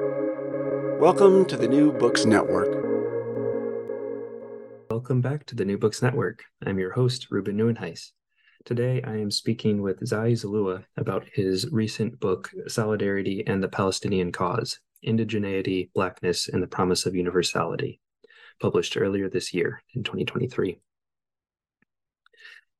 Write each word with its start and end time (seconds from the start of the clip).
Welcome 0.00 1.44
to 1.44 1.56
the 1.56 1.68
New 1.68 1.92
Books 1.92 2.24
Network. 2.24 2.68
Welcome 4.90 5.20
back 5.20 5.46
to 5.46 5.54
the 5.54 5.64
New 5.64 5.78
Books 5.78 6.02
Network. 6.02 6.42
I'm 6.66 6.80
your 6.80 6.90
host, 6.90 7.28
Ruben 7.30 7.56
Nieuwenhuis. 7.56 8.10
Today, 8.64 9.02
I 9.04 9.18
am 9.18 9.30
speaking 9.30 9.82
with 9.82 10.00
Zahi 10.00 10.32
Zalloua 10.32 10.84
about 10.96 11.28
his 11.32 11.70
recent 11.70 12.18
book, 12.18 12.50
Solidarity 12.66 13.44
and 13.46 13.62
the 13.62 13.68
Palestinian 13.68 14.32
Cause 14.32 14.80
Indigeneity, 15.06 15.92
Blackness, 15.94 16.48
and 16.48 16.60
the 16.60 16.66
Promise 16.66 17.06
of 17.06 17.14
Universality, 17.14 18.00
published 18.60 18.96
earlier 18.96 19.28
this 19.28 19.54
year 19.54 19.80
in 19.94 20.02
2023. 20.02 20.80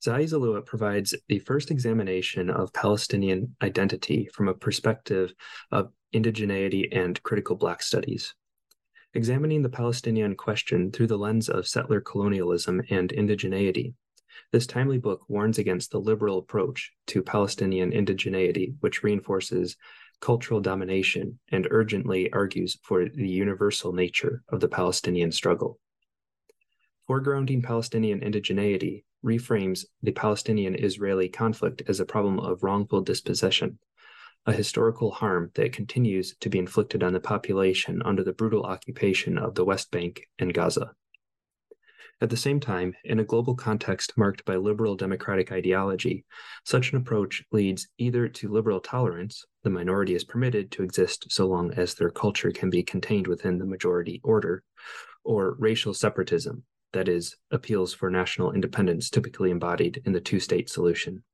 Zahi 0.05 0.25
Zalloua 0.25 0.67
provides 0.67 1.15
the 1.29 1.39
first 1.39 1.71
examination 1.71 2.51
of 2.51 2.73
Palestinian 2.73 3.55
identity 3.63 4.29
from 4.35 4.49
a 4.49 4.55
perspective 4.55 5.33
of 5.71 5.93
indigeneity 6.15 6.89
and 6.91 7.23
critical 7.23 7.57
Black 7.57 7.83
studies. 7.83 8.35
Examining 9.13 9.63
the 9.63 9.69
Palestinian 9.69 10.35
question 10.35 10.91
through 10.91 11.09
the 11.09 11.19
lens 11.19 11.49
of 11.49 11.69
settler 11.69 12.01
colonialism 12.01 12.81
and 12.91 13.11
indigeneity, 13.11 13.95
this 14.53 14.67
timely 14.67 14.99
book 14.99 15.29
warns 15.29 15.59
against 15.59 15.91
the 15.91 16.01
liberal 16.01 16.39
approach 16.39 16.93
to 17.09 17.23
Palestinian 17.23 17.93
indigeneity, 17.93 18.75
which 18.81 19.03
reinforces 19.03 19.77
cultural 20.21 20.61
domination 20.61 21.39
and 21.53 21.69
urgently 21.71 22.33
argues 22.33 22.79
for 22.83 23.09
the 23.09 23.29
universal 23.29 23.93
nature 23.93 24.43
of 24.49 24.61
the 24.61 24.69
Palestinian 24.69 25.31
struggle. 25.31 25.79
Foregrounding 27.09 27.63
Palestinian 27.63 28.21
indigeneity 28.21 29.05
reframes 29.25 29.85
the 30.03 30.13
Palestinian 30.13 30.75
Israeli 30.75 31.29
conflict 31.29 31.83
as 31.87 32.01
a 32.01 32.07
problem 32.07 32.39
of 32.41 32.63
wrongful 32.63 33.03
dispossession, 33.03 33.79
a 34.47 34.53
historical 34.53 35.11
harm 35.11 35.51
that 35.55 35.73
continues 35.73 36.35
to 36.41 36.51
be 36.51 36.59
inflicted 36.59 37.03
on 37.03 37.13
the 37.13 37.21
population 37.21 38.03
under 38.05 38.23
the 38.23 38.33
brutal 38.33 38.65
occupation 38.65 39.39
of 39.39 39.55
the 39.55 39.65
West 39.65 39.91
Bank 39.91 40.29
and 40.39 40.53
Gaza. 40.53 40.93
At 42.21 42.31
the 42.31 42.37
same 42.37 42.61
time, 42.61 42.95
in 43.05 43.19
a 43.19 43.25
global 43.25 43.57
context 43.57 44.13
marked 44.17 44.45
by 44.45 44.57
liberal 44.57 44.97
democratic 44.97 45.51
ideology, 45.51 46.25
such 46.65 46.93
an 46.93 46.99
approach 46.99 47.43
leads 47.51 47.89
either 47.99 48.29
to 48.29 48.49
liberal 48.49 48.81
tolerance, 48.81 49.45
the 49.63 49.71
minority 49.71 50.15
is 50.15 50.25
permitted 50.25 50.71
to 50.73 50.85
exist 50.85 51.27
so 51.31 51.47
long 51.47 51.73
as 51.75 51.95
their 51.95 52.11
culture 52.11 52.53
can 52.53 52.71
be 52.71 52.83
contained 52.83 53.27
within 53.27 53.59
the 53.59 53.67
majority 53.67 54.21
order, 54.23 54.63
or 55.25 55.57
racial 55.59 55.93
separatism, 55.93 56.63
that 56.93 57.09
is, 57.09 57.35
appeals 57.51 57.93
for 57.93 58.11
national 58.11 58.53
independence 58.53 59.11
typically 59.11 59.51
embodied 59.51 60.01
in 60.05 60.13
the 60.13 60.21
two 60.21 60.39
state 60.39 60.71
solution. 60.71 61.25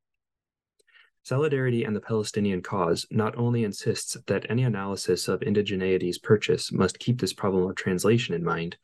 Solidarity 1.23 1.85
and 1.85 1.95
the 1.95 2.01
Palestinian 2.01 2.63
cause 2.63 3.07
not 3.11 3.37
only 3.37 3.65
insists 3.65 4.17
that 4.27 4.47
any 4.49 4.63
analysis 4.63 5.29
of 5.29 5.41
indigeneity's 5.41 6.19
purchase 6.19 6.73
must 6.73 6.99
keep 6.99 7.21
this 7.21 7.33
problem 7.33 7.69
of 7.69 7.77
translation 7.77 8.35
in 8.35 8.43
mind, 8.43 8.77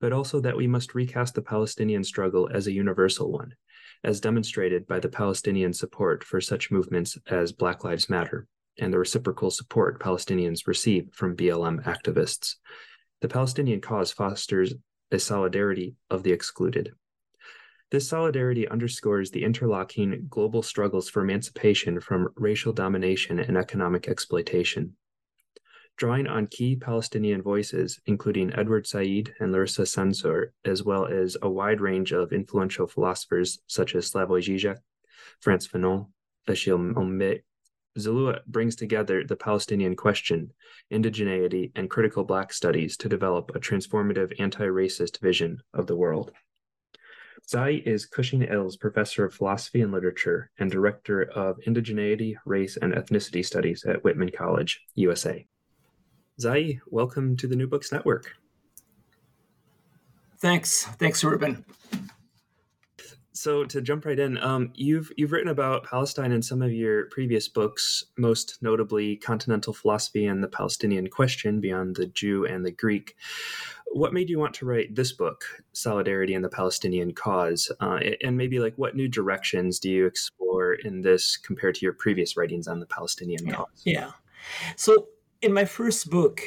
but 0.00 0.12
also 0.12 0.40
that 0.40 0.56
we 0.56 0.66
must 0.66 0.94
recast 0.94 1.34
the 1.34 1.42
Palestinian 1.42 2.04
struggle 2.04 2.48
as 2.52 2.66
a 2.66 2.72
universal 2.72 3.30
one, 3.30 3.54
as 4.04 4.20
demonstrated 4.20 4.86
by 4.86 4.98
the 4.98 5.08
Palestinian 5.08 5.72
support 5.72 6.24
for 6.24 6.40
such 6.40 6.70
movements 6.70 7.18
as 7.26 7.52
Black 7.52 7.84
Lives 7.84 8.08
Matter 8.08 8.46
and 8.78 8.92
the 8.92 8.98
reciprocal 8.98 9.50
support 9.50 10.00
Palestinians 10.00 10.66
receive 10.66 11.08
from 11.12 11.36
BLM 11.36 11.84
activists. 11.84 12.54
The 13.20 13.28
Palestinian 13.28 13.80
cause 13.80 14.10
fosters 14.12 14.72
a 15.10 15.18
solidarity 15.18 15.96
of 16.08 16.22
the 16.22 16.32
excluded. 16.32 16.92
This 17.90 18.08
solidarity 18.08 18.68
underscores 18.68 19.30
the 19.30 19.42
interlocking 19.42 20.26
global 20.28 20.62
struggles 20.62 21.08
for 21.08 21.22
emancipation 21.22 22.00
from 22.00 22.28
racial 22.36 22.72
domination 22.72 23.38
and 23.38 23.56
economic 23.56 24.08
exploitation 24.08 24.96
drawing 26.00 26.26
on 26.26 26.46
key 26.46 26.74
Palestinian 26.74 27.42
voices, 27.42 28.00
including 28.06 28.50
Edward 28.54 28.86
Said 28.86 29.34
and 29.38 29.52
Larissa 29.52 29.82
Sarsour, 29.82 30.46
as 30.64 30.82
well 30.82 31.04
as 31.04 31.36
a 31.42 31.50
wide 31.50 31.82
range 31.82 32.10
of 32.12 32.32
influential 32.32 32.86
philosophers 32.86 33.58
such 33.66 33.94
as 33.94 34.10
Slavoj 34.10 34.40
Žižek, 34.40 34.78
Frantz 35.40 35.68
Fanon, 35.68 36.06
Achille 36.48 36.78
Mbembe. 36.78 37.42
Zalloua 37.98 38.40
brings 38.46 38.76
together 38.76 39.24
the 39.24 39.36
Palestinian 39.36 39.94
question, 39.94 40.54
indigeneity, 40.90 41.70
and 41.74 41.90
critical 41.90 42.24
Black 42.24 42.50
studies 42.50 42.96
to 42.96 43.08
develop 43.10 43.50
a 43.54 43.60
transformative 43.60 44.32
anti 44.40 44.64
racist 44.64 45.20
vision 45.20 45.60
of 45.74 45.86
the 45.86 45.96
world. 45.96 46.32
Zahi 47.50 47.84
is 47.84 48.06
Cushing 48.06 48.42
Eells 48.42 48.78
Professor 48.78 49.24
of 49.24 49.34
Philosophy 49.34 49.80
and 49.80 49.90
Literature 49.90 50.52
and 50.60 50.70
Director 50.70 51.22
of 51.22 51.58
Indigeneity, 51.66 52.36
Race, 52.44 52.76
and 52.76 52.92
Ethnicity 52.92 53.44
Studies 53.44 53.84
at 53.84 54.04
Whitman 54.04 54.30
College, 54.30 54.80
USA. 54.94 55.44
Zahi, 56.40 56.78
welcome 56.86 57.36
to 57.38 57.48
the 57.48 57.56
New 57.56 57.66
Books 57.66 57.90
Network. 57.90 58.36
Thanks. 60.38 60.84
Thanks, 61.00 61.24
Ruben. 61.24 61.64
So 63.32 63.64
to 63.64 63.80
jump 63.80 64.04
right 64.04 64.18
in, 64.18 64.36
um, 64.38 64.70
you've 64.74 65.10
you've 65.16 65.32
written 65.32 65.48
about 65.48 65.84
Palestine 65.84 66.30
in 66.30 66.42
some 66.42 66.60
of 66.60 66.72
your 66.72 67.06
previous 67.06 67.48
books, 67.48 68.04
most 68.18 68.58
notably 68.60 69.16
Continental 69.16 69.72
Philosophy 69.72 70.26
and 70.26 70.44
the 70.44 70.48
Palestinian 70.48 71.08
Question 71.08 71.58
Beyond 71.58 71.96
the 71.96 72.06
Jew 72.06 72.44
and 72.44 72.64
the 72.64 72.70
Greek. 72.70 73.16
What 73.92 74.12
made 74.12 74.30
you 74.30 74.38
want 74.38 74.54
to 74.54 74.66
write 74.66 74.94
this 74.94 75.12
book, 75.12 75.44
Solidarity 75.72 76.34
and 76.34 76.44
the 76.44 76.48
Palestinian 76.48 77.12
Cause? 77.12 77.72
Uh, 77.80 77.98
and 78.22 78.36
maybe 78.36 78.60
like 78.60 78.74
what 78.76 78.94
new 78.94 79.08
directions 79.08 79.80
do 79.80 79.90
you 79.90 80.06
explore 80.06 80.74
in 80.74 81.02
this 81.02 81.36
compared 81.36 81.74
to 81.76 81.84
your 81.84 81.92
previous 81.92 82.36
writings 82.36 82.68
on 82.68 82.78
the 82.78 82.86
Palestinian 82.86 83.46
yeah, 83.46 83.54
cause? 83.54 83.82
Yeah. 83.84 84.10
So 84.76 85.08
in 85.42 85.52
my 85.52 85.64
first 85.64 86.08
book, 86.08 86.42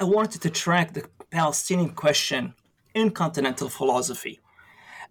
I 0.00 0.04
wanted 0.04 0.40
to 0.42 0.50
track 0.50 0.94
the 0.94 1.04
Palestinian 1.30 1.90
question 1.90 2.54
in 2.94 3.10
continental 3.10 3.68
philosophy. 3.68 4.40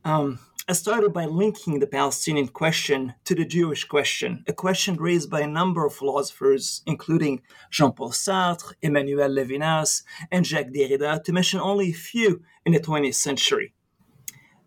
Um, 0.06 0.40
I 0.70 0.74
started 0.74 1.14
by 1.14 1.24
linking 1.24 1.80
the 1.80 1.88
Palestinian 1.88 2.50
question 2.50 3.14
to 3.24 3.34
the 3.34 3.46
Jewish 3.46 3.86
question, 3.86 4.44
a 4.48 4.54
question 4.54 4.98
raised 4.98 5.30
by 5.30 5.40
a 5.40 5.48
number 5.48 5.86
of 5.86 5.96
philosophers, 5.96 6.82
including 6.86 7.42
Jean 7.72 7.94
Paul 7.94 8.12
Sartre, 8.12 8.74
Emmanuel 8.82 9.30
Levinas, 9.30 10.04
and 10.30 10.46
Jacques 10.46 10.74
Derrida, 10.74 11.24
to 11.24 11.32
mention 11.32 11.62
only 11.62 11.92
a 11.92 11.94
few 11.94 12.42
in 12.66 12.74
the 12.74 12.82
20th 12.82 13.16
century. 13.16 13.74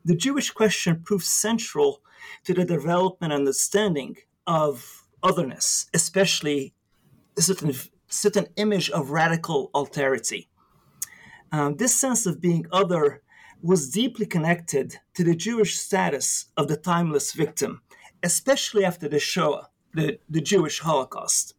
The 0.07 0.17
Jewish 0.17 0.51
question 0.51 1.03
proved 1.05 1.27
central 1.27 2.01
to 2.45 2.55
the 2.55 2.65
development 2.65 3.35
and 3.35 3.43
understanding 3.43 4.17
of 4.47 5.07
otherness, 5.23 5.91
especially 5.93 6.73
certain 7.39 7.75
certain 8.09 8.47
image 8.57 8.89
of 8.89 9.11
radical 9.11 9.71
alterity. 9.75 10.49
Um, 11.53 11.77
this 11.77 11.95
sense 11.95 12.25
of 12.25 12.41
being 12.41 12.65
other 12.73 13.23
was 13.63 13.91
deeply 13.91 14.27
connected 14.27 14.97
to 15.15 15.25
the 15.25 15.35
Jewish 15.35 15.79
status 15.79 16.47
of 16.57 16.69
the 16.69 16.77
timeless 16.77 17.33
victim, 17.33 17.83
especially 18.23 18.85
after 18.85 19.09
the 19.09 19.19
Shoah, 19.19 19.69
the, 19.95 20.19
the 20.29 20.41
Jewish 20.41 20.81
Holocaust. 20.81 21.55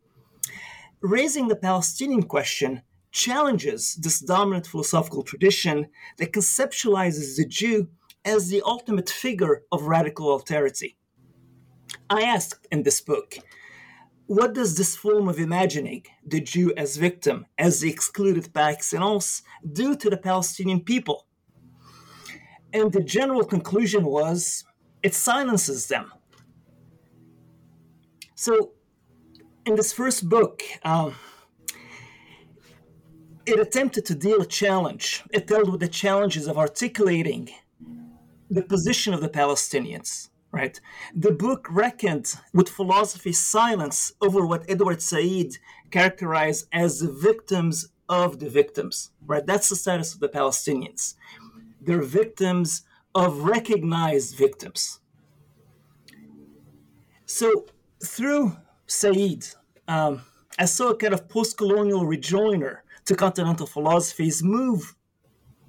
Raising 1.02 1.48
the 1.48 1.56
Palestinian 1.56 2.24
question 2.24 2.82
challenges 3.12 3.96
this 3.96 4.20
dominant 4.20 4.68
philosophical 4.68 5.24
tradition 5.24 5.88
that 6.18 6.32
conceptualizes 6.32 7.38
the 7.38 7.46
Jew 7.46 7.90
as 8.24 8.50
the 8.50 8.62
ultimate 8.66 9.10
figure 9.10 9.64
of 9.72 9.84
radical 9.84 10.28
alterity. 10.28 10.96
I 12.10 12.24
asked 12.24 12.68
in 12.72 12.84
this 12.84 13.02
book 13.02 13.38
what 14.28 14.54
does 14.54 14.78
this 14.78 14.96
form 14.96 15.28
of 15.28 15.40
imagining 15.40 16.06
the 16.26 16.40
Jew 16.40 16.72
as 16.78 16.96
victim, 16.96 17.48
as 17.58 17.82
the 17.82 17.90
excluded 17.90 18.54
by 18.54 18.72
excellence, 18.72 19.42
do 19.74 19.94
to 19.98 20.10
the 20.10 20.16
Palestinian 20.16 20.80
people? 20.80 21.28
And 22.74 22.92
the 22.92 23.02
general 23.02 23.44
conclusion 23.44 24.06
was 24.06 24.64
it 25.04 25.14
silences 25.14 25.88
them. 25.88 26.12
So, 28.36 28.72
in 29.66 29.76
this 29.76 29.94
first 29.94 30.28
book, 30.28 30.64
um, 30.84 31.16
it 33.46 33.60
attempted 33.60 34.06
to 34.06 34.16
deal 34.16 34.42
a 34.42 34.46
challenge. 34.46 35.24
It 35.32 35.48
dealt 35.48 35.70
with 35.70 35.82
the 35.82 35.88
challenges 35.88 36.48
of 36.48 36.58
articulating 36.58 37.50
the 38.50 38.64
position 38.64 39.14
of 39.14 39.22
the 39.22 39.30
Palestinians 39.30 40.30
right? 40.52 40.80
The 41.16 41.32
book 41.32 41.68
reckoned 41.70 42.36
with 42.54 42.70
philosophy's 42.70 43.40
silence 43.40 44.14
over 44.22 44.46
what 44.46 44.70
Edward 44.70 45.02
Said 45.02 45.58
characterized 45.92 46.68
as 46.72 47.00
the 47.00 47.12
victims 47.12 47.90
of 48.10 48.40
the 48.40 48.50
victims, 48.50 49.12
right? 49.26 49.46
That's 49.46 49.70
the 49.70 49.76
status 49.76 50.14
of 50.14 50.20
the 50.20 50.30
Palestinians. 50.30 51.16
They're 51.82 52.02
victims 52.02 52.84
of 53.14 53.40
recognized 53.40 54.38
victims. 54.38 55.00
So 57.26 57.66
through 58.04 58.58
Said, 58.88 59.48
um, 59.88 60.22
I 60.60 60.66
saw 60.66 60.90
a 60.90 60.98
kind 60.98 61.14
of 61.14 61.30
post-colonial 61.30 62.06
rejoinder 62.06 62.84
to 63.06 63.16
continental 63.16 63.66
philosophy's 63.66 64.44
move, 64.44 64.96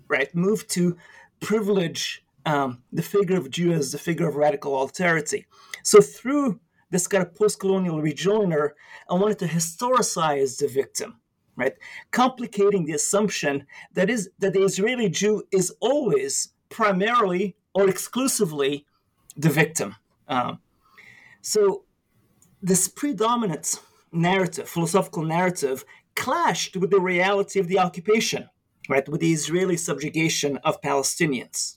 right? 0.09 0.35
Move 0.35 0.67
to 0.69 0.97
privilege 1.41 2.25
um, 2.45 2.83
the 2.93 3.03
figure 3.03 3.39
of 3.39 3.49
Jew 3.49 3.73
as 3.73 3.93
the 3.93 3.99
figure 3.99 4.29
of 4.29 4.35
radical 4.35 4.73
alterity. 4.73 5.45
So 5.85 6.01
through 6.01 6.61
this 6.91 7.07
kind 7.07 7.25
of 7.25 7.35
post-colonial 7.35 8.03
rejoinder, 8.03 8.75
I 9.09 9.15
wanted 9.15 9.39
to 9.39 9.47
historicize 9.47 10.59
the 10.59 10.69
victim, 10.69 11.21
right? 11.63 11.75
Complicating 12.11 12.85
the 12.85 12.95
assumption 12.95 13.67
that 13.95 14.11
is 14.11 14.31
that 14.41 14.53
the 14.53 14.65
Israeli 14.65 15.09
Jew 15.09 15.35
is 15.53 15.73
always 15.81 16.49
primarily 16.69 17.55
or 17.73 17.89
exclusively 17.89 18.85
the 19.37 19.49
victim. 19.49 19.95
Um, 20.29 20.59
so 21.41 21.85
this 22.61 22.89
predominant 22.89 23.81
narrative, 24.11 24.69
philosophical 24.69 25.25
narrative, 25.25 25.85
clashed 26.17 26.77
with 26.77 26.91
the 26.91 27.01
reality 27.01 27.59
of 27.61 27.69
the 27.69 27.79
occupation, 27.79 28.49
right, 28.89 29.09
with 29.09 29.21
the 29.21 29.33
Israeli 29.33 29.77
subjugation 29.77 30.59
of 30.69 30.81
Palestinians. 30.81 31.77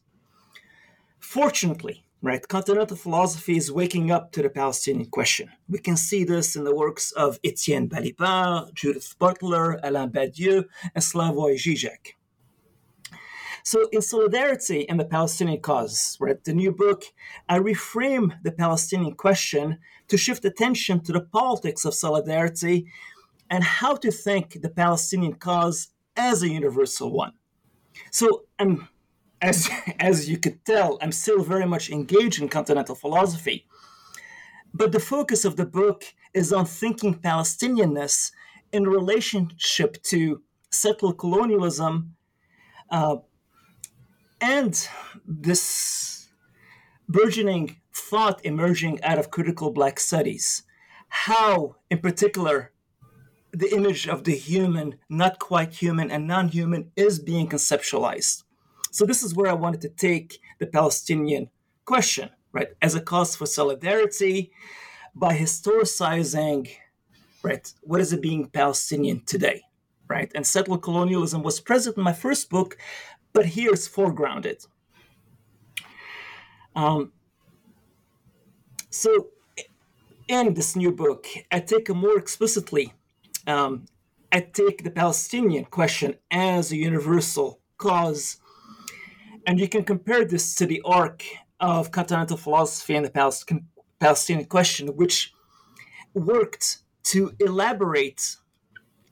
Fortunately, 1.20 2.05
right, 2.26 2.48
continental 2.48 2.98
philosophy 2.98 3.56
is 3.56 3.72
waking 3.72 4.10
up 4.10 4.32
to 4.32 4.42
the 4.42 4.50
Palestinian 4.50 5.06
question. 5.10 5.48
We 5.70 5.78
can 5.78 5.96
see 5.96 6.24
this 6.24 6.56
in 6.56 6.64
the 6.64 6.76
works 6.76 7.12
of 7.12 7.40
Etienne 7.44 7.88
Balibar, 7.88 8.74
Judith 8.74 9.16
Butler, 9.20 9.80
Alain 9.84 10.10
Badiou, 10.10 10.66
and 10.96 11.04
Slavoj 11.04 11.56
Žižek. 11.56 12.14
So, 13.64 13.88
in 13.92 14.02
solidarity 14.02 14.82
in 14.82 14.98
the 14.98 15.06
Palestinian 15.06 15.62
cause, 15.62 16.18
right, 16.20 16.44
the 16.44 16.54
new 16.54 16.72
book, 16.72 17.04
I 17.48 17.60
reframe 17.60 18.34
the 18.44 18.52
Palestinian 18.52 19.14
question 19.14 19.78
to 20.08 20.18
shift 20.18 20.46
attention 20.46 21.02
to 21.02 21.12
the 21.12 21.22
politics 21.22 21.86
of 21.86 21.94
solidarity 21.94 22.88
and 23.52 23.64
how 23.64 23.96
to 23.98 24.12
think 24.12 24.62
the 24.62 24.70
Palestinian 24.70 25.36
cause 25.36 25.90
as 26.16 26.42
a 26.42 26.50
universal 26.50 27.12
one. 27.12 27.34
So, 28.12 28.46
um, 28.60 28.88
as, 29.46 29.70
as 30.00 30.28
you 30.28 30.38
could 30.38 30.66
tell, 30.66 30.98
I'm 31.02 31.12
still 31.12 31.44
very 31.44 31.68
much 31.68 31.90
engaged 31.92 32.42
in 32.42 32.50
continental 32.50 32.96
philosophy. 32.96 33.68
But 34.74 34.92
the 34.92 35.00
focus 35.00 35.46
of 35.46 35.56
the 35.56 35.66
book 35.66 36.04
is 36.34 36.52
on 36.52 36.66
thinking 36.66 37.14
Palestinianness 37.20 38.32
in 38.72 38.84
relationship 38.88 40.02
to 40.04 40.42
settler 40.72 41.14
colonialism, 41.14 42.16
uh, 42.90 43.18
and 44.42 44.88
this 45.26 46.28
burgeoning 47.08 47.78
thought 47.94 48.44
emerging 48.44 49.02
out 49.04 49.20
of 49.20 49.32
critical 49.32 49.70
Black 49.72 50.00
studies. 50.00 50.64
How, 51.08 51.76
in 51.92 52.00
particular, 52.00 52.72
the 53.52 53.74
image 53.74 54.08
of 54.08 54.24
the 54.24 54.36
human, 54.36 54.96
not 55.08 55.38
quite 55.40 55.74
human, 55.74 56.10
and 56.10 56.28
non 56.28 56.48
human 56.50 56.92
is 56.96 57.20
being 57.20 57.48
conceptualized. 57.48 58.45
So, 58.96 59.06
this 59.06 59.24
is 59.24 59.36
where 59.36 59.52
I 59.52 59.54
wanted 59.66 59.82
to 59.82 59.90
take 59.90 60.40
the 60.58 60.68
Palestinian 60.68 61.50
question, 61.84 62.30
right, 62.54 62.70
as 62.82 62.96
a 62.96 63.02
cause 63.02 63.36
for 63.36 63.46
solidarity 63.46 64.54
by 65.14 65.36
historicizing, 65.36 66.70
right, 67.44 67.74
what 67.82 68.00
is 68.00 68.14
it 68.14 68.22
being 68.22 68.48
Palestinian 68.48 69.20
today, 69.26 69.64
right? 70.08 70.32
And 70.34 70.48
settler 70.48 70.78
colonialism 70.78 71.44
was 71.44 71.60
present 71.60 71.98
in 71.98 72.04
my 72.04 72.14
first 72.14 72.50
book, 72.50 72.78
but 73.34 73.46
here 73.46 73.74
it's 73.74 73.86
foregrounded. 73.86 74.66
Um, 76.74 77.12
so, 78.90 79.28
in 80.30 80.54
this 80.54 80.74
new 80.74 80.94
book, 80.94 81.28
I 81.52 81.60
take 81.60 81.90
a 81.90 81.94
more 81.94 82.18
explicitly, 82.18 82.94
um, 83.46 83.88
I 84.32 84.40
take 84.40 84.86
the 84.86 84.92
Palestinian 84.92 85.66
question 85.66 86.16
as 86.32 86.72
a 86.72 86.78
universal 86.78 87.60
cause, 87.78 88.38
and 89.46 89.60
you 89.60 89.68
can 89.68 89.84
compare 89.84 90.26
this 90.26 90.56
to 90.56 90.66
the 90.66 90.82
arc 90.86 91.24
of 91.60 91.92
continental 91.92 92.38
philosophy 92.38 92.96
and 92.96 93.06
the 93.06 93.62
Palestinian 94.00 94.46
question, 94.46 94.88
which 94.90 95.34
worked 96.14 96.80
to 97.04 97.34
elaborate 97.40 98.38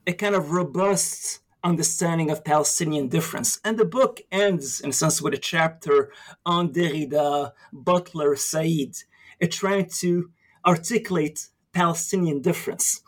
a 0.07 0.13
kind 0.13 0.35
of 0.35 0.51
robust 0.51 1.39
understanding 1.63 2.29
of 2.29 2.43
Palestinian 2.43 3.07
difference. 3.07 3.59
And 3.63 3.77
the 3.77 3.85
book 3.85 4.19
ends, 4.31 4.81
in 4.81 4.89
a 4.89 4.93
sense, 4.93 5.21
with 5.21 5.33
a 5.33 5.37
chapter 5.37 6.11
on 6.45 6.73
Derrida, 6.73 7.51
Butler, 7.71 8.35
Said, 8.35 8.95
uh, 9.41 9.47
trying 9.49 9.87
to 10.01 10.31
articulate 10.65 11.47
Palestinian 11.71 12.41
difference 12.41 13.01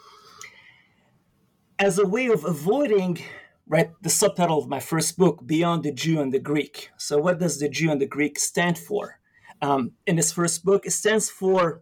as 1.77 1.99
a 1.99 2.07
way 2.07 2.27
of 2.27 2.45
avoiding 2.45 3.19
right 3.67 3.89
the 4.01 4.09
subtitle 4.09 4.59
of 4.59 4.69
my 4.69 4.79
first 4.79 5.17
book 5.17 5.45
beyond 5.45 5.83
the 5.83 5.91
jew 5.91 6.21
and 6.21 6.33
the 6.33 6.39
greek 6.39 6.89
so 6.97 7.17
what 7.17 7.39
does 7.39 7.59
the 7.59 7.69
jew 7.69 7.91
and 7.91 8.01
the 8.01 8.05
greek 8.05 8.37
stand 8.37 8.77
for 8.77 9.19
um, 9.61 9.91
in 10.05 10.15
this 10.15 10.31
first 10.31 10.63
book 10.63 10.85
it 10.85 10.91
stands 10.91 11.29
for 11.29 11.81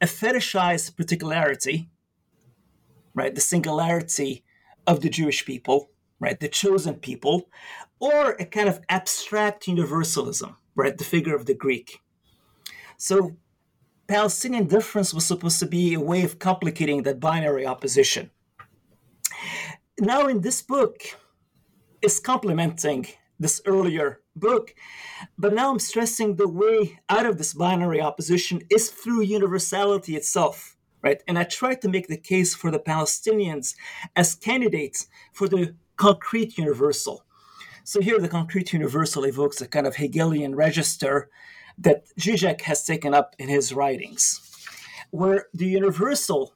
a 0.00 0.06
fetishized 0.06 0.96
particularity 0.96 1.88
right 3.14 3.34
the 3.34 3.40
singularity 3.40 4.44
of 4.86 5.00
the 5.00 5.08
Jewish 5.08 5.44
people, 5.44 5.90
right, 6.20 6.38
the 6.38 6.48
chosen 6.48 6.94
people, 6.94 7.48
or 8.00 8.32
a 8.32 8.44
kind 8.44 8.68
of 8.68 8.80
abstract 8.88 9.68
universalism, 9.68 10.56
right, 10.74 10.96
the 10.96 11.04
figure 11.04 11.34
of 11.34 11.46
the 11.46 11.54
Greek. 11.54 12.00
So 12.96 13.36
Palestinian 14.08 14.66
difference 14.66 15.14
was 15.14 15.24
supposed 15.24 15.58
to 15.60 15.66
be 15.66 15.94
a 15.94 16.00
way 16.00 16.24
of 16.24 16.38
complicating 16.38 17.02
that 17.04 17.20
binary 17.20 17.66
opposition. 17.66 18.30
Now, 19.98 20.26
in 20.26 20.40
this 20.40 20.62
book, 20.62 21.02
is 22.00 22.18
complementing 22.18 23.06
this 23.38 23.60
earlier 23.64 24.20
book, 24.34 24.74
but 25.38 25.54
now 25.54 25.70
I'm 25.70 25.78
stressing 25.78 26.36
the 26.36 26.48
way 26.48 26.98
out 27.08 27.26
of 27.26 27.38
this 27.38 27.54
binary 27.54 28.00
opposition 28.00 28.62
is 28.70 28.90
through 28.90 29.22
universality 29.22 30.16
itself 30.16 30.76
right? 31.02 31.22
And 31.28 31.38
I 31.38 31.44
try 31.44 31.74
to 31.74 31.88
make 31.88 32.08
the 32.08 32.16
case 32.16 32.54
for 32.54 32.70
the 32.70 32.78
Palestinians 32.78 33.74
as 34.16 34.34
candidates 34.34 35.08
for 35.32 35.48
the 35.48 35.74
concrete 35.96 36.56
universal. 36.56 37.24
So 37.84 38.00
here, 38.00 38.18
the 38.18 38.28
concrete 38.28 38.72
universal 38.72 39.24
evokes 39.24 39.60
a 39.60 39.66
kind 39.66 39.86
of 39.86 39.96
Hegelian 39.96 40.54
register 40.54 41.28
that 41.78 42.04
Zizek 42.18 42.60
has 42.62 42.84
taken 42.84 43.12
up 43.12 43.34
in 43.38 43.48
his 43.48 43.74
writings, 43.74 44.40
where 45.10 45.46
the 45.52 45.66
universal 45.66 46.54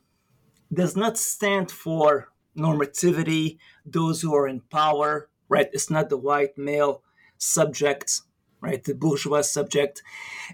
does 0.72 0.96
not 0.96 1.18
stand 1.18 1.70
for 1.70 2.28
normativity, 2.56 3.58
those 3.84 4.22
who 4.22 4.34
are 4.34 4.48
in 4.48 4.60
power, 4.60 5.28
right? 5.48 5.68
It's 5.72 5.90
not 5.90 6.08
the 6.08 6.16
white 6.16 6.56
male 6.58 7.02
subject, 7.38 8.22
right? 8.60 8.82
The 8.82 8.94
bourgeois 8.94 9.42
subject. 9.42 10.02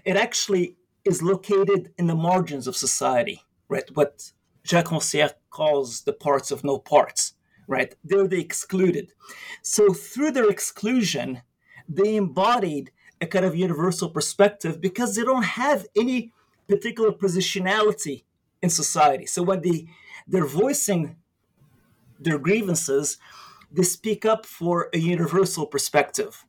It 0.05 0.15
actually 0.15 0.75
is 1.05 1.21
located 1.21 1.93
in 1.97 2.07
the 2.07 2.15
margins 2.15 2.67
of 2.67 2.75
society 2.75 3.43
right? 3.73 3.89
What 3.95 4.31
Jacques 4.63 4.89
Rancière 4.89 5.33
calls 5.49 6.01
the 6.01 6.13
parts 6.13 6.51
of 6.51 6.63
no 6.63 6.77
parts, 6.77 7.33
right? 7.67 7.93
They're 8.03 8.27
the 8.27 8.39
excluded. 8.39 9.13
So 9.61 9.93
through 9.93 10.31
their 10.31 10.49
exclusion, 10.49 11.41
they 11.89 12.15
embodied 12.15 12.91
a 13.19 13.25
kind 13.25 13.45
of 13.45 13.55
universal 13.55 14.09
perspective 14.09 14.79
because 14.79 15.15
they 15.15 15.23
don't 15.23 15.43
have 15.63 15.87
any 15.95 16.33
particular 16.67 17.11
positionality 17.11 18.23
in 18.61 18.69
society. 18.69 19.25
So 19.25 19.41
when 19.43 19.61
they 19.61 19.87
they're 20.27 20.45
voicing 20.45 21.17
their 22.23 22.39
grievances, 22.39 23.17
they 23.71 23.83
speak 23.83 24.25
up 24.25 24.45
for 24.45 24.89
a 24.93 24.97
universal 24.97 25.65
perspective. 25.65 26.45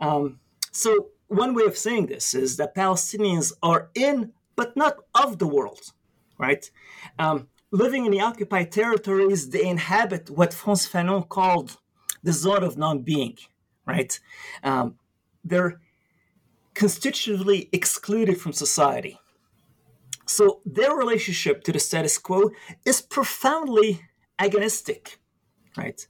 Um, 0.00 0.40
so 0.70 1.08
one 1.28 1.54
way 1.54 1.64
of 1.64 1.76
saying 1.76 2.06
this 2.06 2.34
is 2.34 2.56
that 2.56 2.74
Palestinians 2.74 3.52
are 3.62 3.90
in, 3.94 4.32
but 4.56 4.76
not 4.76 4.98
of 5.14 5.38
the 5.38 5.46
world 5.46 5.92
right? 6.38 6.70
Um, 7.18 7.48
living 7.70 8.04
in 8.06 8.12
the 8.12 8.20
occupied 8.20 8.72
territories, 8.72 9.50
they 9.50 9.66
inhabit 9.66 10.30
what 10.30 10.54
Frantz 10.54 10.88
Fanon 10.88 11.28
called 11.28 11.78
the 12.22 12.32
zone 12.32 12.62
of 12.62 12.76
non-being, 12.76 13.36
right? 13.86 14.18
Um, 14.62 14.96
they're 15.44 15.80
constitutively 16.74 17.68
excluded 17.72 18.40
from 18.40 18.52
society. 18.52 19.18
So 20.26 20.62
their 20.64 20.94
relationship 20.94 21.62
to 21.64 21.72
the 21.72 21.78
status 21.78 22.16
quo 22.18 22.50
is 22.84 23.02
profoundly 23.02 24.02
agonistic, 24.38 25.16
right? 25.76 26.06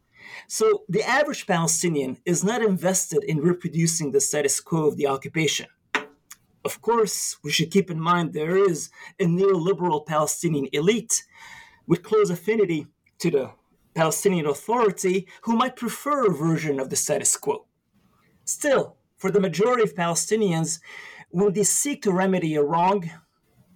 So 0.48 0.84
the 0.88 1.02
average 1.02 1.46
Palestinian 1.46 2.18
is 2.24 2.44
not 2.44 2.62
invested 2.62 3.24
in 3.24 3.40
reproducing 3.40 4.10
the 4.10 4.20
status 4.20 4.60
quo 4.60 4.86
of 4.86 4.96
the 4.96 5.06
occupation. 5.06 5.66
Of 6.64 6.80
course, 6.80 7.36
we 7.44 7.50
should 7.50 7.70
keep 7.70 7.90
in 7.90 8.00
mind 8.00 8.32
there 8.32 8.56
is 8.56 8.90
a 9.20 9.24
neoliberal 9.24 10.06
Palestinian 10.06 10.68
elite 10.72 11.24
with 11.86 12.02
close 12.02 12.30
affinity 12.30 12.86
to 13.18 13.30
the 13.30 13.50
Palestinian 13.94 14.46
Authority 14.46 15.28
who 15.42 15.54
might 15.56 15.76
prefer 15.76 16.26
a 16.26 16.34
version 16.34 16.80
of 16.80 16.88
the 16.88 16.96
status 16.96 17.36
quo. 17.36 17.66
Still, 18.44 18.96
for 19.16 19.30
the 19.30 19.40
majority 19.40 19.82
of 19.82 19.94
Palestinians, 19.94 20.80
when 21.30 21.52
they 21.52 21.64
seek 21.64 22.02
to 22.02 22.12
remedy 22.12 22.54
a 22.54 22.62
wrong, 22.62 23.10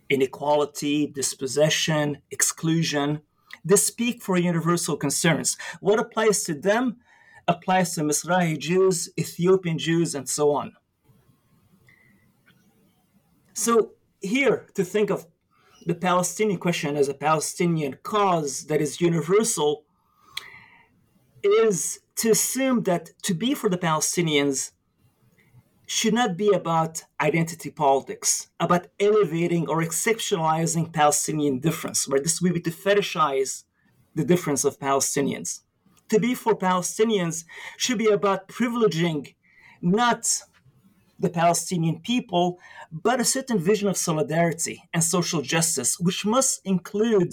inequality, 0.09 1.07
dispossession, 1.07 2.19
exclusion, 2.31 3.21
they 3.65 3.77
speak 3.77 4.23
for 4.23 4.37
universal 4.39 4.97
concerns. 4.97 5.57
What 5.81 5.99
applies 5.99 6.45
to 6.45 6.55
them 6.55 6.99
applies 7.47 7.95
to 7.95 8.03
Mizrahi 8.03 8.59
Jews, 8.59 9.09
Ethiopian 9.19 9.79
Jews, 9.79 10.15
and 10.15 10.29
so 10.29 10.53
on. 10.53 10.75
So 13.55 13.93
here 14.21 14.67
to 14.75 14.85
think 14.85 15.11
of 15.11 15.27
the 15.87 15.95
Palestinian 15.95 16.61
question 16.61 16.97
as 16.97 17.09
a 17.09 17.15
Palestinian 17.15 17.99
cause 18.03 18.67
that 18.67 18.81
is 18.81 19.01
universal 19.01 19.85
is 21.43 22.01
to 22.17 22.31
assume 22.31 22.83
that 22.83 23.11
to 23.23 23.35
be 23.35 23.55
for 23.55 23.71
the 23.71 23.79
Palestinians 23.79 24.73
should 25.89 26.13
not 26.13 26.37
be 26.37 26.51
about 26.53 27.03
identity 27.19 27.71
politics, 27.71 28.49
about 28.61 28.89
elevating 29.01 29.67
or 29.67 29.83
exceptionalizing 29.83 30.93
Palestinian 30.93 31.61
difference, 31.61 32.07
right? 32.07 32.23
This 32.23 32.43
would 32.43 32.53
be 32.53 32.61
to 32.61 32.71
fetishize 32.71 33.65
the 34.15 34.23
difference 34.23 34.65
of 34.67 34.79
Palestinians. 34.79 35.61
To 36.11 36.21
be 36.21 36.35
for 36.35 36.55
Palestinians 36.55 37.45
should 37.79 37.97
be 37.97 38.09
about 38.09 38.49
privileging 38.49 39.35
not 39.81 40.43
the 41.19 41.31
Palestinian 41.31 42.01
people, 42.01 42.59
but 42.93 43.19
a 43.19 43.25
certain 43.25 43.59
vision 43.59 43.89
of 43.89 43.97
solidarity 43.97 44.83
and 44.93 45.03
social 45.03 45.41
justice, 45.41 45.99
which 45.99 46.27
must 46.27 46.61
include 46.67 47.33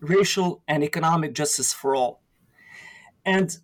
racial 0.00 0.62
and 0.66 0.82
economic 0.82 1.34
justice 1.34 1.70
for 1.70 1.94
all. 1.94 2.22
And 3.26 3.54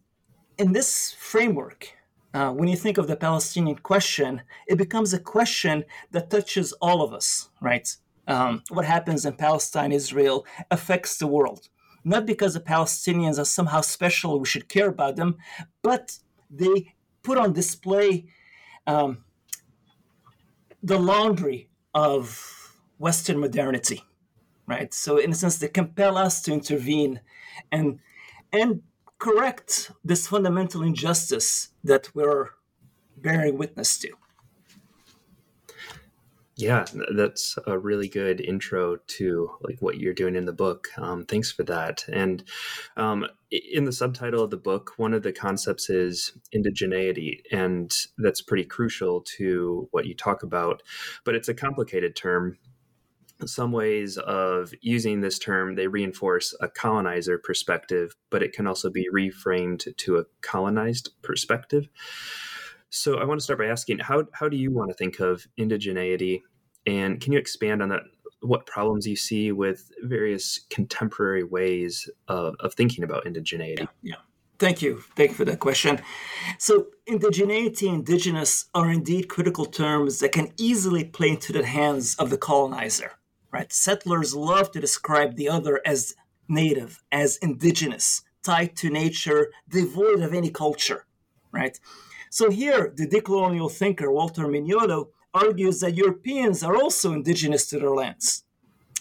in 0.59 0.73
this 0.73 1.14
framework, 1.19 1.97
uh, 2.37 2.52
when 2.52 2.69
you 2.69 2.76
think 2.76 2.99
of 2.99 3.07
the 3.07 3.16
Palestinian 3.16 3.78
question, 3.78 4.43
it 4.66 4.76
becomes 4.76 5.14
a 5.14 5.19
question 5.19 5.85
that 6.11 6.28
touches 6.28 6.75
all 6.83 7.00
of 7.00 7.14
us, 7.14 7.49
right? 7.62 7.88
Um, 8.28 8.62
what 8.69 8.85
happens 8.85 9.25
in 9.25 9.33
Palestine, 9.33 9.90
Israel 9.90 10.45
affects 10.71 11.16
the 11.16 11.26
world. 11.26 11.71
Not 12.05 12.26
because 12.26 12.52
the 12.52 12.61
Palestinians 12.61 13.38
are 13.38 13.47
somehow 13.47 13.81
special, 13.81 14.38
we 14.38 14.45
should 14.45 14.69
care 14.69 14.88
about 14.88 15.16
them, 15.16 15.38
but 15.83 16.19
they 16.50 16.95
put 17.23 17.38
on 17.38 17.55
display 17.55 18.26
um, 18.87 19.25
the 20.83 20.99
laundry 20.99 21.71
of 21.95 22.21
Western 22.99 23.38
modernity, 23.40 24.02
right? 24.66 24.93
So, 24.93 25.16
in 25.16 25.33
a 25.33 25.35
sense, 25.35 25.57
they 25.57 25.69
compel 25.69 26.19
us 26.19 26.43
to 26.43 26.52
intervene 26.52 27.21
and 27.73 27.99
and 28.52 28.83
correct 29.18 29.90
this 30.04 30.26
fundamental 30.26 30.82
injustice 30.82 31.70
that 31.85 32.14
we're 32.14 32.50
bearing 33.16 33.58
witness 33.58 33.99
to. 33.99 34.11
Yeah, 36.58 36.87
that's 37.14 37.58
a 37.66 37.78
really 37.78 38.08
good 38.08 38.40
intro 38.40 38.96
to 38.96 39.50
like 39.61 39.76
what 39.80 39.99
you're 39.99 40.14
doing 40.14 40.37
in 40.37 40.46
the 40.46 40.54
book. 40.54 40.88
Um, 40.96 41.26
thanks 41.26 41.52
for 41.52 41.64
that. 41.64 42.06
And 42.11 42.44
um, 42.96 43.26
in 43.50 43.85
the 43.85 43.92
subtitle 43.92 44.42
of 44.42 44.50
the 44.50 44.56
book, 44.56 44.94
one 44.96 45.12
of 45.12 45.23
the 45.23 45.32
concepts 45.32 45.90
is 45.90 46.32
indigeneity, 46.54 47.42
and 47.52 47.94
that's 48.16 48.40
pretty 48.40 48.64
crucial 48.64 49.20
to 49.37 49.87
what 49.90 50.06
you 50.06 50.14
talk 50.14 50.42
about. 50.42 50.82
But 51.26 51.35
it's 51.35 51.50
a 51.50 51.54
complicated 51.54 52.16
term 52.16 52.56
some 53.45 53.73
ways 53.73 54.16
of 54.19 54.73
using 54.81 55.21
this 55.21 55.38
term 55.38 55.75
they 55.75 55.87
reinforce 55.87 56.55
a 56.61 56.69
colonizer 56.69 57.38
perspective 57.38 58.16
but 58.31 58.43
it 58.43 58.52
can 58.52 58.66
also 58.66 58.90
be 58.90 59.09
reframed 59.12 59.95
to 59.97 60.19
a 60.19 60.25
colonized 60.40 61.11
perspective 61.23 61.88
so 62.88 63.19
i 63.19 63.25
want 63.25 63.38
to 63.38 63.45
start 63.45 63.59
by 63.59 63.66
asking 63.66 63.99
how, 63.99 64.25
how 64.33 64.49
do 64.49 64.57
you 64.57 64.71
want 64.71 64.88
to 64.88 64.95
think 64.95 65.21
of 65.21 65.47
indigeneity 65.59 66.40
and 66.87 67.21
can 67.21 67.33
you 67.33 67.38
expand 67.38 67.83
on 67.83 67.88
that 67.88 68.02
what 68.40 68.66
problems 68.66 69.07
you 69.07 69.16
see 69.16 69.50
with 69.50 69.90
various 70.02 70.61
contemporary 70.71 71.43
ways 71.43 72.09
of, 72.28 72.55
of 72.61 72.75
thinking 72.75 73.05
about 73.05 73.25
indigeneity 73.25 73.81
yeah, 73.81 73.87
yeah. 74.02 74.16
Thank 74.59 74.81
you. 74.81 75.02
Thank 75.14 75.31
you 75.31 75.37
for 75.37 75.45
that 75.45 75.61
question. 75.61 76.00
So, 76.59 76.87
indigeneity, 77.07 77.93
indigenous 77.93 78.66
are 78.75 78.90
indeed 78.90 79.28
critical 79.28 79.66
terms 79.66 80.21
that 80.21 80.33
can 80.33 80.52
easily 80.57 81.05
play 81.05 81.31
into 81.31 81.52
the 81.52 81.66
hands 81.66 82.14
of 82.14 82.31
the 82.31 82.38
colonizer 82.38 83.12
right? 83.56 83.72
Settlers 83.72 84.34
love 84.34 84.70
to 84.72 84.80
describe 84.80 85.36
the 85.36 85.48
other 85.48 85.80
as 85.86 86.14
native, 86.46 87.02
as 87.10 87.38
indigenous, 87.38 88.22
tied 88.42 88.76
to 88.76 88.90
nature, 88.90 89.50
devoid 89.66 90.20
of 90.20 90.34
any 90.34 90.50
culture, 90.50 91.06
right? 91.52 91.80
So 92.28 92.50
here, 92.50 92.92
the 92.94 93.08
decolonial 93.08 93.72
thinker 93.72 94.12
Walter 94.12 94.46
Mignolo 94.46 95.08
argues 95.32 95.80
that 95.80 95.96
Europeans 95.96 96.62
are 96.62 96.76
also 96.76 97.14
indigenous 97.14 97.66
to 97.68 97.78
their 97.78 97.94
lands. 98.02 98.44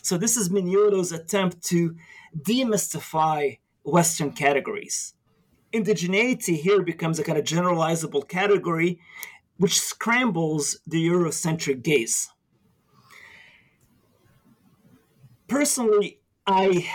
So 0.01 0.17
this 0.17 0.37
is 0.37 0.47
Mignolo's 0.47 1.11
attempt 1.11 1.61
to 1.71 1.97
demystify 2.39 3.59
Western 3.83 4.31
categories. 4.31 5.15
Indigeneity 5.73 6.55
here 6.55 6.81
becomes 6.81 7.19
a 7.19 7.25
kind 7.25 7.37
of 7.37 7.43
generalizable 7.43 8.25
category 8.25 9.01
which 9.57 9.81
scrambles 9.81 10.77
the 10.87 11.05
Eurocentric 11.05 11.83
gaze. 11.83 12.29
Personally, 15.47 16.19
I 16.47 16.89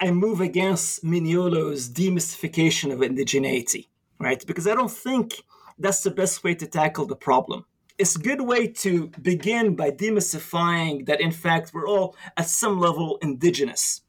I 0.00 0.10
move 0.10 0.40
against 0.40 1.04
Mignolo's 1.04 1.88
demystification 1.88 2.92
of 2.92 2.98
indigeneity, 3.00 3.86
right? 4.18 4.44
Because 4.46 4.66
I 4.66 4.74
don't 4.74 4.90
think 4.90 5.42
that's 5.78 6.02
the 6.02 6.10
best 6.10 6.42
way 6.42 6.54
to 6.56 6.66
tackle 6.66 7.06
the 7.06 7.16
problem. 7.16 7.66
It's 7.98 8.16
a 8.16 8.18
good 8.18 8.40
way 8.40 8.66
to 8.66 9.08
begin 9.20 9.76
by 9.76 9.90
demystifying 9.90 11.06
that, 11.06 11.20
in 11.20 11.30
fact, 11.30 11.72
we're 11.72 11.86
all 11.86 12.16
at 12.36 12.48
some 12.48 12.80
level 12.80 13.18
indigenous. 13.22 14.00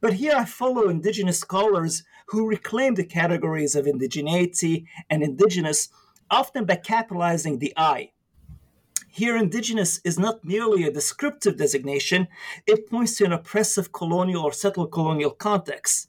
But 0.00 0.14
here 0.14 0.34
I 0.34 0.44
follow 0.44 0.88
indigenous 0.88 1.40
scholars 1.40 2.04
who 2.28 2.48
reclaim 2.48 2.94
the 2.94 3.04
categories 3.04 3.74
of 3.74 3.86
indigeneity 3.86 4.86
and 5.10 5.22
indigenous, 5.22 5.88
often 6.30 6.64
by 6.64 6.76
capitalizing 6.76 7.58
the 7.58 7.72
I, 7.76 8.12
here, 9.18 9.36
indigenous 9.36 10.00
is 10.04 10.18
not 10.18 10.44
merely 10.44 10.84
a 10.84 10.92
descriptive 10.92 11.56
designation, 11.56 12.28
it 12.66 12.88
points 12.88 13.16
to 13.16 13.24
an 13.24 13.32
oppressive 13.32 13.92
colonial 13.92 14.44
or 14.44 14.52
settled 14.52 14.90
colonial 14.92 15.30
context. 15.30 16.08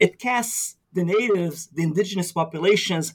It 0.00 0.18
casts 0.18 0.76
the 0.92 1.04
natives, 1.04 1.66
the 1.68 1.82
indigenous 1.82 2.32
populations, 2.32 3.14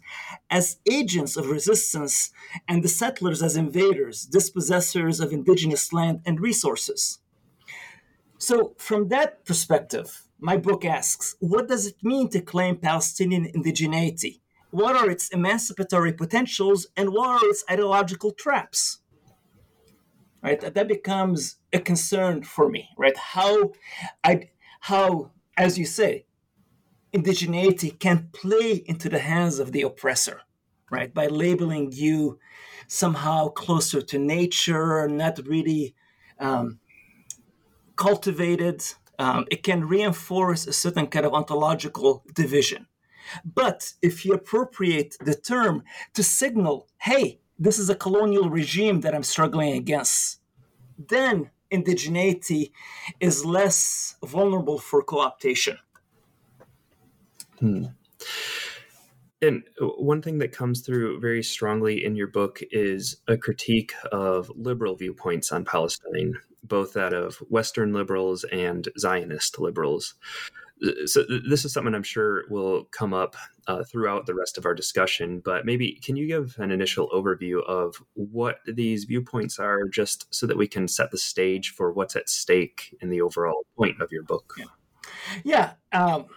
as 0.49 0.79
agents 0.89 1.37
of 1.37 1.49
resistance 1.49 2.31
and 2.67 2.83
the 2.83 2.89
settlers 2.89 3.41
as 3.41 3.55
invaders, 3.55 4.27
dispossessors 4.27 5.23
of 5.23 5.31
indigenous 5.31 5.93
land 5.93 6.21
and 6.25 6.39
resources. 6.41 7.19
So, 8.37 8.73
from 8.77 9.07
that 9.09 9.45
perspective, 9.45 10.23
my 10.39 10.57
book 10.57 10.85
asks 10.85 11.35
what 11.39 11.67
does 11.67 11.87
it 11.87 12.03
mean 12.03 12.29
to 12.29 12.41
claim 12.41 12.77
Palestinian 12.77 13.45
indigeneity? 13.45 14.41
What 14.71 14.95
are 14.95 15.09
its 15.09 15.29
emancipatory 15.29 16.13
potentials 16.13 16.87
and 16.95 17.09
what 17.09 17.29
are 17.29 17.49
its 17.49 17.63
ideological 17.69 18.31
traps? 18.31 18.99
Right? 20.41 20.61
That 20.61 20.87
becomes 20.87 21.57
a 21.73 21.79
concern 21.79 22.43
for 22.43 22.69
me 22.69 22.89
right? 22.97 23.17
How 23.17 23.71
i 24.23 24.49
how 24.81 25.31
as 25.57 25.77
you 25.77 25.85
say 25.85 26.25
indigeneity 27.13 27.97
can 27.99 28.29
play 28.31 28.83
into 28.85 29.09
the 29.09 29.19
hands 29.19 29.59
of 29.59 29.71
the 29.71 29.81
oppressor 29.81 30.41
right? 30.91 31.13
By 31.13 31.27
labeling 31.27 31.91
you 31.91 32.39
somehow 32.87 33.49
closer 33.49 34.01
to 34.01 34.17
nature 34.17 35.07
not 35.07 35.39
really 35.45 35.95
um, 36.39 36.79
cultivated. 37.95 38.83
Um, 39.17 39.45
it 39.51 39.63
can 39.63 39.87
reinforce 39.87 40.65
a 40.65 40.73
certain 40.73 41.07
kind 41.07 41.25
of 41.25 41.33
ontological 41.33 42.23
division. 42.33 42.87
But 43.45 43.93
if 44.01 44.25
you 44.25 44.33
appropriate 44.33 45.15
the 45.19 45.35
term 45.35 45.83
to 46.13 46.23
signal 46.23 46.87
hey 46.99 47.39
this 47.59 47.77
is 47.77 47.89
a 47.89 47.95
colonial 47.95 48.49
regime 48.49 49.01
that 49.01 49.13
I'm 49.13 49.23
struggling 49.23 49.73
against, 49.73 50.39
then 50.97 51.51
indigeneity 51.71 52.71
is 53.19 53.45
less 53.45 54.15
vulnerable 54.25 54.79
for 54.79 55.03
co-optation. 55.03 55.77
Hmm. 57.59 57.85
And 59.41 59.63
one 59.79 60.21
thing 60.21 60.39
that 60.39 60.51
comes 60.51 60.81
through 60.81 61.19
very 61.19 61.43
strongly 61.43 62.03
in 62.03 62.15
your 62.15 62.27
book 62.27 62.61
is 62.71 63.17
a 63.27 63.37
critique 63.37 63.93
of 64.11 64.51
liberal 64.55 64.95
viewpoints 64.95 65.51
on 65.51 65.63
Palestine, 65.63 66.33
both 66.63 66.93
that 66.93 67.13
of 67.13 67.35
Western 67.49 67.93
liberals 67.93 68.43
and 68.45 68.89
Zionist 68.97 69.59
liberals 69.59 70.15
so 71.05 71.23
this 71.47 71.65
is 71.65 71.73
something 71.73 71.93
I'm 71.93 72.03
sure 72.03 72.43
will 72.49 72.85
come 72.85 73.13
up 73.13 73.35
uh, 73.67 73.83
throughout 73.83 74.25
the 74.25 74.33
rest 74.33 74.57
of 74.57 74.65
our 74.65 74.73
discussion. 74.73 75.41
But 75.43 75.65
maybe 75.65 75.99
can 76.03 76.15
you 76.15 76.27
give 76.27 76.55
an 76.59 76.71
initial 76.71 77.09
overview 77.09 77.63
of 77.65 77.95
what 78.13 78.59
these 78.65 79.03
viewpoints 79.03 79.59
are, 79.59 79.87
just 79.87 80.33
so 80.33 80.47
that 80.47 80.57
we 80.57 80.67
can 80.67 80.87
set 80.87 81.11
the 81.11 81.17
stage 81.17 81.71
for 81.71 81.91
what's 81.91 82.15
at 82.15 82.29
stake 82.29 82.95
in 83.01 83.09
the 83.09 83.21
overall 83.21 83.65
point 83.77 84.01
of 84.01 84.11
your 84.11 84.23
book? 84.23 84.53
Yeah, 84.57 84.65
yeah. 85.43 85.71
Um, 85.91 86.27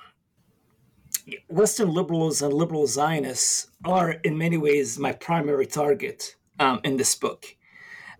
Western 1.49 1.92
liberals 1.92 2.42
and 2.42 2.52
liberal 2.52 2.87
Zionists 2.87 3.68
are, 3.84 4.12
in 4.25 4.37
many 4.37 4.56
ways, 4.56 4.99
my 4.99 5.12
primary 5.12 5.66
target 5.66 6.34
um, 6.58 6.80
in 6.84 6.96
this 6.96 7.14
book. 7.14 7.46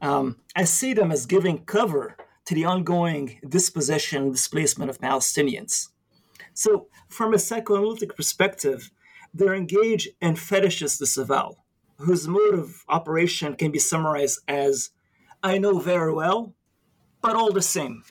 Um, 0.01 0.37
I 0.57 0.65
see 0.65 0.95
them 0.95 1.13
as 1.13 1.27
giving 1.27 1.65
cover 1.65 2.17
to 2.45 2.55
the 2.55 2.65
ongoing 2.65 3.41
dispossession 3.49 4.23
and 4.23 4.33
displacement 4.33 4.91
of 4.91 5.01
Palestinians. 5.01 5.89
So, 6.55 6.89
from 7.09 7.35
a 7.35 7.39
psychoanalytic 7.39 8.17
perspective, 8.17 8.91
they're 9.35 9.55
engaged 9.55 10.09
in 10.21 10.35
fetishist 10.35 10.99
disavowal, 10.99 11.65
whose 11.99 12.29
mode 12.29 12.55
of 12.55 12.85
operation 12.89 13.55
can 13.57 13.71
be 13.73 13.79
summarized 13.79 14.41
as 14.49 14.91
I 15.43 15.59
know 15.59 15.79
very 15.79 16.13
well, 16.13 16.55
but 17.23 17.37
all 17.37 17.53
the 17.53 17.63
same. 17.63 18.05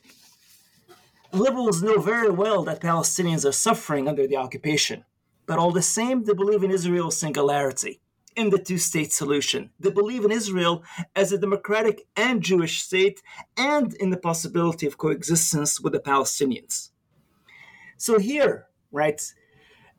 Liberals 1.33 1.83
know 1.83 1.99
very 1.99 2.29
well 2.29 2.63
that 2.63 2.81
Palestinians 2.81 3.47
are 3.47 3.53
suffering 3.53 4.07
under 4.07 4.27
the 4.27 4.37
occupation. 4.37 5.05
but 5.47 5.59
all 5.59 5.71
the 5.73 5.81
same, 5.81 6.23
they 6.23 6.33
believe 6.33 6.63
in 6.63 6.71
Israel's 6.71 7.17
singularity 7.19 7.99
in 8.37 8.51
the 8.51 8.59
two 8.59 8.77
state 8.77 9.11
solution. 9.11 9.71
They 9.79 9.91
believe 9.91 10.23
in 10.23 10.31
Israel 10.31 10.83
as 11.15 11.33
a 11.33 11.37
democratic 11.37 12.07
and 12.15 12.41
Jewish 12.41 12.81
state 12.83 13.21
and 13.57 13.93
in 13.95 14.11
the 14.11 14.17
possibility 14.17 14.87
of 14.87 14.97
coexistence 14.97 15.81
with 15.81 15.93
the 15.93 15.99
Palestinians. 15.99 16.90
So 18.01 18.17
here, 18.17 18.65
right, 18.91 19.21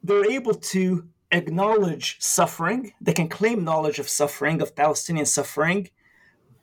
they're 0.02 0.28
able 0.28 0.54
to 0.54 1.06
acknowledge 1.30 2.16
suffering, 2.18 2.94
they 3.00 3.12
can 3.12 3.28
claim 3.28 3.62
knowledge 3.62 4.00
of 4.00 4.08
suffering, 4.08 4.60
of 4.60 4.74
Palestinian 4.74 5.24
suffering, 5.24 5.88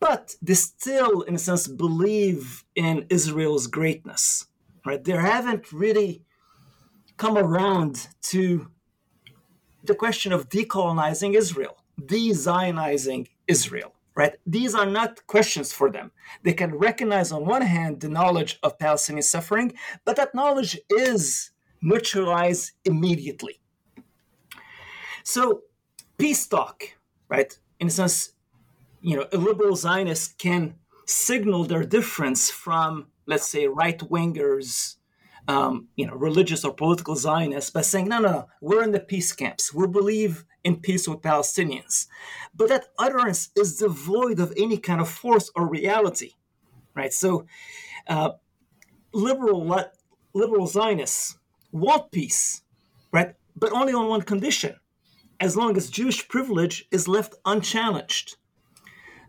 but 0.02 0.36
they 0.42 0.56
still, 0.56 1.22
in 1.22 1.36
a 1.36 1.38
sense, 1.40 1.66
believe 1.66 2.66
in 2.76 3.06
Israel's 3.10 3.68
greatness. 3.68 4.48
Right? 4.86 5.02
They 5.02 5.14
haven't 5.14 5.72
really 5.72 6.24
come 7.16 7.38
around 7.38 8.10
to 8.34 8.68
the 9.86 9.96
question 9.96 10.34
of 10.34 10.50
decolonizing 10.50 11.36
Israel, 11.36 11.78
de-Zionizing 12.06 13.28
Israel. 13.48 13.94
Right? 14.20 14.36
These 14.46 14.76
are 14.76 14.86
not 15.00 15.26
questions 15.28 15.72
for 15.72 15.90
them. 15.90 16.12
They 16.44 16.52
can 16.62 16.72
recognize, 16.76 17.32
on 17.32 17.46
one 17.46 17.62
hand, 17.62 18.02
the 18.02 18.10
knowledge 18.10 18.60
of 18.64 18.78
Palestinian 18.78 19.24
suffering, 19.24 19.68
but 20.04 20.18
that 20.18 20.36
knowledge 20.36 20.78
is 20.90 21.52
neutralized 21.82 22.74
immediately. 22.84 23.56
So, 25.24 25.62
peace 26.18 26.46
talk, 26.48 26.78
right? 27.30 27.52
In 27.80 27.88
a 27.88 27.90
sense, 27.90 28.34
you 29.02 29.16
know, 29.16 29.26
a 29.32 29.38
liberal 29.38 29.78
Zionist 29.78 30.38
can 30.38 30.76
signal 31.06 31.64
their 31.64 31.86
difference 31.98 32.52
from, 32.52 33.08
let's 33.26 33.48
say, 33.48 33.68
right 33.68 34.00
wingers, 34.16 34.96
um, 35.48 35.88
you 35.96 36.06
know, 36.06 36.16
religious 36.30 36.66
or 36.66 36.74
political 36.74 37.16
Zionists 37.16 37.72
by 37.72 37.84
saying, 37.92 38.10
no, 38.10 38.20
no, 38.20 38.32
no, 38.32 38.48
we're 38.60 38.84
in 38.84 38.92
the 38.92 39.00
peace 39.00 39.32
camps. 39.32 39.74
We 39.74 39.88
believe 39.88 40.44
in 40.64 40.78
peace 40.78 41.08
with 41.08 41.22
Palestinians. 41.22 42.08
But 42.56 42.70
that 42.70 42.88
utterance 42.98 43.50
is 43.56 43.78
devoid 43.78 44.40
of 44.40 44.54
any 44.58 44.78
kind 44.78 45.02
of 45.02 45.10
force 45.10 45.52
or 45.56 45.68
reality, 45.68 46.34
right? 46.96 47.14
So, 47.14 47.46
uh, 48.08 48.32
liberal 49.14 49.66
liberal 50.34 50.68
Zionists 50.68 51.38
want 51.72 52.12
peace, 52.12 52.62
right? 53.12 53.36
But 53.56 53.72
only 53.72 53.94
on 53.94 54.08
one 54.08 54.22
condition: 54.22 54.76
as 55.40 55.56
long 55.56 55.78
as 55.78 55.90
Jewish 55.90 56.28
privilege 56.28 56.88
is 56.92 57.08
left 57.08 57.36
unchallenged. 57.46 58.38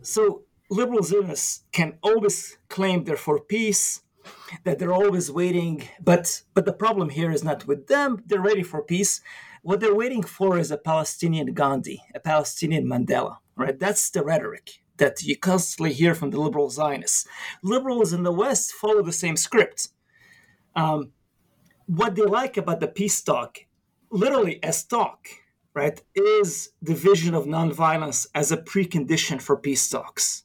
So 0.02 0.42
liberal 0.70 1.02
Zionists 1.02 1.64
can 1.72 1.98
always 2.02 2.58
claim 2.68 3.04
they're 3.04 3.16
for 3.16 3.40
peace, 3.40 4.02
that 4.64 4.78
they're 4.78 4.92
always 4.92 5.30
waiting, 5.30 5.88
but 6.02 6.42
but 6.54 6.64
the 6.64 6.72
problem 6.72 7.10
here 7.10 7.30
is 7.30 7.44
not 7.44 7.66
with 7.66 7.86
them. 7.86 8.22
They're 8.26 8.40
ready 8.40 8.62
for 8.62 8.82
peace. 8.82 9.20
What 9.62 9.80
they're 9.80 9.94
waiting 9.94 10.22
for 10.22 10.58
is 10.58 10.70
a 10.70 10.78
Palestinian 10.78 11.52
Gandhi, 11.52 12.02
a 12.14 12.20
Palestinian 12.20 12.86
Mandela, 12.86 13.36
right? 13.56 13.78
That's 13.78 14.10
the 14.10 14.24
rhetoric 14.24 14.80
that 14.96 15.22
you 15.22 15.36
constantly 15.36 15.92
hear 15.92 16.14
from 16.14 16.30
the 16.30 16.40
liberal 16.40 16.70
Zionists. 16.70 17.26
Liberals 17.62 18.12
in 18.12 18.22
the 18.22 18.32
West 18.32 18.72
follow 18.72 19.02
the 19.02 19.12
same 19.12 19.36
script. 19.36 19.88
Um, 20.74 21.12
what 21.86 22.14
they 22.14 22.22
like 22.22 22.56
about 22.56 22.80
the 22.80 22.88
peace 22.88 23.20
talk, 23.20 23.58
literally 24.10 24.62
as 24.62 24.84
talk, 24.84 25.26
right, 25.74 26.00
is 26.14 26.70
the 26.80 26.94
vision 26.94 27.34
of 27.34 27.44
nonviolence 27.44 28.26
as 28.34 28.52
a 28.52 28.56
precondition 28.56 29.42
for 29.42 29.56
peace 29.56 29.88
talks, 29.88 30.44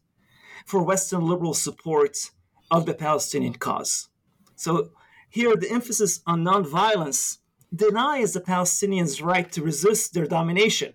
for 0.66 0.84
Western 0.84 1.26
liberal 1.26 1.54
support 1.54 2.32
of 2.72 2.86
the 2.86 2.94
Palestinian 2.94 3.54
cause. 3.54 4.10
So 4.56 4.90
here, 5.30 5.56
the 5.56 5.72
emphasis 5.72 6.22
on 6.26 6.44
nonviolence 6.44 7.38
denies 7.74 8.34
the 8.34 8.42
Palestinians' 8.42 9.24
right 9.24 9.52
to 9.52 9.62
resist 9.62 10.14
their 10.14 10.28
domination. 10.28 10.94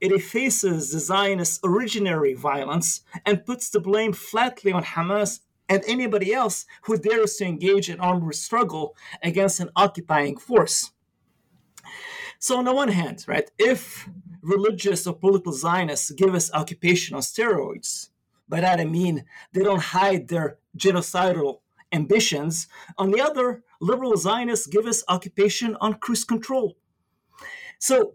It 0.00 0.12
effaces 0.12 0.92
the 0.92 0.98
Zionist 0.98 1.62
originary 1.62 2.36
violence 2.36 3.02
and 3.26 3.44
puts 3.44 3.68
the 3.68 3.80
blame 3.80 4.12
flatly 4.12 4.72
on 4.72 4.82
Hamas 4.82 5.40
and 5.68 5.84
anybody 5.86 6.32
else 6.32 6.66
who 6.82 6.96
dares 6.96 7.36
to 7.36 7.44
engage 7.44 7.88
in 7.90 8.00
armed 8.00 8.34
struggle 8.34 8.96
against 9.22 9.60
an 9.60 9.70
occupying 9.76 10.36
force. 10.36 10.90
So, 12.38 12.56
on 12.58 12.64
the 12.64 12.74
one 12.74 12.88
hand, 12.88 13.24
right, 13.28 13.50
if 13.58 14.08
religious 14.40 15.06
or 15.06 15.14
political 15.14 15.52
Zionists 15.52 16.10
give 16.10 16.34
us 16.34 16.52
occupation 16.52 17.14
on 17.14 17.20
steroids, 17.20 18.08
by 18.48 18.60
that 18.60 18.80
I 18.80 18.84
mean 18.84 19.24
they 19.52 19.62
don't 19.62 19.82
hide 19.82 20.28
their 20.28 20.58
genocidal 20.76 21.60
ambitions. 21.92 22.66
On 22.98 23.10
the 23.10 23.20
other, 23.20 23.62
liberal 23.80 24.16
Zionists 24.16 24.66
give 24.66 24.86
us 24.86 25.02
occupation 25.08 25.76
on 25.80 25.94
cruise 25.94 26.24
control. 26.24 26.76
So, 27.78 28.14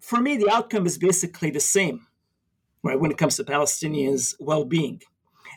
for 0.00 0.20
me, 0.20 0.36
the 0.36 0.50
outcome 0.50 0.86
is 0.86 0.98
basically 0.98 1.50
the 1.50 1.60
same, 1.60 2.06
right, 2.82 3.00
when 3.00 3.10
it 3.10 3.18
comes 3.18 3.36
to 3.36 3.44
Palestinians' 3.44 4.34
well 4.38 4.64
being. 4.64 5.00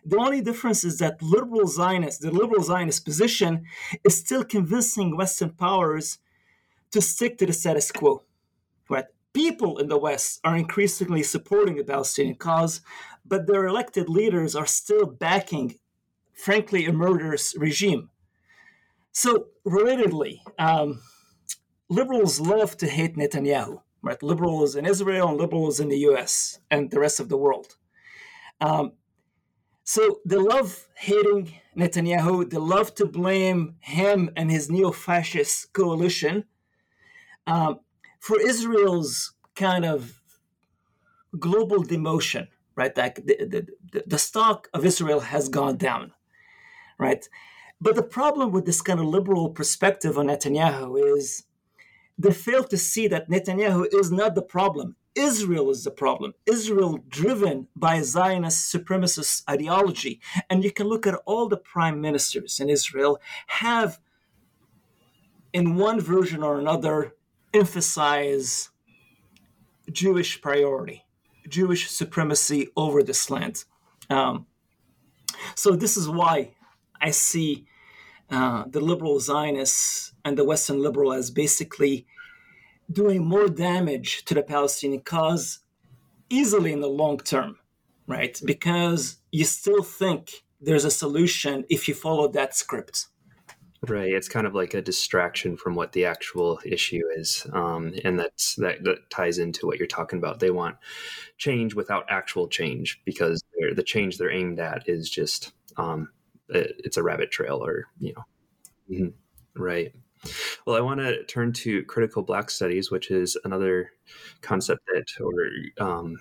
The 0.05 0.17
only 0.17 0.41
difference 0.41 0.83
is 0.83 0.97
that 0.99 1.21
liberal 1.21 1.67
Zionists, 1.67 2.21
the 2.21 2.31
liberal 2.31 2.63
Zionist 2.63 3.03
position, 3.03 3.65
is 4.03 4.17
still 4.17 4.43
convincing 4.43 5.15
Western 5.17 5.51
powers 5.51 6.19
to 6.91 7.01
stick 7.01 7.37
to 7.37 7.45
the 7.45 7.53
status 7.53 7.91
quo. 7.91 8.23
Right? 8.89 9.05
People 9.33 9.77
in 9.77 9.89
the 9.89 9.97
West 9.97 10.39
are 10.43 10.55
increasingly 10.55 11.21
supporting 11.21 11.75
the 11.75 11.83
Palestinian 11.83 12.35
cause, 12.35 12.81
but 13.25 13.45
their 13.45 13.67
elected 13.67 14.09
leaders 14.09 14.55
are 14.55 14.65
still 14.65 15.05
backing, 15.05 15.75
frankly, 16.33 16.85
a 16.85 16.93
murderous 16.93 17.55
regime. 17.57 18.09
So, 19.11 19.47
relatedly, 19.65 20.39
um, 20.57 21.01
liberals 21.89 22.39
love 22.39 22.77
to 22.77 22.87
hate 22.87 23.15
Netanyahu, 23.15 23.81
right? 24.01 24.21
Liberals 24.21 24.75
in 24.75 24.85
Israel 24.85 25.29
and 25.29 25.37
liberals 25.37 25.79
in 25.79 25.89
the 25.89 25.99
US 26.09 26.59
and 26.69 26.91
the 26.91 26.99
rest 26.99 27.19
of 27.19 27.29
the 27.29 27.37
world. 27.37 27.75
Um, 28.61 28.93
so 29.83 30.19
they 30.25 30.35
love 30.35 30.87
hating 30.95 31.53
Netanyahu. 31.75 32.49
They 32.49 32.57
love 32.57 32.93
to 32.95 33.05
blame 33.05 33.75
him 33.79 34.29
and 34.35 34.51
his 34.51 34.69
neo 34.69 34.91
fascist 34.91 35.73
coalition 35.73 36.43
um, 37.47 37.79
for 38.19 38.39
Israel's 38.39 39.33
kind 39.55 39.85
of 39.85 40.21
global 41.39 41.83
demotion, 41.83 42.47
right? 42.75 42.95
Like 42.95 43.15
the, 43.25 43.67
the, 43.91 44.03
the 44.05 44.17
stock 44.19 44.67
of 44.73 44.85
Israel 44.85 45.21
has 45.21 45.49
gone 45.49 45.77
down, 45.77 46.13
right? 46.99 47.27
But 47.81 47.95
the 47.95 48.03
problem 48.03 48.51
with 48.51 48.65
this 48.65 48.81
kind 48.81 48.99
of 48.99 49.05
liberal 49.05 49.49
perspective 49.49 50.17
on 50.17 50.27
Netanyahu 50.27 51.17
is 51.17 51.45
they 52.17 52.31
fail 52.31 52.63
to 52.65 52.77
see 52.77 53.07
that 53.07 53.29
Netanyahu 53.29 53.87
is 53.93 54.11
not 54.11 54.35
the 54.35 54.41
problem. 54.41 54.97
Israel 55.15 55.69
is 55.69 55.83
the 55.83 55.91
problem. 55.91 56.33
Israel 56.45 56.99
driven 57.07 57.67
by 57.75 58.01
Zionist 58.01 58.73
supremacist 58.73 59.43
ideology. 59.49 60.19
And 60.49 60.63
you 60.63 60.71
can 60.71 60.87
look 60.87 61.07
at 61.07 61.15
all 61.25 61.47
the 61.47 61.57
prime 61.57 62.01
ministers 62.01 62.59
in 62.59 62.69
Israel 62.69 63.19
have, 63.47 63.99
in 65.53 65.75
one 65.75 65.99
version 65.99 66.43
or 66.43 66.59
another, 66.59 67.15
emphasize 67.53 68.69
Jewish 69.91 70.41
priority, 70.41 71.05
Jewish 71.47 71.89
supremacy 71.89 72.67
over 72.75 73.01
this 73.01 73.29
land. 73.29 73.63
Um, 74.09 74.45
so 75.55 75.71
this 75.71 75.97
is 75.97 76.07
why 76.09 76.55
I 77.01 77.11
see 77.11 77.65
uh, 78.29 78.65
the 78.67 78.79
liberal 78.79 79.19
Zionists 79.19 80.13
and 80.23 80.37
the 80.37 80.43
Western 80.43 80.81
liberal 80.81 81.13
as 81.13 81.31
basically 81.31 82.05
doing 82.91 83.25
more 83.25 83.47
damage 83.47 84.25
to 84.25 84.33
the 84.33 84.43
Palestinian 84.43 85.01
cause 85.01 85.59
easily 86.29 86.73
in 86.73 86.81
the 86.81 86.87
long 86.87 87.17
term, 87.17 87.57
right? 88.07 88.39
Because 88.45 89.17
you 89.31 89.45
still 89.45 89.83
think 89.83 90.43
there's 90.61 90.85
a 90.85 90.91
solution 90.91 91.65
if 91.69 91.87
you 91.87 91.93
follow 91.93 92.27
that 92.29 92.55
script. 92.55 93.07
Right. 93.87 94.11
It's 94.11 94.27
kind 94.27 94.45
of 94.45 94.53
like 94.53 94.73
a 94.73 94.81
distraction 94.81 95.55
from 95.55 95.73
what 95.73 95.93
the 95.93 96.03
actual 96.03 96.59
issue 96.65 97.01
is. 97.15 97.47
Um, 97.53 97.93
and 98.03 98.19
that's 98.19 98.55
that, 98.55 98.83
that 98.83 99.09
ties 99.09 99.39
into 99.39 99.65
what 99.65 99.77
you're 99.77 99.87
talking 99.87 100.19
about. 100.19 100.41
They 100.41 100.51
want 100.51 100.75
change 101.37 101.75
without 101.75 102.05
actual 102.09 102.49
change 102.49 103.01
because 103.05 103.41
the 103.73 103.83
change 103.83 104.17
they're 104.17 104.31
aimed 104.31 104.59
at 104.59 104.89
is 104.89 105.09
just 105.09 105.53
um, 105.77 106.09
it's 106.49 106.97
a 106.97 107.03
rabbit 107.03 107.31
trail 107.31 107.63
or, 107.63 107.85
you 107.99 108.13
know. 108.13 108.23
Mm-hmm. 108.91 109.61
Right. 109.61 109.93
Well, 110.65 110.75
I 110.75 110.81
want 110.81 110.99
to 110.99 111.23
turn 111.25 111.53
to 111.53 111.83
critical 111.85 112.23
Black 112.23 112.49
studies, 112.49 112.91
which 112.91 113.09
is 113.09 113.37
another 113.43 113.91
concept 114.41 114.81
that 114.87 115.05
or 115.21 115.85
um, 115.85 116.17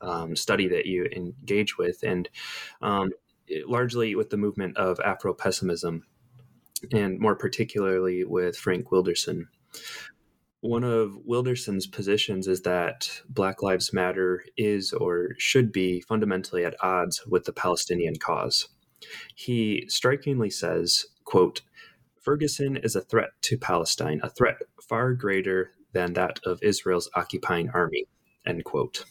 um, 0.00 0.34
study 0.34 0.68
that 0.68 0.86
you 0.86 1.06
engage 1.14 1.78
with, 1.78 2.02
and 2.02 2.28
um, 2.82 3.10
largely 3.66 4.14
with 4.14 4.30
the 4.30 4.36
movement 4.36 4.76
of 4.76 4.98
Afro 5.00 5.34
pessimism 5.34 6.04
and 6.92 7.18
more 7.18 7.34
particularly 7.34 8.24
with 8.24 8.56
Frank 8.56 8.90
Wilderson. 8.90 9.48
One 10.60 10.84
of 10.84 11.16
Wilderson's 11.24 11.86
positions 11.86 12.48
is 12.48 12.62
that 12.62 13.20
Black 13.28 13.62
Lives 13.62 13.92
Matter 13.92 14.44
is 14.56 14.92
or 14.92 15.30
should 15.38 15.72
be 15.72 16.00
fundamentally 16.00 16.64
at 16.64 16.74
odds 16.82 17.24
with 17.26 17.44
the 17.44 17.52
Palestinian 17.52 18.16
cause. 18.16 18.68
He 19.34 19.84
strikingly 19.88 20.50
says, 20.50 21.06
quote, 21.24 21.62
Ferguson 22.20 22.76
is 22.76 22.94
a 22.94 23.00
threat 23.00 23.30
to 23.42 23.56
Palestine, 23.56 24.20
a 24.22 24.30
threat 24.30 24.56
far 24.82 25.14
greater 25.14 25.72
than 25.92 26.12
that 26.14 26.40
of 26.44 26.62
Israel's 26.62 27.10
occupying 27.14 27.70
army. 27.70 28.04
End 28.46 28.64
quote. 28.64 29.04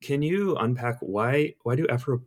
Can 0.00 0.22
you 0.22 0.56
unpack 0.56 0.98
why 1.00 1.54
why 1.62 1.76
do 1.76 1.86
Afro 1.88 2.20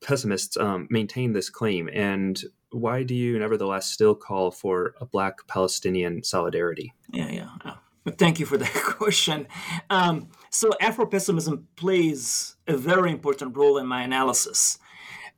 pessimists 0.00 0.56
um, 0.56 0.88
maintain 0.90 1.32
this 1.32 1.48
claim, 1.48 1.88
and 1.92 2.42
why 2.70 3.02
do 3.02 3.14
you 3.14 3.38
nevertheless 3.38 3.86
still 3.86 4.14
call 4.14 4.50
for 4.50 4.94
a 5.00 5.06
Black 5.06 5.46
Palestinian 5.46 6.22
solidarity? 6.22 6.92
Yeah, 7.12 7.30
yeah. 7.30 7.48
Uh, 7.64 8.10
thank 8.18 8.38
you 8.38 8.46
for 8.46 8.56
that 8.58 8.72
question. 8.74 9.46
Um, 9.88 10.28
so 10.50 10.70
Afro 10.80 11.06
pessimism 11.06 11.68
plays 11.76 12.56
a 12.66 12.76
very 12.76 13.10
important 13.10 13.56
role 13.56 13.78
in 13.78 13.86
my 13.86 14.02
analysis. 14.02 14.78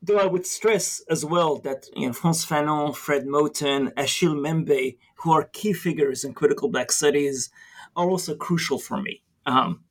Though 0.05 0.19
I 0.19 0.25
would 0.25 0.45
stress 0.45 1.01
as 1.09 1.23
well 1.23 1.59
that 1.59 1.85
you 1.95 2.07
know, 2.07 2.13
Frantz 2.13 2.45
Fanon, 2.45 2.93
Fred 2.93 3.25
Moten, 3.25 3.93
Achille 3.95 4.35
Mbembe, 4.35 4.97
who 5.19 5.31
are 5.31 5.45
key 5.53 5.71
figures 5.71 6.25
in 6.25 6.33
critical 6.33 6.67
Black 6.69 6.91
studies, 6.91 7.49
are 7.95 8.09
also 8.09 8.35
crucial 8.35 8.79
for 8.79 9.01
me. 9.01 9.21
Um, 9.45 9.85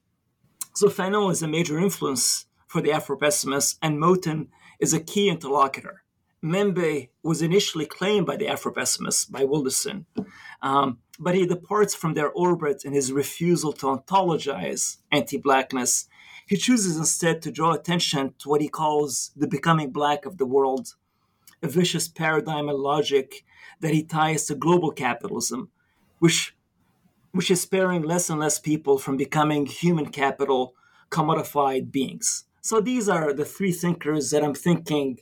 so 0.75 0.89
Fanon 0.89 1.33
is 1.33 1.43
a 1.43 1.49
major 1.49 1.79
influence 1.79 2.45
for 2.67 2.83
the 2.83 2.93
Afro-pessimists, 2.93 3.79
and 3.81 3.99
Moten 3.99 4.49
is 4.79 4.93
a 4.93 5.01
key 5.01 5.31
interlocutor. 5.31 6.03
Mbembe 6.45 7.09
was 7.23 7.41
initially 7.41 7.87
claimed 7.87 8.27
by 8.27 8.37
the 8.37 8.49
Afro-pessimists, 8.49 9.25
by 9.25 9.45
Wilderson, 9.45 10.05
um, 10.61 10.99
but 11.19 11.35
he 11.35 11.47
departs 11.47 11.95
from 11.95 12.13
their 12.13 12.31
orbit 12.31 12.85
in 12.85 12.93
his 12.93 13.13
refusal 13.13 13.73
to 13.75 13.87
ontologize 13.87 14.99
anti-blackness. 15.11 16.09
He 16.53 16.59
chooses 16.59 16.99
instead 16.99 17.41
to 17.41 17.51
draw 17.51 17.73
attention 17.73 18.35
to 18.41 18.51
what 18.51 18.61
he 18.61 18.69
calls 18.69 19.31
the 19.35 19.47
becoming 19.47 19.91
black 19.91 20.27
of 20.27 20.37
the 20.37 20.45
world, 20.45 20.97
a 21.63 21.67
vicious 21.67 22.09
paradigm 22.09 22.69
and 22.69 22.77
logic 22.77 23.43
that 23.81 23.95
he 23.95 24.03
ties 24.03 24.45
to 24.45 24.55
global 24.55 24.91
capitalism, 24.91 25.71
which 26.19 26.55
which 27.31 27.51
is 27.51 27.63
sparing 27.63 28.03
less 28.03 28.29
and 28.29 28.39
less 28.39 28.59
people 28.59 28.99
from 28.99 29.17
becoming 29.17 29.65
human 29.65 30.11
capital, 30.11 30.75
commodified 31.09 31.91
beings. 31.91 32.45
So 32.61 32.83
these 32.83 33.09
are 33.09 33.33
the 33.33 33.47
three 33.47 33.73
thinkers 33.73 34.31
that 34.33 34.45
I'm 34.45 34.55
thinking 34.55 35.21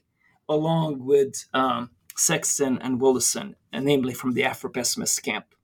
along 0.49 1.07
with 1.07 1.47
um, 1.55 1.90
Sexton 2.16 2.77
and 2.83 3.01
Wilderson, 3.01 3.55
and 3.73 3.85
namely 3.85 4.14
from 4.14 4.35
the 4.35 4.43
Afro 4.43 4.69
pessimist 4.69 5.23
camp. 5.23 5.55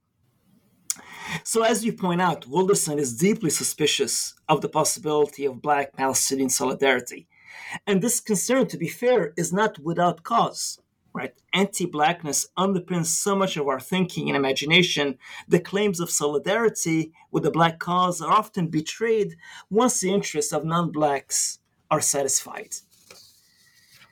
So, 1.44 1.62
as 1.62 1.84
you 1.84 1.92
point 1.92 2.20
out, 2.20 2.46
Wilderson 2.46 2.98
is 2.98 3.16
deeply 3.16 3.50
suspicious 3.50 4.34
of 4.48 4.60
the 4.60 4.68
possibility 4.68 5.44
of 5.44 5.62
Black 5.62 5.96
Palestinian 5.96 6.50
solidarity. 6.50 7.26
And 7.86 8.00
this 8.00 8.20
concern, 8.20 8.66
to 8.68 8.78
be 8.78 8.88
fair, 8.88 9.32
is 9.36 9.52
not 9.52 9.78
without 9.78 10.22
cause 10.22 10.78
right? 11.16 11.32
Anti-blackness 11.54 12.48
underpins 12.58 13.06
so 13.06 13.34
much 13.34 13.56
of 13.56 13.66
our 13.66 13.80
thinking 13.80 14.28
and 14.28 14.36
imagination. 14.36 15.16
The 15.48 15.58
claims 15.58 15.98
of 15.98 16.10
solidarity 16.10 17.12
with 17.30 17.44
the 17.44 17.50
black 17.50 17.78
cause 17.78 18.20
are 18.20 18.30
often 18.30 18.66
betrayed 18.66 19.34
once 19.70 19.98
the 19.98 20.12
interests 20.12 20.52
of 20.52 20.66
non-blacks 20.66 21.58
are 21.90 22.02
satisfied. 22.02 22.74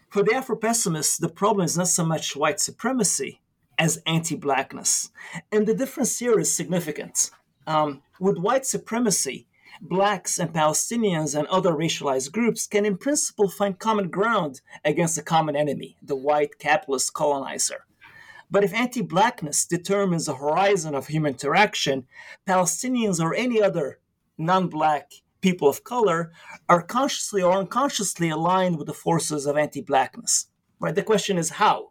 For 0.09 0.23
the 0.23 0.35
Afro-pessimists, 0.35 1.19
the 1.19 1.29
problem 1.29 1.67
is 1.67 1.77
not 1.77 1.89
so 1.89 2.07
much 2.07 2.37
white 2.37 2.59
supremacy 2.59 3.43
as 3.79 4.03
anti-blackness, 4.07 5.11
and 5.51 5.67
the 5.67 5.75
difference 5.75 6.19
here 6.19 6.39
is 6.39 6.55
significant. 6.55 7.31
Um, 7.67 8.03
with 8.21 8.39
white 8.39 8.67
supremacy, 8.67 9.47
blacks 9.81 10.39
and 10.39 10.53
Palestinians 10.53 11.37
and 11.39 11.47
other 11.49 11.73
racialized 11.73 12.33
groups 12.33 12.67
can, 12.67 12.85
in 12.85 12.97
principle, 12.97 13.49
find 13.49 13.79
common 13.79 14.09
ground 14.09 14.61
against 14.85 15.19
a 15.19 15.23
common 15.23 15.57
enemy, 15.57 15.97
the 16.03 16.17
white 16.17 16.59
capitalist 16.59 17.13
colonizer. 17.13 17.85
But 18.51 18.65
if 18.65 18.75
anti 18.75 19.03
blackness 19.03 19.67
determines 19.67 20.27
the 20.27 20.37
horizon 20.37 20.95
of 20.95 21.09
human 21.09 21.33
interaction, 21.33 22.07
Palestinians 22.47 23.21
or 23.21 23.35
any 23.35 23.63
other 23.63 23.99
non 24.39 24.69
black 24.69 25.13
people 25.41 25.69
of 25.69 25.85
color 25.85 26.33
are 26.69 26.83
consciously 26.83 27.43
or 27.43 27.53
unconsciously 27.53 28.29
aligned 28.31 28.79
with 28.79 28.87
the 28.87 28.95
forces 28.95 29.47
of 29.47 29.57
anti 29.57 29.81
blackness. 29.81 30.47
Right? 30.79 30.95
The 30.95 31.03
question 31.03 31.39
is 31.39 31.51
how? 31.51 31.91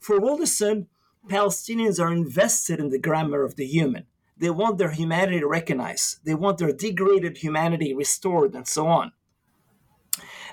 For 0.00 0.20
Wilderson, 0.20 0.88
Palestinians 1.28 2.00
are 2.00 2.12
invested 2.12 2.80
in 2.80 2.88
the 2.88 2.98
grammar 2.98 3.42
of 3.42 3.56
the 3.56 3.66
human. 3.66 4.06
They 4.36 4.50
want 4.50 4.78
their 4.78 4.90
humanity 4.90 5.44
recognized. 5.44 6.24
They 6.24 6.34
want 6.34 6.58
their 6.58 6.72
degraded 6.72 7.38
humanity 7.38 7.94
restored, 7.94 8.54
and 8.54 8.66
so 8.66 8.86
on. 8.86 9.12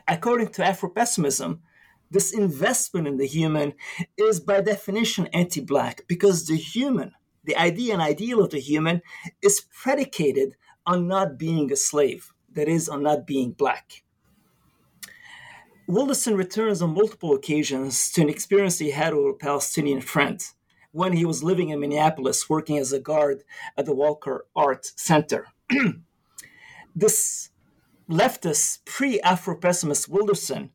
According 0.08 0.50
to 0.50 0.66
Afro 0.66 0.90
pessimism, 0.90 1.62
this 2.12 2.34
investment 2.34 3.08
in 3.08 3.18
the 3.18 3.28
human 3.28 3.74
is 4.18 4.40
by 4.40 4.62
definition 4.62 5.28
anti 5.28 5.62
black 5.62 6.04
because 6.08 6.48
the 6.48 6.58
human, 6.58 7.14
the 7.44 7.56
idea 7.56 7.94
and 7.94 8.02
ideal 8.02 8.42
of 8.42 8.52
the 8.52 8.60
human, 8.60 9.02
is 9.42 9.66
predicated 9.74 10.56
on 10.86 11.08
not 11.08 11.38
being 11.38 11.72
a 11.72 11.76
slave, 11.76 12.34
that 12.54 12.68
is, 12.68 12.88
on 12.88 13.04
not 13.04 13.26
being 13.26 13.52
black. 13.52 14.04
Wilderson 15.88 16.36
returns 16.36 16.82
on 16.82 16.94
multiple 16.94 17.34
occasions 17.34 18.12
to 18.12 18.22
an 18.22 18.30
experience 18.30 18.80
he 18.80 18.92
had 18.92 19.16
with 19.16 19.36
a 19.36 19.38
Palestinian 19.38 20.02
friend 20.02 20.46
when 20.98 21.14
he 21.14 21.26
was 21.26 21.44
living 21.44 21.70
in 21.70 21.80
Minneapolis, 21.80 22.50
working 22.50 22.80
as 22.80 22.92
a 22.92 23.00
guard 23.00 23.44
at 23.78 23.86
the 23.86 23.94
Walker 23.94 24.48
Art 24.56 24.84
Center. 24.96 25.46
this 26.96 27.52
leftist, 28.10 28.84
pre 28.84 29.22
Afro 29.22 29.56
pessimist 29.56 30.10
Wilderson 30.10 30.72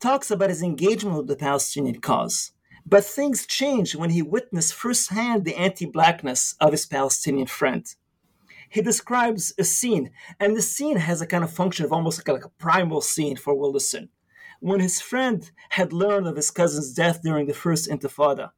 talks 0.00 0.30
about 0.30 0.48
his 0.48 0.62
engagement 0.62 1.18
with 1.18 1.26
the 1.26 1.36
Palestinian 1.36 2.00
cause. 2.00 2.52
But 2.86 3.04
things 3.04 3.46
changed 3.46 3.94
when 3.94 4.08
he 4.08 4.22
witnessed 4.22 4.72
firsthand 4.72 5.44
the 5.44 5.54
anti 5.54 5.84
blackness 5.84 6.54
of 6.62 6.72
his 6.72 6.86
Palestinian 6.86 7.46
friend. 7.46 7.84
He 8.70 8.80
describes 8.80 9.52
a 9.58 9.64
scene, 9.64 10.12
and 10.40 10.56
the 10.56 10.62
scene 10.62 10.96
has 10.96 11.20
a 11.20 11.26
kind 11.26 11.44
of 11.44 11.52
function 11.52 11.84
of 11.84 11.92
almost 11.92 12.18
like 12.20 12.28
a, 12.28 12.32
like 12.32 12.46
a 12.46 12.60
primal 12.64 13.02
scene 13.02 13.36
for 13.36 13.54
Wilderson. 13.54 14.08
When 14.60 14.80
his 14.80 15.02
friend 15.02 15.50
had 15.70 15.92
learned 15.92 16.26
of 16.26 16.36
his 16.36 16.50
cousin's 16.50 16.94
death 16.94 17.20
during 17.22 17.46
the 17.46 17.54
first 17.54 17.90
Intifada, 17.90 18.52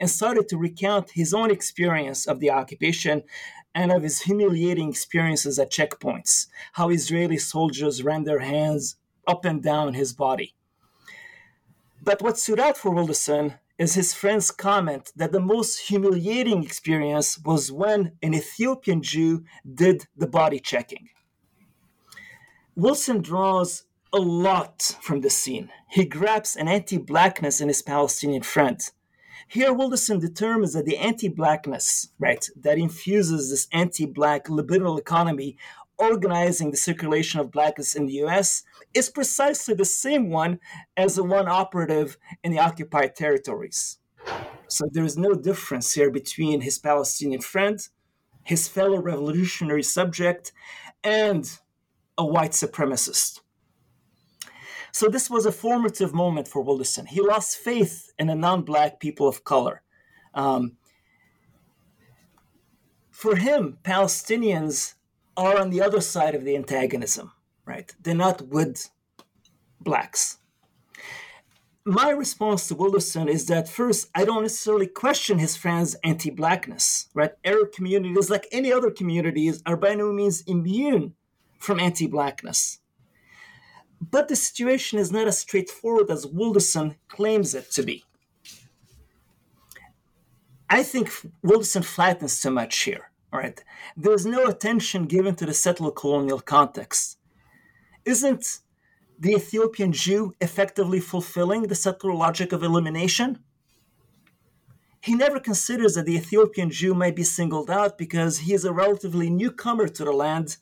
and 0.00 0.08
started 0.08 0.48
to 0.48 0.56
recount 0.56 1.10
his 1.10 1.34
own 1.34 1.50
experience 1.50 2.26
of 2.26 2.40
the 2.40 2.50
occupation 2.50 3.22
and 3.74 3.92
of 3.92 4.02
his 4.02 4.22
humiliating 4.22 4.88
experiences 4.88 5.58
at 5.58 5.70
checkpoints, 5.70 6.46
how 6.72 6.88
Israeli 6.88 7.36
soldiers 7.36 8.02
ran 8.02 8.24
their 8.24 8.40
hands 8.40 8.96
up 9.26 9.44
and 9.44 9.62
down 9.62 9.94
his 9.94 10.12
body. 10.12 10.54
But 12.02 12.22
what 12.22 12.38
stood 12.38 12.58
out 12.58 12.78
for 12.78 12.90
Wilderson 12.90 13.54
is 13.78 13.94
his 13.94 14.14
friend's 14.14 14.50
comment 14.50 15.12
that 15.16 15.32
the 15.32 15.40
most 15.40 15.78
humiliating 15.88 16.64
experience 16.64 17.38
was 17.44 17.70
when 17.70 18.12
an 18.22 18.34
Ethiopian 18.34 19.02
Jew 19.02 19.44
did 19.72 20.06
the 20.16 20.26
body 20.26 20.58
checking. 20.58 21.10
Wilderson 22.74 23.20
draws 23.20 23.84
a 24.12 24.18
lot 24.18 24.96
from 25.00 25.20
the 25.20 25.30
scene. 25.30 25.70
He 25.88 26.04
grabs 26.04 26.56
an 26.56 26.68
anti 26.68 26.98
blackness 26.98 27.60
in 27.60 27.68
his 27.68 27.82
Palestinian 27.82 28.42
friend 28.42 28.80
here, 29.50 29.72
Wilderson 29.72 30.20
determines 30.20 30.74
that 30.74 30.84
the 30.84 30.96
anti-blackness, 30.96 32.12
right, 32.20 32.48
that 32.60 32.78
infuses 32.78 33.50
this 33.50 33.66
anti-black 33.72 34.48
liberal 34.48 34.96
economy, 34.96 35.56
organizing 35.98 36.70
the 36.70 36.76
circulation 36.76 37.40
of 37.40 37.50
blackness 37.50 37.96
in 37.96 38.06
the 38.06 38.12
U.S., 38.24 38.62
is 38.94 39.10
precisely 39.10 39.74
the 39.74 39.84
same 39.84 40.30
one 40.30 40.60
as 40.96 41.16
the 41.16 41.24
one 41.24 41.48
operative 41.48 42.16
in 42.44 42.52
the 42.52 42.60
occupied 42.60 43.16
territories. 43.16 43.98
So 44.68 44.88
there 44.92 45.04
is 45.04 45.18
no 45.18 45.34
difference 45.34 45.94
here 45.94 46.12
between 46.12 46.60
his 46.60 46.78
Palestinian 46.78 47.40
friend, 47.40 47.80
his 48.44 48.68
fellow 48.68 49.02
revolutionary 49.02 49.82
subject, 49.82 50.52
and 51.02 51.50
a 52.16 52.24
white 52.24 52.52
supremacist. 52.52 53.40
So 54.92 55.08
this 55.08 55.30
was 55.30 55.46
a 55.46 55.52
formative 55.52 56.12
moment 56.12 56.48
for 56.48 56.62
Wilderson. 56.62 57.06
He 57.06 57.20
lost 57.20 57.56
faith 57.56 58.12
in 58.18 58.26
the 58.26 58.34
non-black 58.34 59.00
people 59.00 59.28
of 59.28 59.44
color. 59.44 59.82
Um, 60.34 60.76
for 63.10 63.36
him, 63.36 63.78
Palestinians 63.84 64.94
are 65.36 65.58
on 65.58 65.70
the 65.70 65.82
other 65.82 66.00
side 66.00 66.34
of 66.34 66.44
the 66.44 66.56
antagonism, 66.56 67.32
right? 67.64 67.94
They're 68.02 68.14
not 68.14 68.48
with 68.48 68.90
blacks. 69.80 70.38
My 71.84 72.10
response 72.10 72.68
to 72.68 72.74
Wilderson 72.74 73.26
is 73.28 73.46
that 73.46 73.68
first, 73.68 74.10
I 74.14 74.24
don't 74.24 74.42
necessarily 74.42 74.86
question 74.86 75.38
his 75.38 75.56
friend's 75.56 75.94
anti-blackness, 76.04 77.08
right? 77.14 77.32
Arab 77.42 77.72
communities, 77.72 78.28
like 78.28 78.46
any 78.52 78.70
other 78.70 78.90
communities, 78.90 79.62
are 79.64 79.76
by 79.76 79.94
no 79.94 80.12
means 80.12 80.42
immune 80.42 81.14
from 81.58 81.80
anti-blackness. 81.80 82.79
But 84.00 84.28
the 84.28 84.36
situation 84.36 84.98
is 84.98 85.12
not 85.12 85.28
as 85.28 85.38
straightforward 85.38 86.10
as 86.10 86.26
Wilderson 86.26 86.96
claims 87.08 87.54
it 87.54 87.70
to 87.72 87.82
be. 87.82 88.04
I 90.68 90.82
think 90.82 91.10
Wilderson 91.42 91.82
flattens 91.82 92.40
too 92.40 92.50
much 92.50 92.78
here. 92.80 93.10
All 93.32 93.40
right, 93.40 93.62
there's 93.96 94.26
no 94.26 94.46
attention 94.46 95.06
given 95.06 95.34
to 95.36 95.46
the 95.46 95.54
settler 95.54 95.90
colonial 95.90 96.40
context. 96.40 97.18
Isn't 98.04 98.60
the 99.18 99.32
Ethiopian 99.32 99.92
Jew 99.92 100.34
effectively 100.40 101.00
fulfilling 101.00 101.62
the 101.62 101.74
settler 101.74 102.14
logic 102.14 102.52
of 102.52 102.62
elimination? 102.62 103.38
he 105.02 105.14
never 105.14 105.40
considers 105.40 105.94
that 105.94 106.04
the 106.04 106.16
Ethiopian 106.16 106.70
Jew 106.70 106.94
might 106.94 107.16
be 107.16 107.22
singled 107.22 107.70
out 107.70 107.96
because 107.96 108.38
he 108.38 108.52
is 108.52 108.64
a 108.64 108.72
relatively 108.72 109.30
newcomer 109.30 109.88
to 109.88 110.04
the 110.04 110.12
land 110.12 110.58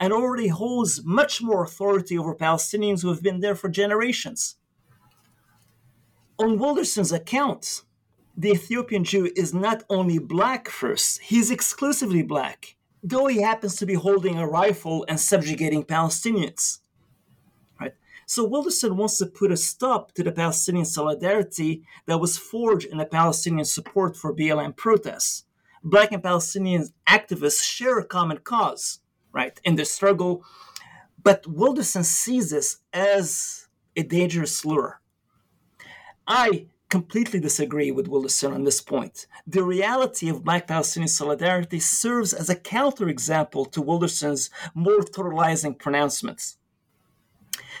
and 0.00 0.12
already 0.12 0.48
holds 0.48 1.04
much 1.04 1.42
more 1.42 1.62
authority 1.62 2.18
over 2.18 2.34
Palestinians 2.34 3.02
who 3.02 3.08
have 3.08 3.22
been 3.22 3.40
there 3.40 3.54
for 3.54 3.68
generations. 3.68 4.56
On 6.38 6.58
Wilderson's 6.58 7.12
account, 7.12 7.82
the 8.36 8.50
Ethiopian 8.50 9.04
Jew 9.04 9.30
is 9.36 9.52
not 9.52 9.84
only 9.90 10.18
black 10.18 10.68
first, 10.68 11.20
he's 11.20 11.50
exclusively 11.50 12.22
black, 12.22 12.76
though 13.02 13.26
he 13.26 13.42
happens 13.42 13.76
to 13.76 13.86
be 13.86 13.94
holding 13.94 14.38
a 14.38 14.48
rifle 14.48 15.04
and 15.08 15.20
subjugating 15.20 15.84
Palestinians. 15.84 16.78
Right? 17.78 17.94
So 18.26 18.44
Wilderson 18.44 18.96
wants 18.96 19.18
to 19.18 19.26
put 19.26 19.52
a 19.52 19.56
stop 19.56 20.12
to 20.12 20.22
the 20.22 20.32
Palestinian 20.32 20.86
solidarity 20.86 21.82
that 22.06 22.18
was 22.18 22.38
forged 22.38 22.86
in 22.86 22.98
the 22.98 23.06
Palestinian 23.06 23.66
support 23.66 24.16
for 24.16 24.34
BLM 24.34 24.74
protests. 24.74 25.44
Black 25.84 26.12
and 26.12 26.22
Palestinian 26.22 26.88
activists 27.06 27.62
share 27.62 27.98
a 27.98 28.04
common 28.04 28.38
cause, 28.38 29.00
right, 29.32 29.60
in 29.64 29.76
the 29.76 29.84
struggle, 29.84 30.44
but 31.22 31.46
Wilderson 31.46 32.04
sees 32.04 32.50
this 32.50 32.78
as 32.92 33.68
a 33.96 34.02
dangerous 34.02 34.64
lure. 34.64 35.00
I 36.26 36.66
completely 36.88 37.40
disagree 37.40 37.90
with 37.90 38.06
Wilderson 38.06 38.52
on 38.52 38.64
this 38.64 38.80
point. 38.82 39.26
The 39.46 39.64
reality 39.64 40.28
of 40.28 40.44
Black 40.44 40.66
Palestinian 40.66 41.08
solidarity 41.08 41.80
serves 41.80 42.34
as 42.34 42.50
a 42.50 42.56
counterexample 42.56 43.72
to 43.72 43.80
Wilderson's 43.80 44.50
more 44.74 45.00
totalizing 45.00 45.78
pronouncements. 45.78 46.58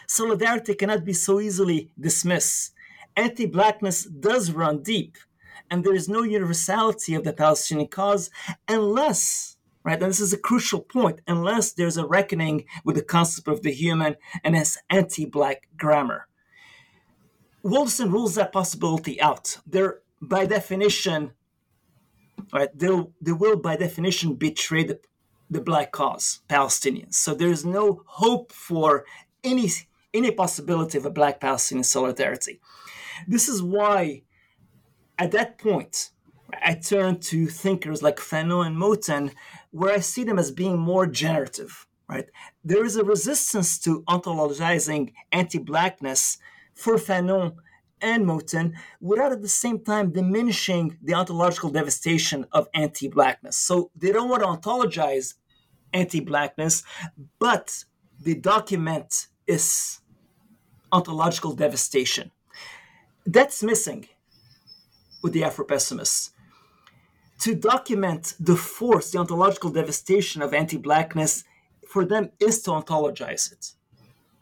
Solidarity 0.06 0.74
cannot 0.74 1.04
be 1.04 1.12
so 1.12 1.40
easily 1.40 1.90
dismissed. 2.00 2.72
Anti 3.16 3.46
Blackness 3.46 4.04
does 4.04 4.50
run 4.52 4.82
deep, 4.82 5.18
and 5.70 5.84
there 5.84 5.94
is 5.94 6.08
no 6.08 6.22
universality 6.22 7.14
of 7.14 7.24
the 7.24 7.32
Palestinian 7.34 7.88
cause 7.88 8.30
unless 8.66 9.51
right? 9.84 10.00
And 10.00 10.10
this 10.10 10.20
is 10.20 10.32
a 10.32 10.38
crucial 10.38 10.80
point, 10.80 11.20
unless 11.26 11.72
there's 11.72 11.96
a 11.96 12.06
reckoning 12.06 12.64
with 12.84 12.96
the 12.96 13.02
concept 13.02 13.48
of 13.48 13.62
the 13.62 13.72
human 13.72 14.16
and 14.44 14.56
its 14.56 14.78
anti 14.90 15.24
black 15.24 15.68
grammar. 15.76 16.28
Wilderson 17.62 18.10
rules 18.10 18.34
that 18.34 18.52
possibility 18.52 19.20
out. 19.20 19.58
They're 19.66 20.00
by 20.20 20.46
definition, 20.46 21.32
right? 22.52 22.76
They 22.76 22.88
they 23.20 23.32
will 23.32 23.56
by 23.56 23.76
definition 23.76 24.34
betray 24.34 24.84
the, 24.84 25.00
the 25.50 25.60
black 25.60 25.92
cause, 25.92 26.40
Palestinians. 26.48 27.14
So 27.14 27.34
there 27.34 27.50
is 27.50 27.64
no 27.64 28.02
hope 28.06 28.52
for 28.52 29.04
any 29.44 29.70
any 30.14 30.30
possibility 30.30 30.98
of 30.98 31.06
a 31.06 31.10
black 31.10 31.40
Palestinian 31.40 31.84
solidarity. 31.84 32.60
This 33.26 33.48
is 33.48 33.62
why, 33.62 34.22
at 35.18 35.30
that 35.32 35.58
point, 35.58 36.10
I 36.64 36.74
turn 36.74 37.20
to 37.20 37.46
thinkers 37.46 38.02
like 38.02 38.16
Fanon 38.16 38.66
and 38.66 38.76
Moten, 38.76 39.32
where 39.72 39.92
I 39.92 40.00
see 40.00 40.22
them 40.22 40.38
as 40.38 40.50
being 40.50 40.78
more 40.78 41.06
generative. 41.06 41.86
Right? 42.08 42.26
There 42.64 42.84
is 42.84 42.96
a 42.96 43.04
resistance 43.04 43.78
to 43.80 44.02
ontologizing 44.02 45.12
anti-blackness 45.32 46.38
for 46.74 46.96
Fanon 46.96 47.56
and 48.02 48.26
Moten 48.26 48.74
without 49.00 49.32
at 49.32 49.40
the 49.40 49.48
same 49.48 49.78
time 49.78 50.12
diminishing 50.12 50.98
the 51.02 51.14
ontological 51.14 51.70
devastation 51.70 52.44
of 52.52 52.68
anti 52.74 53.08
blackness. 53.08 53.56
So 53.56 53.90
they 53.96 54.12
don't 54.12 54.28
want 54.28 54.42
to 54.42 54.48
ontologize 54.48 55.34
anti 55.92 56.20
blackness, 56.20 56.82
but 57.38 57.84
they 58.20 58.34
document 58.34 59.28
its 59.46 60.00
ontological 60.90 61.54
devastation. 61.54 62.30
That's 63.24 63.62
missing 63.62 64.08
with 65.22 65.32
the 65.32 65.44
Afro 65.44 65.64
pessimists. 65.64 66.32
To 67.42 67.54
document 67.54 68.34
the 68.40 68.56
force, 68.56 69.10
the 69.10 69.18
ontological 69.18 69.70
devastation 69.70 70.42
of 70.42 70.52
anti 70.54 70.76
blackness, 70.76 71.44
for 71.86 72.04
them 72.04 72.30
is 72.40 72.62
to 72.62 72.70
ontologize 72.70 73.52
it 73.52 73.72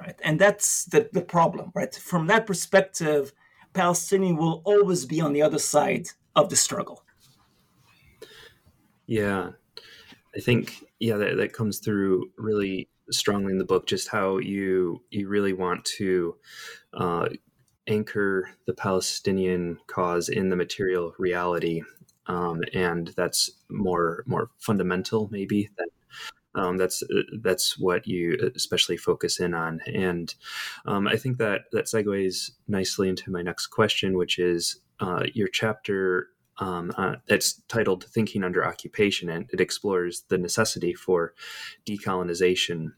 right? 0.00 0.18
And 0.24 0.38
that's 0.38 0.84
the, 0.86 1.08
the 1.12 1.20
problem, 1.20 1.72
right? 1.74 1.94
From 1.94 2.26
that 2.28 2.46
perspective, 2.46 3.32
Palestinian 3.72 4.36
will 4.36 4.62
always 4.64 5.04
be 5.04 5.20
on 5.20 5.32
the 5.32 5.42
other 5.42 5.58
side 5.58 6.08
of 6.34 6.48
the 6.48 6.56
struggle. 6.56 7.04
Yeah, 9.06 9.50
I 10.34 10.40
think 10.40 10.84
yeah 11.00 11.16
that, 11.16 11.36
that 11.36 11.52
comes 11.52 11.78
through 11.78 12.30
really 12.36 12.88
strongly 13.10 13.52
in 13.52 13.58
the 13.58 13.64
book. 13.64 13.86
Just 13.86 14.08
how 14.08 14.38
you 14.38 15.02
you 15.10 15.28
really 15.28 15.52
want 15.52 15.84
to 15.96 16.36
uh, 16.94 17.28
anchor 17.88 18.50
the 18.66 18.74
Palestinian 18.74 19.78
cause 19.88 20.28
in 20.28 20.48
the 20.48 20.56
material 20.56 21.12
reality, 21.18 21.82
um, 22.30 22.62
and 22.72 23.08
that's 23.16 23.50
more 23.68 24.22
more 24.26 24.50
fundamental 24.58 25.28
maybe 25.32 25.68
than 25.76 25.88
um, 26.54 26.76
that's 26.78 27.02
uh, 27.02 27.22
that's 27.42 27.78
what 27.78 28.06
you 28.06 28.52
especially 28.54 28.96
focus 28.96 29.40
in 29.40 29.52
on, 29.54 29.80
and 29.86 30.34
um, 30.86 31.06
I 31.06 31.16
think 31.16 31.38
that 31.38 31.62
that 31.72 31.86
segues 31.86 32.50
nicely 32.66 33.08
into 33.08 33.30
my 33.30 33.42
next 33.42 33.68
question, 33.68 34.16
which 34.16 34.38
is 34.38 34.80
uh, 35.00 35.24
your 35.34 35.48
chapter. 35.48 36.28
Um, 36.58 36.92
uh, 36.96 37.16
it's 37.28 37.62
titled 37.68 38.04
"Thinking 38.04 38.44
Under 38.44 38.64
Occupation," 38.64 39.28
and 39.28 39.48
it 39.52 39.60
explores 39.60 40.22
the 40.28 40.38
necessity 40.38 40.92
for 40.94 41.34
decolonization. 41.86 42.92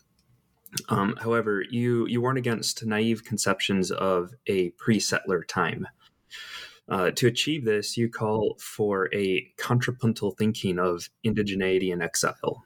Um, 0.89 1.17
however, 1.21 1.63
you 1.71 2.07
you 2.07 2.21
warn 2.21 2.39
against 2.39 2.85
naive 2.85 3.25
conceptions 3.25 3.91
of 3.91 4.33
a 4.47 4.71
pre-settler 4.71 5.43
time. 5.43 5.87
Uh, 6.89 7.11
to 7.13 7.27
achieve 7.27 7.65
this, 7.65 7.97
you 7.97 8.09
call 8.09 8.57
for 8.59 9.09
a 9.15 9.47
contrapuntal 9.57 10.33
thinking 10.33 10.79
of 10.79 11.09
indigeneity 11.25 11.93
and 11.93 12.03
exile. 12.03 12.65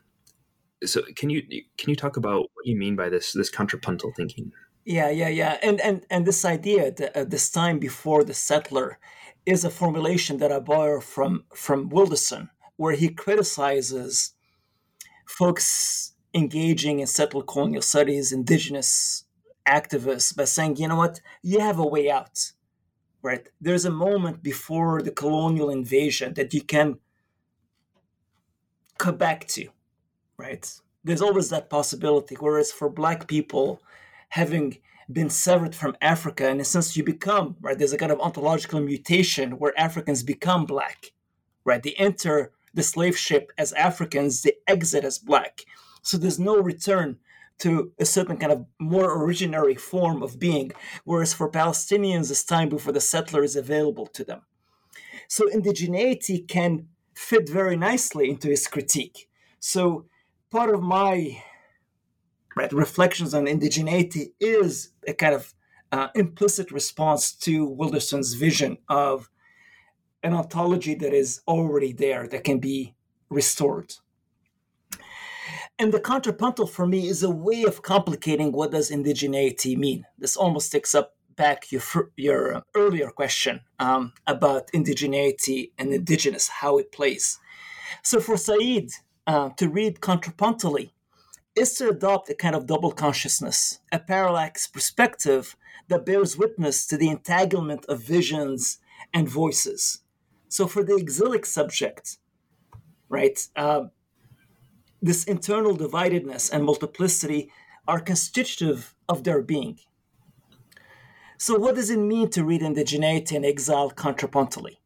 So 0.84 1.02
can 1.16 1.30
you 1.30 1.42
can 1.78 1.90
you 1.90 1.96
talk 1.96 2.16
about 2.16 2.40
what 2.54 2.66
you 2.66 2.76
mean 2.76 2.96
by 2.96 3.08
this 3.08 3.32
this 3.32 3.50
contrapuntal 3.50 4.12
thinking? 4.16 4.52
Yeah 4.84 5.10
yeah 5.10 5.28
yeah. 5.28 5.58
And 5.62 5.80
and 5.80 6.06
and 6.10 6.26
this 6.26 6.44
idea 6.44 6.92
that 6.92 7.16
uh, 7.16 7.24
this 7.24 7.50
time 7.50 7.78
before 7.78 8.24
the 8.24 8.34
settler 8.34 8.98
is 9.44 9.64
a 9.64 9.70
formulation 9.70 10.38
that 10.38 10.50
i 10.50 10.58
borrow 10.58 11.00
from 11.00 11.44
from 11.54 11.88
wilderson 11.88 12.50
where 12.76 12.94
he 12.94 13.08
criticizes 13.08 14.34
folks 15.24 16.14
engaging 16.34 16.98
in 16.98 17.06
settler 17.06 17.44
colonial 17.44 17.80
studies 17.80 18.32
indigenous 18.32 19.26
activists 19.66 20.34
by 20.34 20.44
saying 20.44 20.76
you 20.76 20.88
know 20.88 20.96
what? 20.96 21.20
You 21.42 21.60
have 21.60 21.78
a 21.78 21.86
way 21.86 22.10
out 22.10 22.52
right 23.28 23.44
there's 23.66 23.86
a 23.86 23.90
moment 24.06 24.36
before 24.42 24.94
the 25.02 25.16
colonial 25.22 25.70
invasion 25.70 26.28
that 26.34 26.52
you 26.54 26.62
can 26.62 26.88
come 28.98 29.16
back 29.16 29.40
to 29.46 29.68
right? 30.36 30.80
There's 31.04 31.22
always 31.22 31.50
that 31.50 31.70
possibility. 31.70 32.36
Whereas 32.36 32.72
for 32.72 32.88
Black 32.88 33.28
people, 33.28 33.80
having 34.30 34.78
been 35.10 35.30
severed 35.30 35.74
from 35.74 35.96
Africa, 36.00 36.48
in 36.48 36.60
a 36.60 36.64
sense, 36.64 36.96
you 36.96 37.04
become, 37.04 37.56
right? 37.60 37.78
There's 37.78 37.92
a 37.92 37.98
kind 37.98 38.12
of 38.12 38.20
ontological 38.20 38.80
mutation 38.80 39.52
where 39.52 39.78
Africans 39.78 40.22
become 40.22 40.66
Black, 40.66 41.12
right? 41.64 41.82
They 41.82 41.94
enter 41.94 42.52
the 42.74 42.82
slave 42.82 43.16
ship 43.16 43.52
as 43.56 43.72
Africans, 43.72 44.42
they 44.42 44.52
exit 44.66 45.04
as 45.04 45.18
Black. 45.18 45.64
So 46.02 46.16
there's 46.18 46.38
no 46.38 46.56
return 46.56 47.18
to 47.58 47.92
a 47.98 48.04
certain 48.04 48.36
kind 48.36 48.52
of 48.52 48.66
more 48.78 49.16
originary 49.16 49.78
form 49.78 50.22
of 50.22 50.38
being. 50.38 50.72
Whereas 51.04 51.32
for 51.34 51.50
Palestinians, 51.50 52.30
it's 52.30 52.44
time 52.44 52.68
before 52.68 52.92
the 52.92 53.00
settler 53.00 53.42
is 53.42 53.56
available 53.56 54.06
to 54.08 54.24
them. 54.24 54.42
So 55.28 55.48
indigeneity 55.48 56.46
can 56.46 56.88
fit 57.14 57.48
very 57.48 57.76
nicely 57.76 58.28
into 58.28 58.48
his 58.48 58.68
critique. 58.68 59.28
So 59.58 60.06
part 60.50 60.72
of 60.74 60.82
my 60.82 61.42
right, 62.56 62.72
reflections 62.72 63.34
on 63.34 63.46
indigeneity 63.46 64.32
is 64.38 64.90
a 65.06 65.14
kind 65.14 65.34
of 65.34 65.54
uh, 65.92 66.08
implicit 66.14 66.70
response 66.70 67.32
to 67.32 67.66
Wilderson's 67.66 68.34
vision 68.34 68.78
of 68.88 69.30
an 70.22 70.32
ontology 70.32 70.94
that 70.96 71.14
is 71.14 71.40
already 71.46 71.92
there, 71.92 72.26
that 72.28 72.44
can 72.44 72.58
be 72.58 72.94
restored. 73.30 73.94
And 75.78 75.92
the 75.92 76.00
contrapuntal 76.00 76.66
for 76.66 76.86
me 76.86 77.06
is 77.06 77.22
a 77.22 77.30
way 77.30 77.64
of 77.64 77.82
complicating 77.82 78.52
what 78.52 78.70
does 78.70 78.90
indigeneity 78.90 79.76
mean. 79.76 80.06
This 80.18 80.36
almost 80.36 80.72
takes 80.72 80.94
up 80.94 81.14
back 81.36 81.70
your 81.70 81.82
your 82.16 82.62
earlier 82.74 83.10
question 83.10 83.60
um, 83.78 84.12
about 84.26 84.72
indigeneity 84.72 85.72
and 85.78 85.92
indigenous, 85.92 86.48
how 86.48 86.78
it 86.78 86.92
plays. 86.92 87.38
So 88.02 88.20
for 88.20 88.36
Said, 88.38 88.88
uh, 89.26 89.50
to 89.58 89.68
read 89.68 90.00
contrapuntally 90.00 90.90
is 91.54 91.74
to 91.74 91.88
adopt 91.88 92.30
a 92.30 92.34
kind 92.34 92.54
of 92.54 92.66
double 92.66 92.92
consciousness, 92.92 93.80
a 93.90 93.98
parallax 93.98 94.66
perspective 94.66 95.56
that 95.88 96.06
bears 96.06 96.36
witness 96.36 96.86
to 96.86 96.96
the 96.96 97.08
entanglement 97.08 97.84
of 97.86 98.02
visions 98.02 98.78
and 99.12 99.28
voices. 99.28 100.00
So, 100.48 100.66
for 100.66 100.82
the 100.84 100.96
exilic 100.96 101.46
subject, 101.46 102.18
right, 103.08 103.38
uh, 103.56 103.86
this 105.06 105.24
internal 105.24 105.76
dividedness 105.76 106.50
and 106.50 106.64
multiplicity 106.64 107.50
are 107.88 108.00
constitutive 108.00 108.94
of 109.08 109.24
their 109.24 109.42
being. 109.42 109.78
So, 111.38 111.58
what 111.58 111.74
does 111.74 111.90
it 111.90 111.98
mean 111.98 112.30
to 112.30 112.44
read 112.44 112.62
indigeneity 112.62 113.32
and 113.32 113.44
exile 113.44 113.90
contrapuntally? 113.90 114.76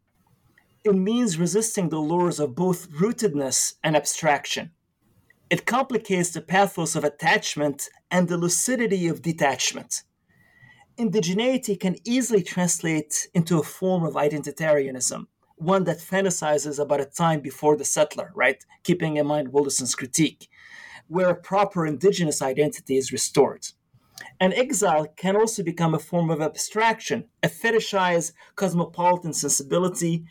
it 0.84 0.94
means 0.94 1.38
resisting 1.38 1.88
the 1.88 1.98
lures 1.98 2.40
of 2.40 2.54
both 2.54 2.90
rootedness 2.90 3.74
and 3.84 3.94
abstraction. 3.96 4.70
It 5.50 5.66
complicates 5.66 6.30
the 6.30 6.40
pathos 6.40 6.96
of 6.96 7.04
attachment 7.04 7.88
and 8.10 8.28
the 8.28 8.38
lucidity 8.38 9.08
of 9.08 9.20
detachment. 9.20 10.02
Indigeneity 10.96 11.78
can 11.78 11.96
easily 12.04 12.42
translate 12.42 13.28
into 13.34 13.58
a 13.58 13.62
form 13.62 14.04
of 14.04 14.14
identitarianism, 14.14 15.26
one 15.60 15.84
that 15.84 15.98
fantasizes 15.98 16.78
about 16.78 17.02
a 17.02 17.04
time 17.04 17.40
before 17.40 17.76
the 17.76 17.84
settler, 17.84 18.32
right? 18.34 18.64
Keeping 18.82 19.18
in 19.18 19.26
mind 19.26 19.52
Wilderson's 19.52 19.94
critique, 19.94 20.48
where 21.06 21.28
a 21.28 21.34
proper 21.34 21.86
indigenous 21.86 22.40
identity 22.40 22.96
is 22.96 23.12
restored. 23.12 23.66
And 24.40 24.54
exile 24.54 25.06
can 25.16 25.36
also 25.36 25.62
become 25.62 25.94
a 25.94 25.98
form 25.98 26.30
of 26.30 26.40
abstraction, 26.40 27.26
a 27.42 27.48
fetishized 27.48 28.32
cosmopolitan 28.56 29.34
sensibility 29.34 30.24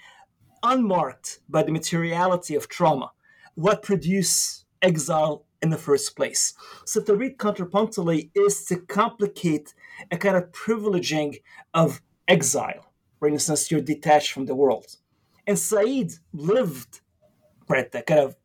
unmarked 0.63 1.39
by 1.47 1.61
the 1.61 1.71
materiality 1.71 2.55
of 2.55 2.67
trauma, 2.67 3.11
what 3.53 3.83
produced 3.83 4.65
exile 4.81 5.45
in 5.61 5.69
the 5.69 5.77
first 5.77 6.15
place. 6.15 6.55
So 6.85 7.01
to 7.01 7.15
read 7.15 7.37
contrapuntally 7.37 8.31
is 8.33 8.65
to 8.65 8.77
complicate 8.77 9.75
a 10.11 10.17
kind 10.17 10.37
of 10.37 10.51
privileging 10.51 11.41
of 11.73 12.01
exile. 12.27 12.91
For 13.19 13.27
instance, 13.27 13.69
you're 13.69 13.81
detached 13.81 14.31
from 14.31 14.45
the 14.47 14.55
world. 14.55 14.95
And 15.49 15.57
Said 15.57 16.11
lived 16.31 17.01
right 17.67 17.91
that 17.91 18.05
kind 18.05 18.19
of 18.19 18.35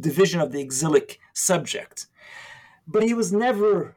division 0.00 0.40
of 0.40 0.50
the 0.50 0.62
exilic 0.62 1.20
subject. 1.34 2.06
But 2.86 3.02
he 3.02 3.12
was 3.12 3.34
never 3.34 3.94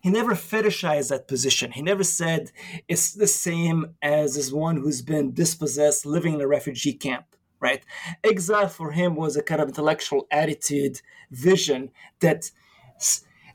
he 0.00 0.10
never 0.10 0.34
fetishized 0.34 1.10
that 1.10 1.28
position. 1.28 1.70
He 1.70 1.80
never 1.80 2.02
said 2.02 2.50
it's 2.88 3.12
the 3.12 3.28
same 3.28 3.94
as 4.02 4.36
as 4.36 4.52
one 4.52 4.78
who's 4.78 5.00
been 5.00 5.32
dispossessed 5.32 6.04
living 6.04 6.34
in 6.34 6.40
a 6.40 6.48
refugee 6.48 6.92
camp, 6.92 7.26
right? 7.60 7.84
Exile 8.24 8.66
for 8.66 8.90
him 8.90 9.14
was 9.14 9.36
a 9.36 9.42
kind 9.42 9.60
of 9.60 9.68
intellectual 9.68 10.26
attitude, 10.32 11.00
vision 11.30 11.92
that 12.18 12.50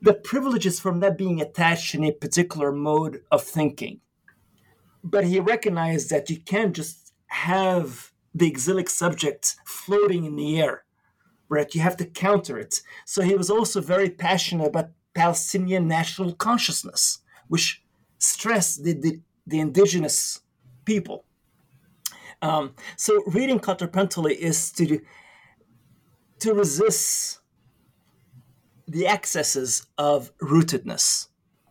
the 0.01 0.13
privileges 0.13 0.79
from 0.79 0.99
not 0.99 1.17
being 1.17 1.41
attached 1.41 1.93
in 1.95 2.05
a 2.05 2.13
particular 2.13 2.71
mode 2.71 3.23
of 3.29 3.43
thinking. 3.43 3.99
But 5.03 5.25
he 5.25 5.41
recognized 5.41 6.09
that 6.11 6.29
you 6.29 6.37
can't 6.37 6.73
just 6.73 7.02
have 7.33 8.11
the 8.35 8.47
exilic 8.47 8.89
subject 8.89 9.55
floating 9.65 10.25
in 10.25 10.35
the 10.35 10.61
air, 10.61 10.83
right? 11.49 11.73
You 11.73 11.81
have 11.81 11.97
to 11.97 12.05
counter 12.05 12.57
it. 12.57 12.81
So 13.05 13.21
he 13.21 13.35
was 13.35 13.49
also 13.49 13.81
very 13.81 14.09
passionate 14.09 14.67
about 14.67 14.91
Palestinian 15.13 15.87
national 15.87 16.33
consciousness, 16.33 17.19
which 17.47 17.83
stressed 18.17 18.83
the, 18.83 18.93
the, 18.93 19.19
the 19.47 19.59
indigenous 19.59 20.41
people. 20.85 21.25
Um, 22.41 22.75
so 22.97 23.23
reading 23.27 23.59
contrapuntally 23.59 24.35
is 24.35 24.71
to 24.73 24.99
to 26.39 26.53
resist 26.53 27.39
the 28.85 29.07
excesses 29.07 29.87
of 29.97 30.37
rootedness, 30.39 31.27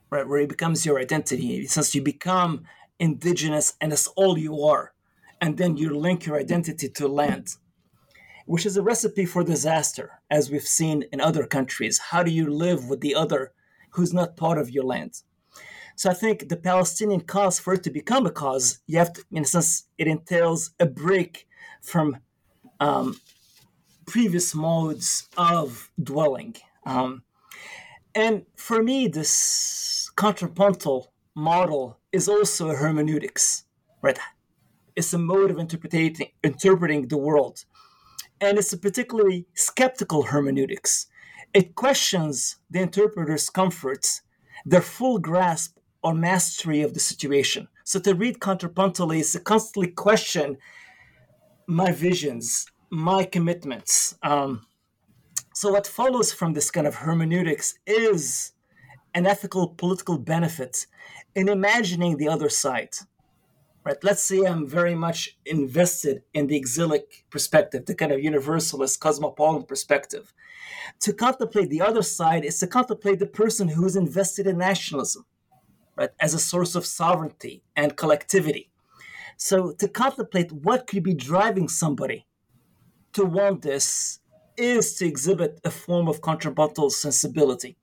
right? 0.09 0.27
Where 0.27 0.41
it 0.41 0.49
becomes 0.49 0.87
your 0.87 0.99
identity, 0.99 1.67
since 1.67 1.95
you 1.95 2.01
become 2.01 2.65
indigenous 2.99 3.75
and 3.81 3.93
that's 3.93 4.07
all 4.17 4.39
you 4.39 4.63
are, 4.63 4.95
and 5.43 5.59
then 5.59 5.77
you 5.77 5.95
link 5.95 6.25
your 6.25 6.39
identity 6.39 6.89
to 6.89 7.07
land 7.07 7.57
which 8.47 8.67
is 8.67 8.77
a 8.77 8.83
recipe 8.83 9.25
for 9.25 9.45
disaster, 9.45 10.21
as 10.31 10.51
we've 10.51 10.67
seen 10.67 11.05
in 11.13 11.21
other 11.21 11.47
countries. 11.47 11.99
How 11.99 12.23
do 12.23 12.31
you 12.31 12.51
live 12.51 12.89
with 12.89 13.01
the 13.01 13.15
other 13.15 13.53
who's 13.91 14.13
not 14.13 14.37
part 14.37 14.59
of 14.59 14.71
your 14.71 14.85
land? 14.85 15.23
So 15.97 16.11
I 16.11 16.15
think 16.15 16.49
the 16.49 16.57
Palestinian 16.57 17.21
cause, 17.21 17.61
for 17.61 17.75
it 17.75 17.83
to 17.85 17.91
become 17.91 18.27
a 18.27 18.31
cause, 18.31 18.81
you 18.87 18.99
have 18.99 19.13
to, 19.13 19.25
in 19.31 19.43
a 19.43 19.47
sense, 19.47 19.85
it 19.99 20.07
entails 20.07 20.71
a 20.81 20.87
break 20.87 21.47
from 21.83 22.19
um, 22.81 23.21
previous 24.07 24.55
modes 24.55 25.29
of 25.37 25.91
dwelling. 26.03 26.57
Um, 26.87 27.23
and 28.15 28.45
for 28.57 28.83
me, 28.83 29.07
this 29.09 30.11
contrapuntal 30.17 31.13
model 31.35 31.99
is 32.11 32.29
also 32.29 32.71
a 32.71 32.75
hermeneutics, 32.75 33.65
right? 34.01 34.19
It's 34.97 35.13
a 35.13 35.19
mode 35.19 35.51
of 35.51 35.59
interpreting 35.59 36.17
interpreting 36.43 37.09
the 37.09 37.17
world 37.17 37.65
and 38.43 38.59
it's 38.59 38.73
a 38.73 38.79
particularly 38.79 39.47
skeptical 39.55 40.25
hermeneutics. 40.25 41.07
It 41.55 41.77
questions 41.77 42.57
the 42.71 42.81
interpreter's 42.81 43.49
comforts, 43.49 44.23
their 44.67 44.81
full 44.81 45.19
grasp 45.19 45.79
or 46.03 46.13
mastery 46.13 46.83
of 46.83 46.93
the 46.93 47.01
situation. 47.01 47.69
So 47.85 48.01
to 48.01 48.15
read 48.15 48.41
contrapuntally 48.41 49.21
is 49.21 49.33
to 49.33 49.41
constantly 49.41 49.93
question 49.93 50.59
my 51.69 51.93
visions, 51.93 52.67
my 52.91 53.25
commitments. 53.25 54.17
Um, 54.23 54.67
so 55.55 55.71
what 55.71 55.87
follows 55.87 56.33
from 56.33 56.53
this 56.53 56.71
kind 56.71 56.87
of 56.87 56.97
hermeneutics 56.97 57.79
is 57.87 58.53
an 59.15 59.27
ethical 59.27 59.69
political 59.69 60.19
benefit 60.19 60.87
in 61.37 61.49
imagining 61.49 62.17
the 62.17 62.29
other 62.29 62.49
side 62.49 62.95
right? 63.85 63.97
Let's 64.03 64.23
say 64.23 64.45
I'm 64.45 64.67
very 64.67 64.95
much 64.95 65.39
invested 65.45 66.23
in 66.35 66.47
the 66.47 66.57
exilic 66.57 67.25
perspective, 67.31 67.87
the 67.87 67.95
kind 67.95 68.13
of 68.13 68.23
universalist, 68.23 69.01
cosmopolitan 69.01 69.67
perspective. 69.67 70.33
To 71.01 71.13
contemplate 71.13 71.71
the 71.71 71.81
other 71.81 72.03
side 72.03 72.45
is 72.45 72.59
to 72.61 72.67
contemplate 72.67 73.19
the 73.19 73.27
person 73.27 73.69
who 73.69 73.87
is 73.87 73.97
invested 73.97 74.47
in 74.47 74.59
nationalism, 74.59 75.25
right, 75.97 76.11
as 76.21 76.35
a 76.35 76.39
source 76.39 76.75
of 76.75 76.87
sovereignty 76.87 77.63
and 77.77 77.97
collectivity. 77.97 78.71
So 79.37 79.73
to 79.73 79.89
contemplate 79.89 80.53
what 80.53 80.87
could 80.87 81.03
be 81.03 81.15
driving 81.15 81.69
somebody 81.69 82.27
to 83.15 83.25
want 83.25 83.63
this 83.63 84.21
is 84.57 84.95
to 84.97 85.07
exhibit 85.07 85.61
a 85.65 85.71
form 85.71 86.09
of 86.09 86.21
contrapuntal 86.21 86.91
sensibility. 86.91 87.77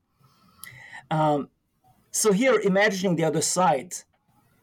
Um, 1.11 1.49
so 2.11 2.31
here, 2.31 2.59
imagining 2.59 3.15
the 3.15 3.23
other 3.23 3.41
side 3.41 3.93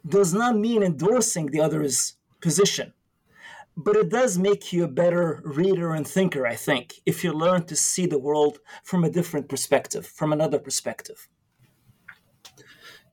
does 0.08 0.32
not 0.32 0.56
mean 0.56 0.82
endorsing 0.82 1.46
the 1.46 1.60
other's 1.60 2.14
position. 2.40 2.92
But 3.76 3.96
it 3.96 4.08
does 4.08 4.38
make 4.38 4.72
you 4.72 4.84
a 4.84 4.88
better 4.88 5.42
reader 5.44 5.92
and 5.92 6.06
thinker, 6.06 6.46
I 6.46 6.54
think, 6.54 6.94
if 7.04 7.22
you 7.22 7.32
learn 7.32 7.66
to 7.66 7.76
see 7.76 8.06
the 8.06 8.18
world 8.18 8.58
from 8.82 9.04
a 9.04 9.10
different 9.10 9.48
perspective, 9.48 10.06
from 10.06 10.32
another 10.32 10.58
perspective. 10.58 11.28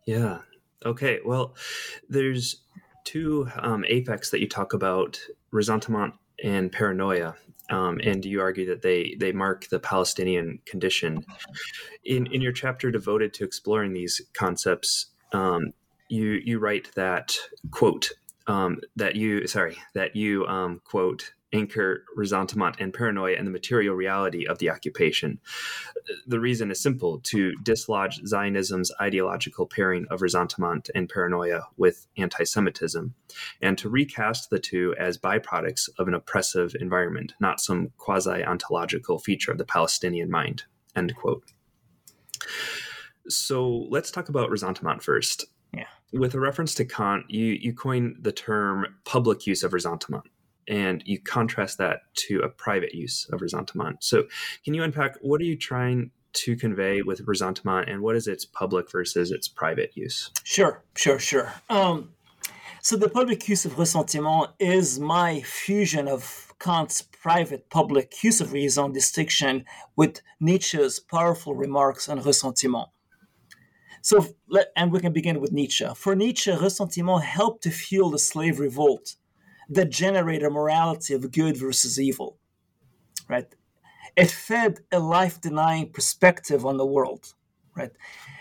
Yeah. 0.05 0.39
Okay. 0.85 1.19
Well, 1.25 1.55
there's 2.07 2.63
two 3.03 3.49
um, 3.57 3.83
affects 3.89 4.29
that 4.29 4.39
you 4.39 4.47
talk 4.47 4.73
about 4.73 5.19
ressentiment 5.51 6.13
and 6.43 6.71
paranoia. 6.71 7.35
Um, 7.69 7.99
and 8.03 8.23
you 8.25 8.41
argue 8.41 8.65
that 8.67 8.81
they 8.81 9.15
they 9.19 9.31
mark 9.31 9.69
the 9.69 9.79
Palestinian 9.79 10.59
condition. 10.65 11.25
In 12.03 12.27
in 12.27 12.41
your 12.41 12.51
chapter 12.51 12.91
devoted 12.91 13.33
to 13.35 13.45
exploring 13.45 13.93
these 13.93 14.21
concepts, 14.33 15.07
um, 15.31 15.71
you 16.13 16.39
you 16.43 16.59
write 16.59 16.91
that 16.95 17.35
quote 17.71 18.11
um, 18.47 18.79
that 18.95 19.15
you 19.15 19.47
sorry 19.47 19.77
that 19.95 20.15
you 20.15 20.45
um, 20.45 20.81
quote 20.83 21.33
anchor 21.53 22.03
ressentiment 22.15 22.75
and 22.79 22.93
paranoia 22.93 23.35
in 23.35 23.45
the 23.45 23.51
material 23.51 23.95
reality 23.95 24.47
of 24.47 24.57
the 24.57 24.71
occupation. 24.71 25.39
The 26.25 26.39
reason 26.39 26.71
is 26.71 26.81
simple 26.81 27.19
to 27.25 27.55
dislodge 27.57 28.19
Zionism's 28.25 28.91
ideological 28.99 29.67
pairing 29.67 30.07
of 30.09 30.23
ressentiment 30.23 30.89
and 30.95 31.07
paranoia 31.07 31.61
with 31.77 32.07
anti 32.17 32.43
Semitism, 32.43 33.13
and 33.61 33.77
to 33.77 33.89
recast 33.89 34.49
the 34.49 34.59
two 34.59 34.95
as 34.99 35.17
byproducts 35.17 35.89
of 35.99 36.07
an 36.07 36.15
oppressive 36.15 36.75
environment, 36.79 37.33
not 37.39 37.61
some 37.61 37.91
quasi 37.97 38.43
ontological 38.43 39.19
feature 39.19 39.51
of 39.51 39.57
the 39.57 39.65
Palestinian 39.65 40.29
mind. 40.29 40.63
End 40.95 41.15
quote. 41.15 41.43
So 43.29 43.87
let's 43.89 44.11
talk 44.11 44.29
about 44.29 44.49
ressentiment 44.49 45.01
first. 45.01 45.45
With 46.13 46.35
a 46.35 46.39
reference 46.39 46.75
to 46.75 46.85
Kant, 46.85 47.25
you 47.29 47.45
you 47.45 47.73
coin 47.73 48.15
the 48.21 48.31
term 48.31 48.85
public 49.03 49.47
use 49.47 49.63
of 49.63 49.73
ressentiment 49.73 50.25
and 50.67 51.03
you 51.05 51.19
contrast 51.19 51.77
that 51.77 52.01
to 52.13 52.39
a 52.39 52.49
private 52.49 52.93
use 52.93 53.27
of 53.31 53.41
ressentiment. 53.41 54.03
So, 54.03 54.25
can 54.63 54.73
you 54.73 54.83
unpack 54.83 55.15
what 55.21 55.41
are 55.41 55.45
you 55.45 55.57
trying 55.57 56.11
to 56.33 56.55
convey 56.55 57.01
with 57.01 57.21
ressentiment 57.21 57.89
and 57.89 58.01
what 58.01 58.15
is 58.15 58.27
its 58.27 58.45
public 58.45 58.91
versus 58.91 59.31
its 59.31 59.47
private 59.47 59.91
use? 59.95 60.31
Sure, 60.43 60.83
sure, 60.95 61.19
sure. 61.19 61.53
Um, 61.69 62.11
so, 62.81 62.97
the 62.97 63.09
public 63.09 63.47
use 63.47 63.65
of 63.65 63.77
ressentiment 63.79 64.51
is 64.59 64.99
my 64.99 65.41
fusion 65.41 66.07
of 66.07 66.53
Kant's 66.59 67.01
private 67.01 67.69
public 67.69 68.23
use 68.23 68.41
of 68.41 68.53
reason 68.53 68.91
distinction 68.91 69.65
with 69.95 70.21
Nietzsche's 70.39 70.99
powerful 70.99 71.55
remarks 71.55 72.09
on 72.09 72.21
ressentiment. 72.21 72.89
So, 74.05 74.27
let, 74.49 74.67
and 74.75 74.91
we 74.91 74.99
can 74.99 75.13
begin 75.13 75.39
with 75.39 75.53
Nietzsche. 75.53 75.87
For 75.95 76.13
Nietzsche, 76.13 76.51
ressentiment 76.51 77.23
helped 77.23 77.63
to 77.63 77.71
fuel 77.71 78.11
the 78.11 78.19
slave 78.19 78.59
revolt 78.59 79.15
that 79.69 79.91
generated 79.91 80.43
a 80.43 80.49
morality 80.49 81.13
of 81.13 81.31
good 81.31 81.55
versus 81.55 81.97
evil. 81.97 82.37
Right? 83.29 83.47
It 84.17 84.29
fed 84.29 84.81
a 84.91 84.99
life-denying 84.99 85.93
perspective 85.93 86.65
on 86.65 86.75
the 86.75 86.85
world. 86.85 87.33
Right? 87.77 87.91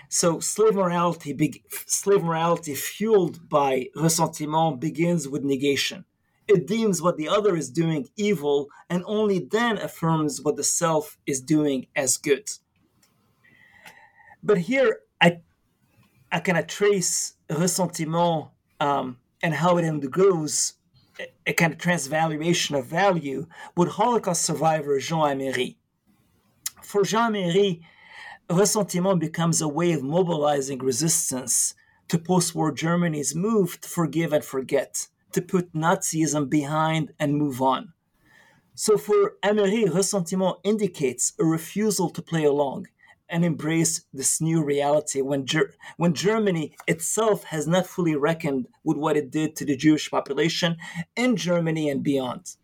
So, 0.08 0.40
slave 0.40 0.74
morality, 0.74 1.62
slave 1.86 2.24
morality 2.24 2.74
fueled 2.74 3.48
by 3.48 3.86
ressentiment 3.94 4.80
begins 4.80 5.28
with 5.28 5.44
negation. 5.44 6.04
It 6.48 6.66
deems 6.66 7.00
what 7.00 7.16
the 7.16 7.28
other 7.28 7.54
is 7.54 7.70
doing 7.70 8.08
evil 8.16 8.66
and 8.90 9.04
only 9.06 9.38
then 9.38 9.78
affirms 9.78 10.42
what 10.42 10.56
the 10.56 10.64
self 10.64 11.18
is 11.24 11.40
doing 11.40 11.86
as 11.94 12.16
good. 12.16 12.50
But 14.42 14.58
here, 14.58 14.98
I, 15.20 15.38
I 16.32 16.40
kind 16.40 16.56
of 16.56 16.66
trace 16.66 17.34
ressentiment 17.50 18.46
um, 18.80 19.18
and 19.42 19.52
how 19.52 19.76
it 19.76 19.86
undergoes 19.86 20.74
a, 21.20 21.26
a 21.46 21.52
kind 21.52 21.74
of 21.74 21.78
transvaluation 21.78 22.74
of 22.74 22.86
value 22.86 23.46
with 23.76 23.90
Holocaust 23.90 24.42
survivor 24.42 24.98
Jean 24.98 25.38
Amery. 25.38 25.76
For 26.82 27.04
Jean 27.04 27.34
Amery, 27.34 27.82
ressentiment 28.48 29.20
becomes 29.20 29.60
a 29.60 29.68
way 29.68 29.92
of 29.92 30.02
mobilizing 30.02 30.78
resistance 30.78 31.74
to 32.08 32.18
post 32.18 32.54
war 32.54 32.72
Germany's 32.72 33.34
move 33.34 33.78
to 33.82 33.88
forgive 33.88 34.32
and 34.32 34.42
forget, 34.44 35.08
to 35.32 35.42
put 35.42 35.74
Nazism 35.74 36.48
behind 36.48 37.12
and 37.20 37.36
move 37.36 37.60
on. 37.60 37.92
So 38.74 38.96
for 38.96 39.34
Amery, 39.42 39.94
ressentiment 39.94 40.56
indicates 40.64 41.34
a 41.38 41.44
refusal 41.44 42.08
to 42.08 42.22
play 42.22 42.44
along 42.44 42.86
and 43.32 43.44
embrace 43.44 44.04
this 44.12 44.40
new 44.40 44.62
reality 44.62 45.22
when, 45.22 45.46
Ger- 45.46 45.74
when 45.96 46.14
Germany 46.14 46.76
itself 46.86 47.44
has 47.44 47.66
not 47.66 47.86
fully 47.86 48.14
reckoned 48.14 48.68
with 48.84 48.96
what 48.96 49.16
it 49.16 49.30
did 49.30 49.56
to 49.56 49.64
the 49.64 49.76
Jewish 49.76 50.10
population 50.10 50.76
in 51.16 51.36
Germany 51.36 51.90
and 51.90 52.02
beyond. 52.02 52.54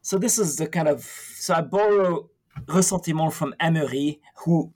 So 0.00 0.18
this 0.18 0.38
is 0.38 0.56
the 0.56 0.66
kind 0.66 0.88
of 0.88 1.04
so 1.04 1.54
I 1.54 1.60
borrow 1.60 2.30
ressentiment 2.66 3.34
from 3.34 3.54
Amery, 3.60 4.18
who 4.44 4.72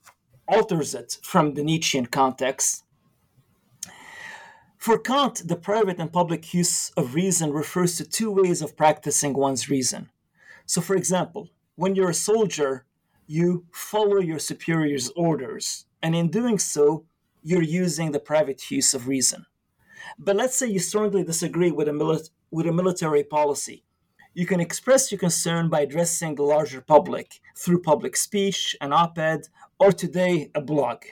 alters 0.47 0.95
it 0.95 1.17
from 1.21 1.55
the 1.55 1.63
Nietzschean 1.63 2.05
context 2.05 2.85
for 4.87 4.97
Kant, 4.97 5.45
the 5.45 5.57
private 5.57 5.99
and 5.99 6.13
public 6.13 6.53
use 6.53 6.91
of 6.91 7.13
reason 7.13 7.51
refers 7.51 7.97
to 7.97 8.05
two 8.05 8.31
ways 8.31 8.61
of 8.61 8.77
practicing 8.77 9.33
one's 9.33 9.69
reason. 9.69 10.09
So, 10.65 10.79
for 10.79 10.95
example, 10.95 11.49
when 11.75 11.93
you're 11.93 12.11
a 12.11 12.13
soldier, 12.13 12.85
you 13.27 13.65
follow 13.71 14.19
your 14.19 14.39
superior's 14.39 15.09
orders, 15.09 15.85
and 16.01 16.15
in 16.15 16.29
doing 16.29 16.57
so, 16.57 17.05
you're 17.43 17.61
using 17.61 18.11
the 18.11 18.19
private 18.19 18.71
use 18.71 18.93
of 18.93 19.07
reason. 19.07 19.45
But 20.17 20.35
let's 20.35 20.55
say 20.55 20.67
you 20.67 20.79
strongly 20.79 21.23
disagree 21.23 21.71
with 21.71 21.87
a, 21.87 21.91
mili- 21.91 22.29
with 22.51 22.67
a 22.67 22.71
military 22.71 23.23
policy. 23.23 23.83
You 24.33 24.45
can 24.45 24.59
express 24.59 25.11
your 25.11 25.19
concern 25.19 25.69
by 25.69 25.81
addressing 25.81 26.35
the 26.35 26.43
larger 26.43 26.81
public 26.81 27.39
through 27.55 27.81
public 27.81 28.15
speech, 28.15 28.75
an 28.81 28.93
op 28.93 29.17
ed, 29.17 29.47
or 29.79 29.91
today, 29.91 30.51
a 30.55 30.61
blog. 30.61 31.03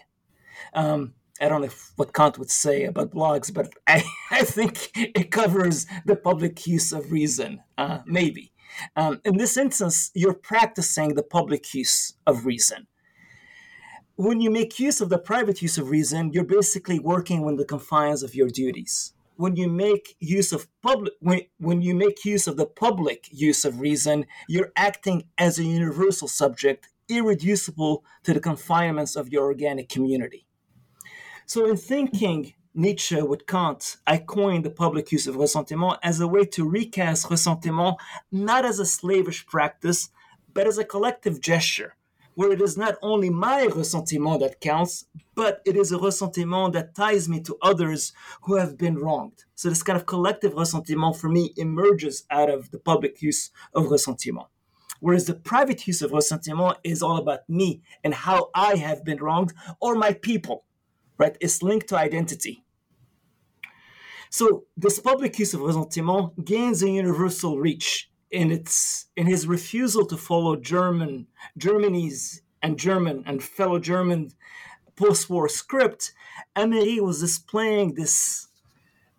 Um, 0.74 1.13
I 1.41 1.49
don't 1.49 1.61
know 1.61 1.68
if, 1.68 1.91
what 1.95 2.13
Kant 2.13 2.38
would 2.38 2.51
say 2.51 2.86
about 2.86 3.11
blogs, 3.11 3.53
but 3.53 3.74
I, 3.88 4.03
I 4.32 4.43
think 4.43 4.91
it 4.95 5.32
covers 5.32 5.86
the 6.05 6.16
public 6.16 6.66
use 6.66 6.91
of 6.93 7.11
reason, 7.11 7.61
uh, 7.78 7.99
maybe. 8.05 8.51
Um, 8.95 9.21
in 9.23 9.38
this 9.38 9.57
instance, 9.57 10.11
you're 10.13 10.34
practicing 10.34 11.15
the 11.15 11.23
public 11.23 11.73
use 11.73 12.13
of 12.26 12.45
reason. 12.45 12.88
When 14.15 14.39
you 14.39 14.49
make 14.49 14.80
use 14.80 15.01
of 15.01 15.09
the 15.09 15.17
private 15.17 15.61
use 15.61 15.78
of 15.78 15.89
reason, 15.89 16.32
you're 16.32 16.45
basically 16.45 16.99
working 16.99 17.41
within 17.41 17.57
the 17.57 17.65
confines 17.65 18.23
of 18.23 18.34
your 18.34 18.47
duties. 18.47 19.13
When 19.36 19.57
you 19.57 19.67
make 19.67 20.15
use 20.19 20.53
of 20.53 20.67
public, 20.82 21.13
when, 21.19 21.41
when 21.59 21.82
you 21.82 21.93
make 21.93 22.23
use 22.23 22.47
of 22.47 22.55
the 22.55 22.65
public 22.65 23.28
use 23.32 23.65
of 23.65 23.82
reason, 23.82 24.26
you're 24.47 24.71
acting 24.78 25.23
as 25.38 25.59
a 25.59 25.65
universal 25.65 26.30
subject, 26.30 26.88
irreducible 27.09 28.05
to 28.23 28.34
the 28.34 28.39
confinements 28.39 29.17
of 29.17 29.30
your 29.30 29.43
organic 29.43 29.89
community. 29.89 30.45
So, 31.45 31.65
in 31.65 31.76
thinking 31.76 32.53
Nietzsche 32.78 33.21
with 33.21 33.47
Kant, 33.47 33.95
I 34.05 34.17
coined 34.17 34.65
the 34.65 34.69
public 34.69 35.09
use 35.09 35.28
of 35.28 35.38
ressentiment 35.38 35.97
as 36.03 36.19
a 36.19 36.28
way 36.28 36.43
to 36.47 36.67
recast 36.69 37.30
ressentiment 37.32 37.95
not 38.34 38.65
as 38.65 38.80
a 38.80 38.86
slavish 38.86 39.47
practice, 39.47 40.09
but 40.53 40.67
as 40.67 40.78
a 40.78 40.84
collective 40.84 41.39
gesture, 41.39 41.95
where 42.34 42.51
it 42.51 42.61
is 42.61 42.78
not 42.78 42.95
only 43.01 43.30
my 43.30 43.63
ressentiment 43.63 44.41
that 44.41 44.59
counts, 44.59 45.05
but 45.36 45.61
it 45.65 45.78
is 45.78 45.93
a 45.93 45.97
ressentiment 45.97 46.73
that 46.73 46.93
ties 46.93 47.30
me 47.30 47.39
to 47.43 47.57
others 47.61 48.11
who 48.41 48.55
have 48.55 48.78
been 48.78 48.97
wronged. 48.97 49.45
So, 49.55 49.69
this 49.69 49.82
kind 49.82 49.97
of 49.97 50.05
collective 50.05 50.53
ressentiment 50.53 51.15
for 51.15 51.30
me 51.30 51.53
emerges 51.55 52.26
out 52.30 52.49
of 52.49 52.71
the 52.71 52.80
public 52.80 53.21
use 53.21 53.51
of 53.73 53.89
ressentiment. 53.89 54.47
Whereas 54.99 55.26
the 55.26 55.34
private 55.34 55.88
use 55.88 56.01
of 56.01 56.11
ressentiment 56.11 56.80
is 56.84 57.01
all 57.01 57.15
about 57.15 57.47
me 57.47 57.84
and 58.03 58.13
how 58.13 58.49
I 58.53 58.76
have 58.76 59.05
been 59.05 59.19
wronged 59.19 59.53
or 59.80 59.95
my 59.95 60.11
people 60.11 60.65
right? 61.17 61.38
It's 61.39 61.63
linked 61.63 61.88
to 61.89 61.97
identity. 61.97 62.64
So 64.38 64.65
this 64.75 64.99
public 64.99 65.39
use 65.39 65.53
of 65.53 65.61
ressentiment 65.61 66.43
gains 66.43 66.83
a 66.83 66.89
universal 66.89 67.57
reach 67.57 68.09
in 68.31 68.51
its 68.51 69.05
in 69.15 69.27
his 69.27 69.47
refusal 69.47 70.05
to 70.07 70.17
follow 70.17 70.57
German 70.57 71.27
Germany's 71.57 72.41
and 72.61 72.77
German 72.77 73.23
and 73.25 73.41
fellow 73.41 73.79
German 73.79 74.33
post-war 74.97 75.47
script. 75.47 76.11
Amery 76.53 76.99
was 76.99 77.21
displaying 77.21 77.93
this 77.93 78.49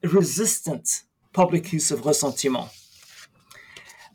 resistant 0.03 1.05
public 1.33 1.73
use 1.73 1.91
of 1.91 2.05
ressentiment. 2.05 2.69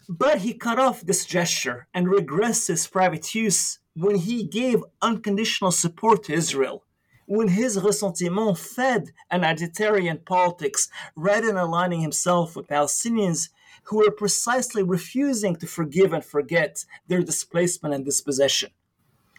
But 0.07 0.37
he 0.45 0.53
cut 0.53 0.77
off 0.77 1.01
this 1.01 1.25
gesture 1.25 1.87
and 1.95 2.05
regressed 2.05 2.67
his 2.67 2.85
private 2.85 3.33
use 3.33 3.79
when 3.95 4.17
he 4.17 4.43
gave 4.43 4.83
unconditional 5.01 5.71
support 5.71 6.25
to 6.25 6.33
Israel 6.33 6.83
when 7.31 7.47
his 7.47 7.79
ressentiment 7.81 8.57
fed 8.57 9.09
an 9.29 9.43
identitarian 9.43 10.19
politics 10.25 10.89
rather 11.15 11.47
than 11.47 11.55
aligning 11.55 12.01
himself 12.01 12.57
with 12.57 12.67
Palestinians 12.67 13.47
who 13.83 13.99
were 13.99 14.11
precisely 14.11 14.83
refusing 14.83 15.55
to 15.55 15.65
forgive 15.65 16.11
and 16.11 16.25
forget 16.25 16.83
their 17.07 17.21
displacement 17.21 17.95
and 17.95 18.03
dispossession. 18.03 18.69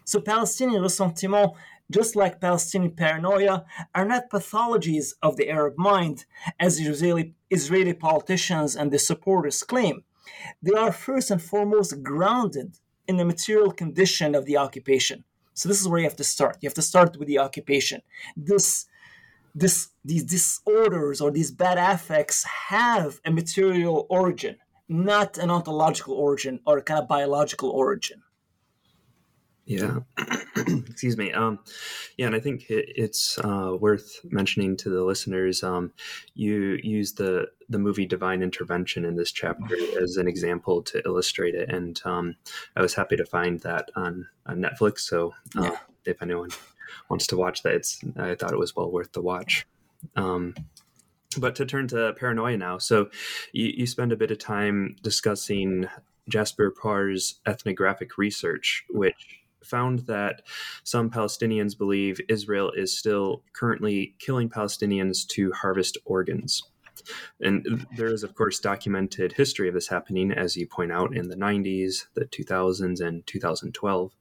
So 0.05 0.22
Palestinian 0.22 0.80
ressentiment, 0.80 1.53
just 1.90 2.16
like 2.16 2.40
Palestinian 2.40 2.93
paranoia, 2.93 3.66
are 3.95 4.07
not 4.07 4.30
pathologies 4.30 5.12
of 5.22 5.36
the 5.36 5.51
Arab 5.51 5.74
mind, 5.76 6.24
as 6.59 6.80
Israeli, 6.80 7.34
Israeli 7.51 7.93
politicians 7.93 8.74
and 8.74 8.90
their 8.90 9.07
supporters 9.11 9.62
claim. 9.62 10.03
They 10.62 10.72
are 10.72 10.93
first 10.93 11.30
and 11.30 11.43
foremost 11.43 12.03
grounded 12.03 12.78
in 13.07 13.18
the 13.18 13.26
material 13.26 13.70
condition 13.70 14.34
of 14.34 14.47
the 14.47 14.57
occupation. 14.57 15.24
So 15.55 15.68
this 15.68 15.80
is 15.80 15.88
where 15.88 16.00
you 16.00 16.07
have 16.07 16.16
to 16.16 16.24
start. 16.24 16.59
You 16.61 16.68
have 16.68 16.74
to 16.74 16.82
start 16.82 17.16
with 17.18 17.28
the 17.28 17.38
occupation. 17.38 18.00
This 18.36 18.86
this 19.55 19.90
these 20.05 20.24
disorders 20.24 21.20
or 21.20 21.30
these 21.30 21.50
bad 21.50 21.78
affects 21.78 22.44
have 22.44 23.20
a 23.24 23.30
material 23.30 24.07
origin, 24.09 24.57
not 24.88 25.38
an 25.38 25.50
ontological 25.50 26.14
origin 26.14 26.61
or 26.66 26.78
a 26.78 26.82
kind 26.82 27.00
of 27.00 27.09
biological 27.09 27.70
origin. 27.70 28.22
Yeah, 29.72 30.00
excuse 30.56 31.16
me. 31.16 31.32
Um, 31.32 31.58
yeah, 32.16 32.26
and 32.26 32.34
I 32.34 32.40
think 32.40 32.70
it, 32.70 32.92
it's 32.94 33.38
uh, 33.38 33.76
worth 33.78 34.20
mentioning 34.24 34.76
to 34.78 34.90
the 34.90 35.02
listeners. 35.02 35.62
Um, 35.62 35.92
you 36.34 36.78
use 36.82 37.12
the 37.12 37.46
the 37.68 37.78
movie 37.78 38.06
Divine 38.06 38.42
Intervention 38.42 39.04
in 39.04 39.16
this 39.16 39.32
chapter 39.32 39.76
as 40.02 40.16
an 40.16 40.28
example 40.28 40.82
to 40.82 41.02
illustrate 41.04 41.54
it, 41.54 41.70
and 41.72 42.00
um, 42.04 42.36
I 42.76 42.82
was 42.82 42.94
happy 42.94 43.16
to 43.16 43.24
find 43.24 43.60
that 43.60 43.90
on, 43.96 44.28
on 44.46 44.58
Netflix. 44.58 45.00
So, 45.00 45.32
uh, 45.56 45.62
yeah. 45.62 45.78
if 46.04 46.20
anyone 46.22 46.50
wants 47.08 47.26
to 47.28 47.36
watch 47.36 47.62
that, 47.62 47.74
it's 47.74 48.00
I 48.16 48.34
thought 48.34 48.52
it 48.52 48.58
was 48.58 48.76
well 48.76 48.90
worth 48.90 49.12
the 49.12 49.22
watch. 49.22 49.66
Um, 50.16 50.54
but 51.38 51.54
to 51.56 51.66
turn 51.66 51.88
to 51.88 52.12
paranoia 52.18 52.58
now, 52.58 52.78
so 52.78 53.08
you, 53.52 53.72
you 53.74 53.86
spend 53.86 54.12
a 54.12 54.16
bit 54.16 54.30
of 54.30 54.38
time 54.38 54.96
discussing 55.02 55.88
Jasbir 56.30 56.74
Puar's 56.74 57.40
ethnographic 57.46 58.18
research, 58.18 58.84
which 58.90 59.41
found 59.64 60.00
that 60.00 60.42
some 60.84 61.10
Palestinians 61.10 61.76
believe 61.76 62.20
Israel 62.28 62.70
is 62.72 62.96
still 62.96 63.42
currently 63.52 64.14
killing 64.18 64.48
Palestinians 64.48 65.26
to 65.28 65.52
harvest 65.52 65.98
organs. 66.04 66.62
And 67.40 67.86
there 67.96 68.12
is, 68.12 68.22
of 68.22 68.34
course, 68.34 68.58
documented 68.60 69.32
history 69.32 69.68
of 69.68 69.74
this 69.74 69.88
happening, 69.88 70.30
as 70.30 70.56
you 70.56 70.66
point 70.66 70.92
out, 70.92 71.16
in 71.16 71.28
the 71.28 71.36
90s, 71.36 72.06
the 72.14 72.26
2000s, 72.26 73.00
and 73.00 73.26
2012. 73.26 74.12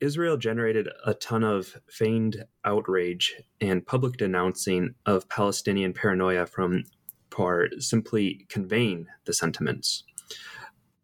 Israel 0.00 0.36
generated 0.36 0.88
a 1.06 1.14
ton 1.14 1.44
of 1.44 1.76
feigned 1.88 2.44
outrage 2.64 3.36
and 3.60 3.86
public 3.86 4.16
denouncing 4.16 4.94
of 5.06 5.28
Palestinian 5.28 5.92
paranoia 5.92 6.46
from 6.46 6.84
Puar 7.30 7.80
simply 7.80 8.44
conveying 8.48 9.06
the 9.24 9.32
sentiments 9.32 10.04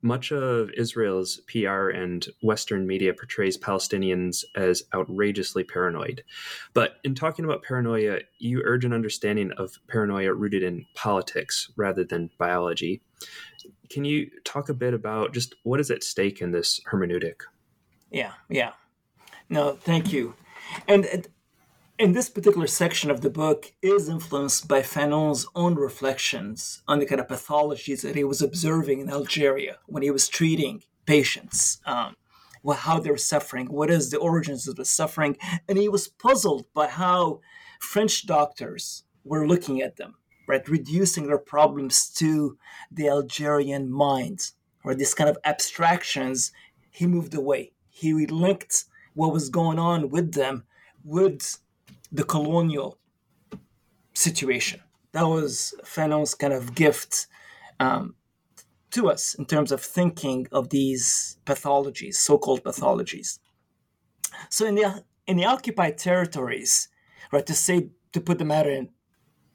much 0.02 0.30
of 0.32 0.70
Israel's 0.70 1.40
PR 1.48 1.88
and 1.88 2.26
Western 2.42 2.86
media 2.86 3.12
portrays 3.12 3.58
Palestinians 3.58 4.44
as 4.54 4.82
outrageously 4.94 5.64
paranoid. 5.64 6.22
But 6.72 6.96
in 7.04 7.14
talking 7.14 7.44
about 7.44 7.62
paranoia, 7.62 8.20
you 8.38 8.62
urge 8.64 8.84
an 8.84 8.92
understanding 8.92 9.52
of 9.58 9.78
paranoia 9.88 10.32
rooted 10.32 10.62
in 10.62 10.86
politics 10.94 11.70
rather 11.76 12.04
than 12.04 12.30
biology. 12.38 13.02
Can 13.90 14.04
you 14.04 14.30
talk 14.44 14.68
a 14.68 14.74
bit 14.74 14.94
about 14.94 15.32
just 15.34 15.54
what 15.64 15.80
is 15.80 15.90
at 15.90 16.04
stake 16.04 16.40
in 16.40 16.52
this 16.52 16.80
hermeneutic? 16.90 17.40
Yeah, 18.10 18.32
yeah. 18.48 18.72
No, 19.48 19.72
thank 19.72 20.12
you. 20.12 20.34
And 20.86 21.26
in 21.98 22.12
this 22.12 22.30
particular 22.30 22.68
section 22.68 23.10
of 23.10 23.22
the 23.22 23.30
book 23.30 23.72
is 23.82 24.08
influenced 24.08 24.68
by 24.68 24.82
Fanon's 24.82 25.46
own 25.56 25.74
reflections 25.74 26.80
on 26.86 27.00
the 27.00 27.06
kind 27.06 27.20
of 27.20 27.26
pathologies 27.26 28.02
that 28.02 28.14
he 28.14 28.22
was 28.22 28.40
observing 28.40 29.00
in 29.00 29.10
Algeria 29.10 29.78
when 29.86 30.04
he 30.04 30.10
was 30.10 30.28
treating 30.28 30.84
patients, 31.06 31.80
um, 31.86 32.14
how 32.76 33.00
they're 33.00 33.16
suffering, 33.16 33.66
what 33.66 33.90
is 33.90 34.10
the 34.10 34.18
origins 34.18 34.68
of 34.68 34.76
the 34.76 34.84
suffering, 34.84 35.36
and 35.68 35.76
he 35.76 35.88
was 35.88 36.06
puzzled 36.06 36.66
by 36.72 36.86
how 36.86 37.40
French 37.80 38.26
doctors 38.26 39.04
were 39.24 39.48
looking 39.48 39.80
at 39.80 39.96
them, 39.96 40.14
right, 40.46 40.68
reducing 40.68 41.26
their 41.26 41.38
problems 41.38 42.10
to 42.10 42.56
the 42.92 43.08
Algerian 43.08 43.90
mind, 43.90 44.50
or 44.84 44.94
these 44.94 45.14
kind 45.14 45.30
of 45.30 45.38
abstractions. 45.44 46.52
He 46.90 47.06
moved 47.06 47.34
away. 47.34 47.72
He 47.88 48.12
linked 48.26 48.84
what 49.14 49.32
was 49.32 49.48
going 49.48 49.78
on 49.78 50.10
with 50.10 50.34
them 50.34 50.64
with 51.02 51.58
the 52.10 52.24
colonial 52.24 52.98
situation. 54.14 54.80
That 55.12 55.26
was 55.26 55.74
Fanon's 55.84 56.34
kind 56.34 56.52
of 56.52 56.74
gift 56.74 57.26
um, 57.80 58.14
to 58.90 59.08
us 59.08 59.34
in 59.34 59.46
terms 59.46 59.72
of 59.72 59.80
thinking 59.80 60.46
of 60.52 60.70
these 60.70 61.38
pathologies, 61.44 62.14
so-called 62.14 62.64
pathologies. 62.64 63.38
So 64.50 64.66
in 64.66 64.74
the 64.74 65.04
in 65.26 65.36
the 65.36 65.44
occupied 65.44 65.98
territories, 65.98 66.88
right, 67.32 67.46
to 67.46 67.54
say 67.54 67.90
to 68.12 68.20
put 68.20 68.38
the 68.38 68.44
matter 68.44 68.70
in 68.70 68.90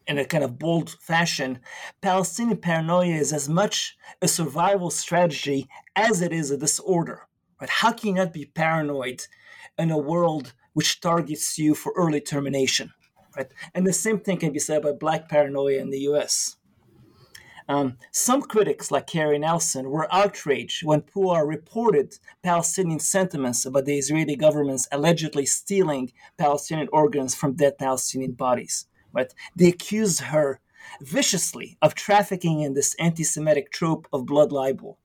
in 0.05 0.17
a 0.17 0.25
kind 0.25 0.43
of 0.43 0.59
bold 0.59 0.97
fashion, 0.99 1.59
Palestinian 2.01 2.57
paranoia 2.57 3.15
is 3.15 3.31
as 3.31 3.47
much 3.47 3.95
a 4.21 4.27
survival 4.27 4.89
strategy 4.89 5.67
as 5.95 6.21
it 6.21 6.33
is 6.33 6.51
a 6.51 6.57
disorder. 6.57 7.27
Right? 7.59 7.69
How 7.69 7.91
can 7.93 8.09
you 8.09 8.15
not 8.15 8.33
be 8.33 8.45
paranoid 8.45 9.25
in 9.77 9.91
a 9.91 9.97
world 9.97 10.53
which 10.73 11.01
targets 11.01 11.57
you 11.57 11.75
for 11.75 11.93
early 11.95 12.21
termination. 12.21 12.93
Right? 13.35 13.51
And 13.73 13.85
the 13.85 13.93
same 13.93 14.19
thing 14.19 14.37
can 14.37 14.53
be 14.53 14.59
said 14.59 14.77
about 14.77 14.99
black 14.99 15.29
paranoia 15.29 15.79
in 15.79 15.89
the 15.89 16.01
US. 16.01 16.57
Um, 17.69 17.97
some 18.11 18.41
critics, 18.41 18.91
like 18.91 19.07
Cary 19.07 19.39
Nelson, 19.39 19.89
were 19.89 20.13
outraged 20.13 20.85
when 20.85 21.01
Puar 21.01 21.47
reported 21.47 22.17
Palestinian 22.43 22.99
sentiments 22.99 23.65
about 23.65 23.85
the 23.85 23.97
Israeli 23.97 24.35
government's 24.35 24.87
allegedly 24.91 25.45
stealing 25.45 26.11
Palestinian 26.37 26.89
organs 26.91 27.33
from 27.33 27.55
dead 27.55 27.77
Palestinian 27.77 28.33
bodies. 28.33 28.87
Right? 29.13 29.33
They 29.55 29.69
accused 29.69 30.19
her 30.21 30.59
viciously 31.01 31.77
of 31.81 31.95
trafficking 31.95 32.61
in 32.61 32.73
this 32.73 32.95
anti 32.99 33.23
Semitic 33.23 33.71
trope 33.71 34.07
of 34.11 34.25
blood 34.25 34.51
libel. 34.51 34.99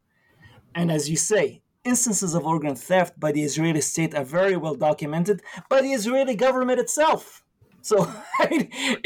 And 0.74 0.90
as 0.90 1.08
you 1.08 1.16
say, 1.16 1.62
instances 1.88 2.34
of 2.34 2.46
organ 2.46 2.76
theft 2.76 3.18
by 3.18 3.32
the 3.32 3.42
Israeli 3.42 3.80
state 3.80 4.14
are 4.14 4.24
very 4.24 4.56
well 4.56 4.74
documented 4.74 5.42
by 5.68 5.80
the 5.82 5.92
Israeli 5.92 6.36
government 6.36 6.78
itself. 6.78 7.42
So 7.80 7.96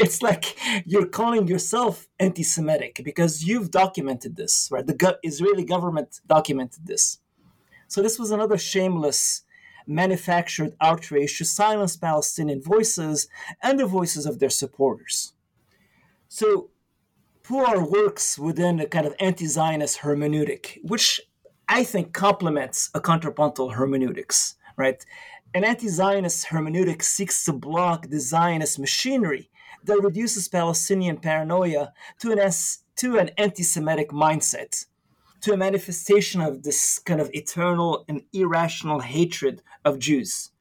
it's 0.03 0.21
like 0.21 0.57
you're 0.85 1.05
calling 1.05 1.47
yourself 1.47 2.07
anti-Semitic 2.19 3.01
because 3.03 3.43
you've 3.47 3.71
documented 3.71 4.35
this, 4.35 4.69
right? 4.71 4.85
The 4.85 4.93
go- 4.93 5.19
Israeli 5.23 5.63
government 5.63 6.19
documented 6.27 6.85
this. 6.85 7.19
So 7.87 8.01
this 8.01 8.17
was 8.19 8.31
another 8.31 8.57
shameless, 8.57 9.43
manufactured 9.85 10.73
outrage 10.81 11.37
to 11.37 11.45
silence 11.45 11.95
Palestinian 11.95 12.61
voices 12.61 13.27
and 13.61 13.79
the 13.79 13.85
voices 13.85 14.25
of 14.25 14.39
their 14.39 14.49
supporters. 14.49 15.33
So 16.27 16.71
Puar 17.43 17.89
works 17.89 18.39
within 18.39 18.79
a 18.79 18.87
kind 18.87 19.05
of 19.05 19.15
anti-Zionist 19.19 19.99
hermeneutic, 19.99 20.79
which 20.81 21.21
I 21.67 21.83
think 21.83 22.13
complements 22.13 22.89
a 22.93 22.99
contrapuntal 22.99 23.69
hermeneutics, 23.69 24.55
right? 24.77 25.03
An 25.53 25.63
anti 25.63 25.87
Zionist 25.87 26.47
hermeneutic 26.47 27.03
seeks 27.03 27.45
to 27.45 27.53
block 27.53 28.09
the 28.09 28.19
Zionist 28.19 28.79
machinery 28.79 29.49
that 29.83 30.01
reduces 30.01 30.47
Palestinian 30.47 31.17
paranoia 31.17 31.93
to 32.19 32.31
an, 32.31 32.51
to 32.97 33.17
an 33.17 33.29
anti 33.37 33.63
Semitic 33.63 34.09
mindset, 34.09 34.85
to 35.41 35.53
a 35.53 35.57
manifestation 35.57 36.41
of 36.41 36.63
this 36.63 36.99
kind 36.99 37.21
of 37.21 37.29
eternal 37.33 38.05
and 38.07 38.23
irrational 38.33 39.01
hatred 39.01 39.61
of 39.85 39.99
Jews. 39.99 40.51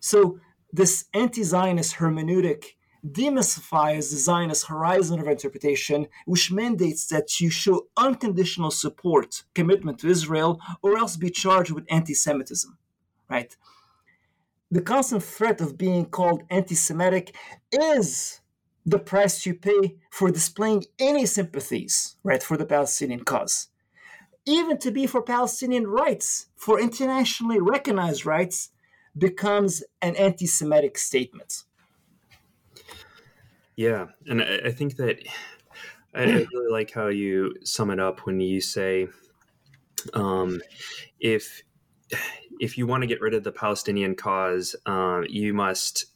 So, 0.00 0.38
this 0.72 1.06
anti 1.12 1.42
Zionist 1.42 1.96
hermeneutic 1.96 2.75
demystifies 3.12 4.10
the 4.10 4.16
Zionist 4.16 4.66
horizon 4.66 5.20
of 5.20 5.28
interpretation, 5.28 6.08
which 6.24 6.52
mandates 6.52 7.06
that 7.08 7.40
you 7.40 7.50
show 7.50 7.86
unconditional 7.96 8.70
support, 8.70 9.44
commitment 9.54 9.98
to 10.00 10.08
Israel, 10.08 10.60
or 10.82 10.96
else 10.96 11.16
be 11.16 11.30
charged 11.30 11.70
with 11.70 11.84
anti 11.90 12.14
Semitism, 12.14 12.76
right? 13.28 13.56
The 14.70 14.82
constant 14.82 15.22
threat 15.22 15.60
of 15.60 15.78
being 15.78 16.06
called 16.06 16.42
anti 16.50 16.74
Semitic 16.74 17.36
is 17.72 18.40
the 18.84 18.98
price 18.98 19.44
you 19.46 19.54
pay 19.54 19.96
for 20.10 20.30
displaying 20.30 20.84
any 20.98 21.26
sympathies, 21.26 22.16
right, 22.22 22.42
for 22.42 22.56
the 22.56 22.66
Palestinian 22.66 23.24
cause. 23.24 23.68
Even 24.46 24.78
to 24.78 24.90
be 24.90 25.06
for 25.06 25.22
Palestinian 25.22 25.86
rights, 25.86 26.46
for 26.56 26.80
internationally 26.80 27.60
recognized 27.60 28.24
rights, 28.24 28.70
becomes 29.18 29.82
an 30.02 30.14
anti 30.16 30.46
Semitic 30.46 30.98
statement. 30.98 31.64
Yeah, 33.76 34.06
and 34.26 34.42
I, 34.42 34.60
I 34.66 34.70
think 34.72 34.96
that 34.96 35.18
I, 36.14 36.22
I 36.22 36.46
really 36.52 36.72
like 36.72 36.92
how 36.92 37.08
you 37.08 37.54
sum 37.64 37.90
it 37.90 38.00
up 38.00 38.26
when 38.26 38.40
you 38.40 38.60
say, 38.60 39.08
um, 40.14 40.60
if 41.20 41.62
if 42.58 42.78
you 42.78 42.86
want 42.86 43.02
to 43.02 43.06
get 43.06 43.20
rid 43.20 43.34
of 43.34 43.44
the 43.44 43.52
Palestinian 43.52 44.14
cause, 44.14 44.74
um, 44.86 45.26
you 45.28 45.52
must 45.52 46.06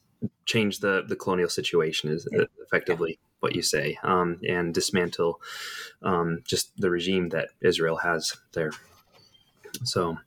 change 0.46 0.80
the 0.80 1.04
the 1.06 1.16
colonial 1.16 1.50
situation. 1.50 2.10
Is 2.10 2.26
effectively 2.66 3.18
what 3.40 3.54
you 3.54 3.62
say, 3.62 3.98
um, 4.02 4.40
and 4.48 4.72
dismantle 4.72 5.40
um, 6.02 6.42
just 6.46 6.76
the 6.78 6.90
regime 6.90 7.28
that 7.30 7.48
Israel 7.60 7.96
has 7.96 8.36
there. 8.52 8.70
So, 9.84 10.18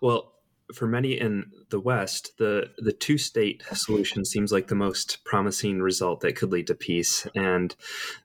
well, 0.00 0.33
for 0.74 0.86
many 0.86 1.18
in 1.18 1.50
the 1.70 1.80
West, 1.80 2.32
the, 2.38 2.70
the 2.78 2.92
two 2.92 3.18
state 3.18 3.62
solution 3.72 4.24
seems 4.24 4.52
like 4.52 4.68
the 4.68 4.74
most 4.74 5.24
promising 5.24 5.80
result 5.80 6.20
that 6.20 6.36
could 6.36 6.52
lead 6.52 6.66
to 6.66 6.74
peace. 6.74 7.26
And 7.34 7.74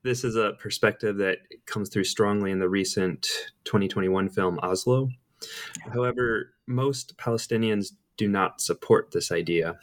this 0.03 0.23
is 0.23 0.35
a 0.35 0.53
perspective 0.59 1.17
that 1.17 1.39
comes 1.65 1.89
through 1.89 2.05
strongly 2.05 2.51
in 2.51 2.59
the 2.59 2.69
recent 2.69 3.27
2021 3.65 4.29
film 4.29 4.59
Oslo. 4.61 5.09
However, 5.93 6.53
most 6.67 7.17
Palestinians 7.17 7.93
do 8.17 8.27
not 8.27 8.61
support 8.61 9.11
this 9.11 9.31
idea. 9.31 9.79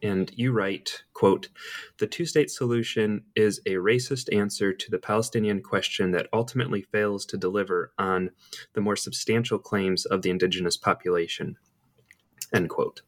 And 0.00 0.30
you 0.36 0.52
write, 0.52 1.02
quote, 1.12 1.48
the 1.98 2.06
two 2.06 2.24
state 2.24 2.50
solution 2.50 3.24
is 3.34 3.60
a 3.66 3.72
racist 3.72 4.32
answer 4.32 4.72
to 4.72 4.90
the 4.90 4.98
Palestinian 4.98 5.60
question 5.60 6.12
that 6.12 6.28
ultimately 6.32 6.82
fails 6.82 7.26
to 7.26 7.36
deliver 7.36 7.92
on 7.98 8.30
the 8.74 8.80
more 8.80 8.94
substantial 8.94 9.58
claims 9.58 10.04
of 10.06 10.22
the 10.22 10.30
indigenous 10.30 10.76
population. 10.76 11.56
End 12.54 12.68
quote. 12.68 13.02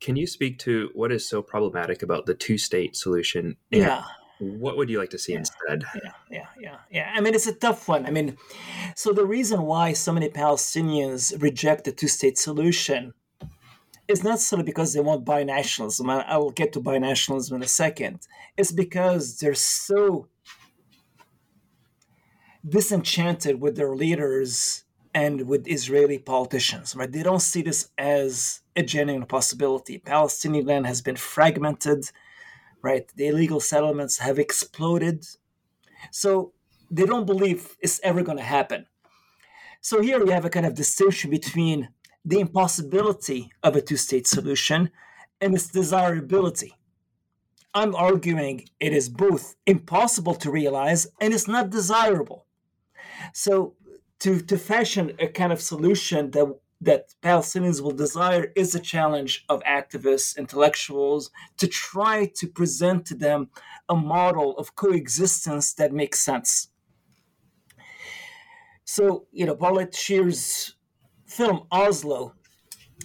Can 0.00 0.16
you 0.16 0.26
speak 0.26 0.58
to 0.60 0.90
what 0.94 1.12
is 1.12 1.28
so 1.28 1.42
problematic 1.42 2.02
about 2.02 2.26
the 2.26 2.34
two 2.34 2.58
state 2.58 2.96
solution? 2.96 3.56
yeah. 3.70 4.04
What 4.38 4.78
would 4.78 4.88
you 4.88 4.98
like 4.98 5.10
to 5.10 5.18
see 5.18 5.32
yeah. 5.32 5.40
instead? 5.40 5.84
Yeah, 5.94 6.12
yeah, 6.30 6.46
yeah, 6.58 6.76
yeah. 6.90 7.12
I 7.14 7.20
mean, 7.20 7.34
it's 7.34 7.46
a 7.46 7.52
tough 7.52 7.86
one. 7.88 8.06
I 8.06 8.10
mean, 8.10 8.38
so 8.96 9.12
the 9.12 9.26
reason 9.26 9.60
why 9.64 9.92
so 9.92 10.14
many 10.14 10.30
Palestinians 10.30 11.40
reject 11.42 11.84
the 11.84 11.92
two 11.92 12.08
state 12.08 12.38
solution 12.38 13.12
is 14.08 14.24
not 14.24 14.40
solely 14.40 14.64
because 14.64 14.94
they 14.94 15.00
want 15.00 15.26
binationalism. 15.26 16.24
I'll 16.26 16.50
get 16.50 16.72
to 16.72 16.80
binationalism 16.80 17.52
in 17.52 17.62
a 17.62 17.68
second. 17.68 18.20
It's 18.56 18.72
because 18.72 19.38
they're 19.38 19.54
so 19.54 20.28
disenchanted 22.66 23.60
with 23.60 23.76
their 23.76 23.94
leaders 23.94 24.84
and 25.14 25.48
with 25.48 25.66
Israeli 25.66 26.18
politicians, 26.18 26.94
right? 26.94 27.10
They 27.10 27.22
don't 27.22 27.40
see 27.40 27.62
this 27.62 27.88
as 27.98 28.60
a 28.76 28.82
genuine 28.82 29.26
possibility. 29.26 29.98
Palestinian 29.98 30.66
land 30.66 30.86
has 30.86 31.02
been 31.02 31.16
fragmented, 31.16 32.10
right? 32.82 33.10
The 33.16 33.26
illegal 33.28 33.60
settlements 33.60 34.18
have 34.18 34.38
exploded. 34.38 35.26
So 36.10 36.52
they 36.90 37.06
don't 37.06 37.26
believe 37.26 37.76
it's 37.80 38.00
ever 38.02 38.22
going 38.22 38.38
to 38.38 38.44
happen. 38.44 38.86
So 39.80 40.00
here 40.02 40.22
we 40.22 40.30
have 40.30 40.44
a 40.44 40.50
kind 40.50 40.66
of 40.66 40.74
distinction 40.74 41.30
between 41.30 41.88
the 42.24 42.40
impossibility 42.40 43.50
of 43.62 43.76
a 43.76 43.80
two 43.80 43.96
state 43.96 44.26
solution 44.26 44.90
and 45.40 45.54
its 45.54 45.68
desirability. 45.68 46.74
I'm 47.72 47.94
arguing 47.94 48.68
it 48.78 48.92
is 48.92 49.08
both 49.08 49.54
impossible 49.66 50.34
to 50.34 50.50
realize 50.50 51.06
and 51.20 51.32
it's 51.32 51.48
not 51.48 51.70
desirable. 51.70 52.46
So 53.32 53.74
to, 54.20 54.40
to 54.40 54.58
fashion 54.58 55.12
a 55.18 55.26
kind 55.26 55.52
of 55.52 55.60
solution 55.60 56.30
that 56.32 56.46
that 56.82 57.14
Palestinians 57.22 57.82
will 57.82 57.90
desire 57.90 58.52
is 58.56 58.74
a 58.74 58.80
challenge 58.80 59.44
of 59.48 59.62
activists, 59.64 60.36
intellectuals, 60.38 61.30
to 61.58 61.68
try 61.68 62.24
to 62.36 62.46
present 62.46 63.04
to 63.06 63.14
them 63.14 63.50
a 63.88 63.94
model 63.94 64.56
of 64.56 64.74
coexistence 64.76 65.74
that 65.74 65.92
makes 65.92 66.20
sense. 66.20 66.68
So, 68.84 69.26
you 69.30 69.44
know, 69.44 69.54
Bartlett 69.54 69.94
Sher's 69.94 70.74
film 71.26 71.66
Oslo 71.70 72.34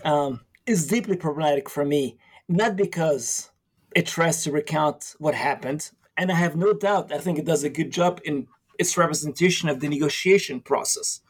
um, 0.04 0.40
is 0.66 0.88
deeply 0.88 1.18
problematic 1.18 1.70
for 1.70 1.84
me, 1.84 2.18
not 2.48 2.76
because 2.78 3.52
it 3.94 4.08
tries 4.08 4.44
to 4.44 4.52
recount 4.52 5.16
what 5.20 5.36
happened, 5.36 5.92
and 6.18 6.32
I 6.32 6.36
have 6.36 6.56
no 6.56 6.74
doubt. 6.74 7.12
I 7.12 7.18
think 7.18 7.38
it 7.38 7.46
does 7.46 7.64
a 7.64 7.70
good 7.70 7.92
job 7.92 8.22
in 8.24 8.48
its 8.80 8.98
representation 8.98 9.70
of 9.70 9.80
the 9.80 9.90
negotiation 9.90 10.62
process. 10.62 11.22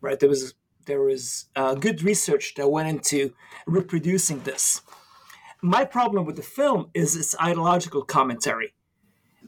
Right, 0.00 0.18
there 0.18 0.28
was 0.28 0.54
there 0.86 1.00
was 1.00 1.46
uh, 1.56 1.74
good 1.74 2.02
research 2.02 2.54
that 2.56 2.68
went 2.70 2.88
into 2.88 3.32
reproducing 3.66 4.40
this. 4.40 4.82
My 5.62 5.84
problem 5.84 6.26
with 6.26 6.36
the 6.36 6.42
film 6.42 6.90
is 6.92 7.16
its 7.16 7.34
ideological 7.40 8.02
commentary, 8.02 8.74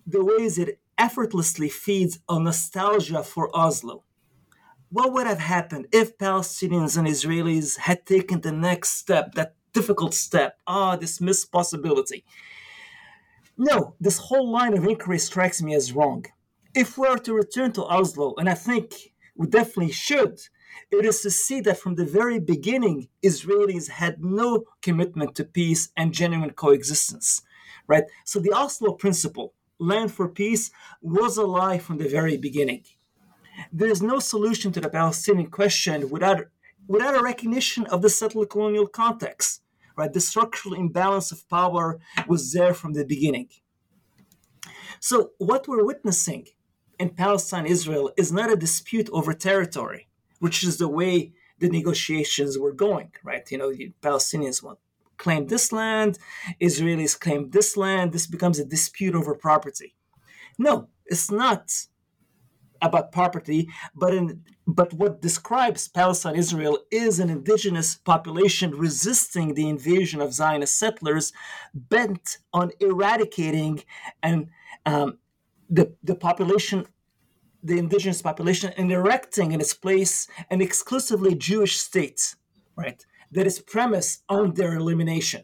the 0.06 0.24
ways 0.24 0.58
it 0.58 0.80
effortlessly 0.96 1.68
feeds 1.68 2.20
on 2.26 2.44
nostalgia 2.44 3.22
for 3.22 3.54
Oslo. 3.54 4.04
What 4.88 5.12
would 5.12 5.26
have 5.26 5.40
happened 5.40 5.88
if 5.92 6.16
Palestinians 6.16 6.96
and 6.96 7.06
Israelis 7.06 7.76
had 7.76 8.06
taken 8.06 8.40
the 8.40 8.52
next 8.52 8.90
step, 8.90 9.34
that 9.34 9.54
difficult 9.74 10.14
step? 10.14 10.58
Ah, 10.66 10.96
this 10.96 11.20
missed 11.20 11.52
possibility. 11.52 12.24
No, 13.58 13.94
this 14.00 14.18
whole 14.18 14.50
line 14.50 14.74
of 14.76 14.84
inquiry 14.84 15.18
strikes 15.18 15.60
me 15.60 15.74
as 15.74 15.92
wrong. 15.92 16.24
If 16.76 16.98
we 16.98 17.08
are 17.08 17.16
to 17.16 17.32
return 17.32 17.72
to 17.72 17.86
Oslo, 17.86 18.34
and 18.36 18.50
I 18.50 18.54
think 18.54 19.14
we 19.34 19.46
definitely 19.46 19.92
should, 19.92 20.38
it 20.90 21.06
is 21.06 21.22
to 21.22 21.30
see 21.30 21.62
that 21.62 21.78
from 21.78 21.94
the 21.94 22.04
very 22.04 22.38
beginning, 22.38 23.08
Israelis 23.24 23.88
had 23.88 24.22
no 24.22 24.64
commitment 24.82 25.34
to 25.36 25.44
peace 25.44 25.88
and 25.96 26.12
genuine 26.12 26.50
coexistence, 26.50 27.40
right? 27.86 28.04
So 28.26 28.40
the 28.40 28.52
Oslo 28.52 28.92
principle, 28.92 29.54
land 29.78 30.12
for 30.12 30.28
peace, 30.28 30.70
was 31.00 31.38
a 31.38 31.46
lie 31.46 31.78
from 31.78 31.96
the 31.96 32.10
very 32.10 32.36
beginning. 32.36 32.84
There 33.72 33.88
is 33.88 34.02
no 34.02 34.18
solution 34.18 34.70
to 34.72 34.80
the 34.82 34.90
Palestinian 34.90 35.50
question 35.50 36.10
without, 36.10 36.44
without 36.86 37.18
a 37.18 37.22
recognition 37.22 37.86
of 37.86 38.02
the 38.02 38.10
settler 38.10 38.44
colonial 38.44 38.86
context, 38.86 39.62
right? 39.96 40.12
The 40.12 40.20
structural 40.20 40.74
imbalance 40.74 41.32
of 41.32 41.48
power 41.48 41.98
was 42.28 42.52
there 42.52 42.74
from 42.74 42.92
the 42.92 43.06
beginning. 43.06 43.48
So 45.00 45.30
what 45.38 45.66
we're 45.66 45.82
witnessing 45.82 46.48
in 46.98 47.10
Palestine 47.10 47.66
Israel 47.66 48.10
is 48.16 48.32
not 48.32 48.52
a 48.52 48.56
dispute 48.56 49.08
over 49.12 49.32
territory 49.32 50.08
which 50.38 50.62
is 50.62 50.78
the 50.78 50.88
way 50.88 51.32
the 51.58 51.68
negotiations 51.68 52.58
were 52.58 52.72
going, 52.72 53.12
right? 53.24 53.50
You 53.50 53.58
know, 53.58 53.72
the 53.72 53.92
Palestinians 54.02 54.62
want 54.62 54.78
claim 55.16 55.46
this 55.46 55.72
land, 55.72 56.18
Israelis 56.60 57.18
claim 57.18 57.50
this 57.50 57.76
land. 57.76 58.12
This 58.12 58.26
becomes 58.26 58.58
a 58.58 58.64
dispute 58.64 59.14
over 59.14 59.34
property. 59.34 59.94
No, 60.58 60.88
it's 61.06 61.30
not 61.30 61.72
about 62.82 63.12
property, 63.12 63.70
but 63.94 64.12
in 64.12 64.42
but 64.66 64.92
what 64.92 65.22
describes 65.22 65.88
Palestine 65.88 66.34
Israel 66.34 66.78
is 66.90 67.18
an 67.18 67.30
indigenous 67.30 67.94
population 67.94 68.72
resisting 68.72 69.54
the 69.54 69.68
invasion 69.68 70.20
of 70.20 70.34
Zionist 70.34 70.76
settlers, 70.78 71.32
bent 71.72 72.38
on 72.52 72.72
eradicating 72.80 73.84
and 74.22 74.48
um, 74.84 75.18
the 75.68 75.94
the 76.02 76.14
population 76.14 76.86
the 77.66 77.78
indigenous 77.78 78.22
population 78.22 78.72
and 78.76 78.90
erecting 78.92 79.52
in 79.52 79.60
its 79.60 79.74
place 79.74 80.28
an 80.50 80.60
exclusively 80.60 81.34
Jewish 81.34 81.78
state, 81.78 82.36
right? 82.76 83.04
That 83.32 83.46
is 83.46 83.58
premised 83.58 84.22
on 84.28 84.54
their 84.54 84.74
elimination. 84.74 85.42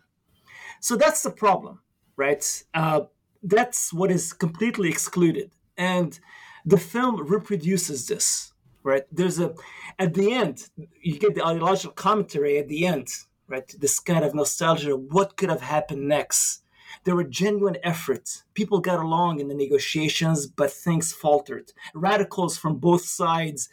So 0.80 0.96
that's 0.96 1.22
the 1.22 1.30
problem, 1.30 1.80
right? 2.16 2.64
Uh, 2.74 3.02
that's 3.42 3.92
what 3.92 4.10
is 4.10 4.32
completely 4.32 4.88
excluded. 4.88 5.50
And 5.76 6.18
the 6.64 6.78
film 6.78 7.26
reproduces 7.26 8.06
this, 8.06 8.52
right? 8.84 9.02
There's 9.10 9.40
a, 9.40 9.54
at 9.98 10.14
the 10.14 10.32
end, 10.32 10.68
you 11.00 11.18
get 11.18 11.34
the 11.34 11.44
ideological 11.44 11.92
commentary 11.92 12.58
at 12.58 12.68
the 12.68 12.86
end, 12.86 13.08
right? 13.48 13.68
This 13.78 13.98
kind 13.98 14.24
of 14.24 14.34
nostalgia, 14.34 14.96
what 14.96 15.36
could 15.36 15.50
have 15.50 15.62
happened 15.62 16.06
next? 16.06 16.61
There 17.04 17.16
were 17.16 17.24
genuine 17.24 17.78
efforts. 17.82 18.44
People 18.54 18.80
got 18.80 19.00
along 19.00 19.40
in 19.40 19.48
the 19.48 19.54
negotiations, 19.54 20.46
but 20.46 20.72
things 20.72 21.12
faltered. 21.12 21.72
Radicals 21.94 22.56
from 22.58 22.76
both 22.76 23.04
sides 23.04 23.68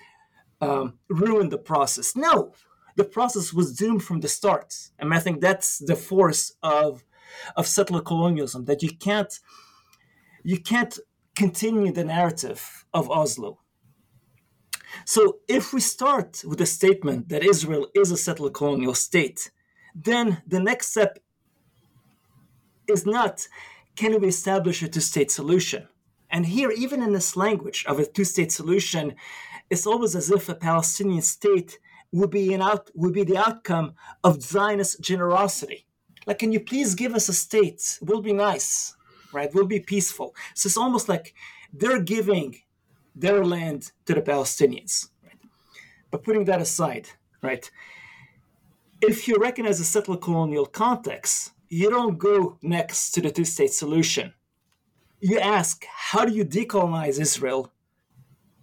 um, 0.61 0.99
ruined 1.09 1.51
the 1.51 1.57
process. 1.57 2.15
No, 2.15 2.53
the 2.95 3.03
process 3.03 3.53
was 3.53 3.75
doomed 3.75 4.03
from 4.03 4.19
the 4.19 4.27
start. 4.27 4.75
And 4.99 5.13
I 5.13 5.19
think 5.19 5.41
that's 5.41 5.79
the 5.79 5.95
force 5.95 6.53
of 6.63 7.03
of 7.55 7.67
settler 7.67 8.01
colonialism 8.01 8.65
that 8.65 8.81
you 8.81 8.89
can't 8.89 9.39
you 10.43 10.59
can't 10.59 10.97
continue 11.35 11.91
the 11.91 12.03
narrative 12.03 12.85
of 12.93 13.09
Oslo. 13.09 13.59
So 15.05 15.39
if 15.47 15.73
we 15.73 15.79
start 15.79 16.43
with 16.45 16.57
the 16.57 16.65
statement 16.65 17.29
that 17.29 17.43
Israel 17.43 17.87
is 17.95 18.11
a 18.11 18.17
settler 18.17 18.49
colonial 18.49 18.95
state, 18.95 19.51
then 19.95 20.41
the 20.47 20.59
next 20.59 20.87
step 20.91 21.19
is 22.89 23.05
not 23.05 23.47
can 23.95 24.19
we 24.21 24.27
establish 24.29 24.81
a 24.81 24.87
two 24.87 25.01
state 25.01 25.31
solution? 25.31 25.87
And 26.31 26.45
here, 26.45 26.71
even 26.71 27.01
in 27.01 27.11
this 27.11 27.35
language 27.35 27.85
of 27.87 27.99
a 27.99 28.05
two 28.05 28.23
state 28.23 28.51
solution, 28.51 29.15
it's 29.69 29.85
always 29.85 30.15
as 30.15 30.31
if 30.31 30.47
a 30.47 30.55
Palestinian 30.55 31.21
state 31.21 31.79
would 32.11 32.29
be, 32.29 32.53
an 32.53 32.61
out, 32.61 32.89
would 32.95 33.13
be 33.13 33.23
the 33.23 33.37
outcome 33.37 33.93
of 34.23 34.41
Zionist 34.41 35.01
generosity. 35.01 35.85
Like, 36.25 36.39
can 36.39 36.51
you 36.51 36.59
please 36.59 36.95
give 36.95 37.13
us 37.13 37.29
a 37.29 37.33
state? 37.33 37.99
We'll 38.01 38.21
be 38.21 38.33
nice, 38.33 38.95
right? 39.33 39.53
We'll 39.53 39.65
be 39.65 39.79
peaceful. 39.79 40.35
So 40.55 40.67
it's 40.67 40.77
almost 40.77 41.09
like 41.09 41.33
they're 41.73 42.01
giving 42.01 42.55
their 43.15 43.43
land 43.43 43.91
to 44.05 44.13
the 44.13 44.21
Palestinians. 44.21 45.09
But 46.11 46.23
putting 46.23 46.45
that 46.45 46.61
aside, 46.61 47.09
right? 47.41 47.69
If 49.01 49.27
you 49.27 49.37
recognize 49.37 49.77
the 49.77 49.85
settler 49.85 50.17
colonial 50.17 50.65
context, 50.65 51.51
you 51.69 51.89
don't 51.89 52.17
go 52.17 52.57
next 52.61 53.11
to 53.11 53.21
the 53.21 53.31
two 53.31 53.45
state 53.45 53.71
solution. 53.71 54.33
You 55.19 55.39
ask, 55.39 55.85
how 55.89 56.25
do 56.25 56.33
you 56.33 56.43
decolonize 56.45 57.19
Israel? 57.19 57.71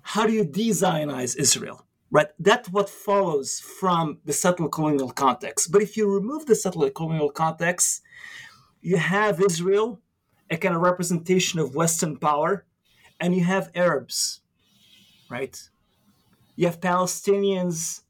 How 0.03 0.27
do 0.27 0.33
you 0.33 0.45
de 0.45 0.71
Zionize 0.71 1.37
Israel? 1.37 1.87
Right? 2.11 2.29
That's 2.39 2.69
what 2.69 2.89
follows 2.89 3.61
from 3.61 4.19
the 4.25 4.33
settler 4.33 4.69
colonial 4.69 5.11
context. 5.11 5.73
But 5.73 5.83
if 5.83 5.97
you 5.97 6.13
remove 6.13 6.47
the 6.47 6.55
settler 6.55 6.91
colonial 6.91 7.31
context, 7.31 8.03
you 8.81 8.97
have 8.97 9.41
Israel, 9.41 10.01
a 10.49 10.57
kind 10.57 10.75
of 10.75 10.83
representation 10.83 11.59
of 11.59 11.75
Western 11.75 12.17
power, 12.17 12.65
and 13.21 13.35
you 13.35 13.45
have 13.45 13.71
Arabs, 13.75 14.41
right? 15.29 15.69
You 16.55 16.67
have 16.67 16.81
Palestinians 16.81 18.03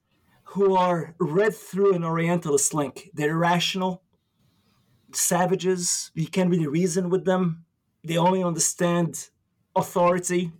who 0.44 0.76
are 0.76 1.14
read 1.18 1.54
through 1.54 1.94
an 1.94 2.04
Orientalist 2.04 2.74
link. 2.74 3.10
They're 3.14 3.36
rational, 3.36 4.02
savages. 5.16 6.10
You 6.14 6.28
can't 6.28 6.50
really 6.50 6.66
reason 6.66 7.10
with 7.10 7.24
them. 7.24 7.64
They 8.04 8.16
only 8.16 8.42
understand 8.42 9.28
authority. 9.74 10.52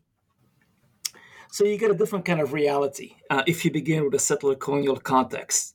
So 1.50 1.64
you 1.64 1.78
get 1.78 1.90
a 1.90 1.94
different 1.94 2.24
kind 2.24 2.40
of 2.40 2.52
reality 2.52 3.16
uh, 3.30 3.42
if 3.46 3.64
you 3.64 3.70
begin 3.70 4.04
with 4.04 4.14
a 4.14 4.18
settler 4.18 4.54
colonial 4.54 4.96
context. 4.96 5.74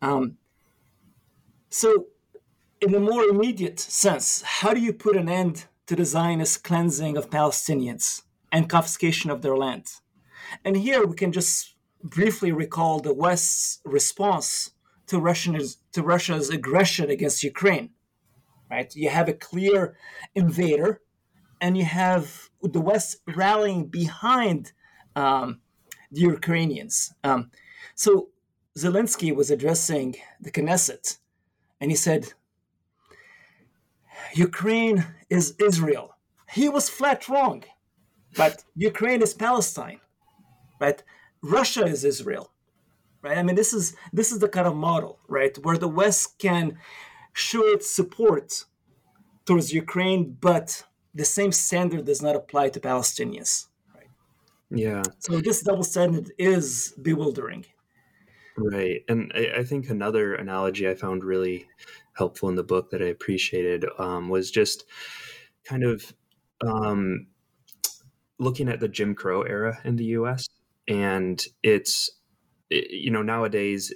Um, 0.00 0.38
so, 1.68 2.06
in 2.80 2.94
a 2.94 3.00
more 3.00 3.24
immediate 3.24 3.78
sense, 3.78 4.42
how 4.42 4.74
do 4.74 4.80
you 4.80 4.92
put 4.92 5.16
an 5.16 5.28
end 5.28 5.66
to 5.86 5.94
the 5.94 6.04
Zionist 6.04 6.64
cleansing 6.64 7.16
of 7.16 7.30
Palestinians 7.30 8.22
and 8.50 8.68
confiscation 8.68 9.30
of 9.30 9.42
their 9.42 9.56
land? 9.56 9.86
And 10.64 10.76
here 10.76 11.06
we 11.06 11.14
can 11.14 11.32
just 11.32 11.74
briefly 12.02 12.52
recall 12.52 13.00
the 13.00 13.14
West's 13.14 13.80
response 13.84 14.72
to 15.06 15.18
Russia's, 15.18 15.78
to 15.92 16.02
Russia's 16.02 16.50
aggression 16.50 17.10
against 17.10 17.42
Ukraine 17.42 17.90
right? 18.72 18.96
You 18.96 19.10
have 19.10 19.28
a 19.28 19.34
clear 19.48 19.94
invader, 20.34 21.02
and 21.60 21.76
you 21.76 21.84
have 21.84 22.24
the 22.62 22.80
West 22.80 23.18
rallying 23.42 23.82
behind 23.86 24.72
um, 25.14 25.60
the 26.10 26.22
Ukrainians. 26.22 27.12
Um, 27.22 27.50
so 27.94 28.10
Zelensky 28.82 29.30
was 29.40 29.50
addressing 29.50 30.16
the 30.40 30.50
Knesset, 30.50 31.18
and 31.80 31.90
he 31.90 31.96
said, 31.96 32.32
Ukraine 34.34 34.98
is 35.28 35.54
Israel. 35.68 36.16
He 36.58 36.66
was 36.76 36.88
flat 36.98 37.28
wrong, 37.28 37.64
but 38.40 38.64
Ukraine 38.74 39.20
is 39.26 39.34
Palestine, 39.34 40.00
right? 40.80 41.00
Russia 41.42 41.84
is 41.94 42.04
Israel, 42.12 42.46
right? 43.20 43.36
I 43.36 43.42
mean, 43.42 43.56
this 43.56 43.72
is 43.78 43.84
this 44.18 44.32
is 44.32 44.38
the 44.38 44.52
kind 44.56 44.66
of 44.70 44.74
model, 44.90 45.14
right, 45.28 45.54
where 45.64 45.78
the 45.84 45.94
West 46.00 46.38
can 46.38 46.78
show 47.32 47.64
its 47.66 47.90
support 47.90 48.64
towards 49.44 49.72
Ukraine, 49.72 50.36
but 50.40 50.84
the 51.14 51.24
same 51.24 51.52
standard 51.52 52.04
does 52.04 52.22
not 52.22 52.36
apply 52.36 52.70
to 52.70 52.80
Palestinians. 52.80 53.68
Right? 53.94 54.06
Yeah. 54.70 55.02
So 55.18 55.40
this 55.40 55.62
double 55.62 55.84
standard 55.84 56.32
is 56.38 56.94
bewildering. 57.00 57.66
Right. 58.56 59.02
And 59.08 59.32
I, 59.34 59.60
I, 59.60 59.64
think 59.64 59.88
another 59.88 60.34
analogy 60.34 60.88
I 60.88 60.94
found 60.94 61.24
really 61.24 61.66
helpful 62.12 62.50
in 62.50 62.54
the 62.54 62.62
book 62.62 62.90
that 62.90 63.00
I 63.00 63.06
appreciated 63.06 63.86
um, 63.98 64.28
was 64.28 64.50
just 64.50 64.84
kind 65.64 65.84
of 65.84 66.12
um, 66.66 67.28
looking 68.38 68.68
at 68.68 68.80
the 68.80 68.88
Jim 68.88 69.14
Crow 69.14 69.42
era 69.42 69.78
in 69.84 69.96
the 69.96 70.04
US. 70.04 70.46
And 70.86 71.42
it's, 71.62 72.10
you 72.68 73.10
know, 73.10 73.22
nowadays 73.22 73.92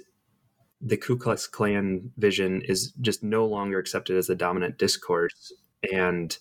the 0.81 0.97
Ku 0.97 1.17
Klux 1.17 1.47
Klan 1.47 2.11
vision 2.17 2.61
is 2.61 2.91
just 3.01 3.23
no 3.23 3.45
longer 3.45 3.79
accepted 3.79 4.17
as 4.17 4.27
the 4.27 4.35
dominant 4.35 4.77
discourse 4.77 5.53
and 5.91 6.37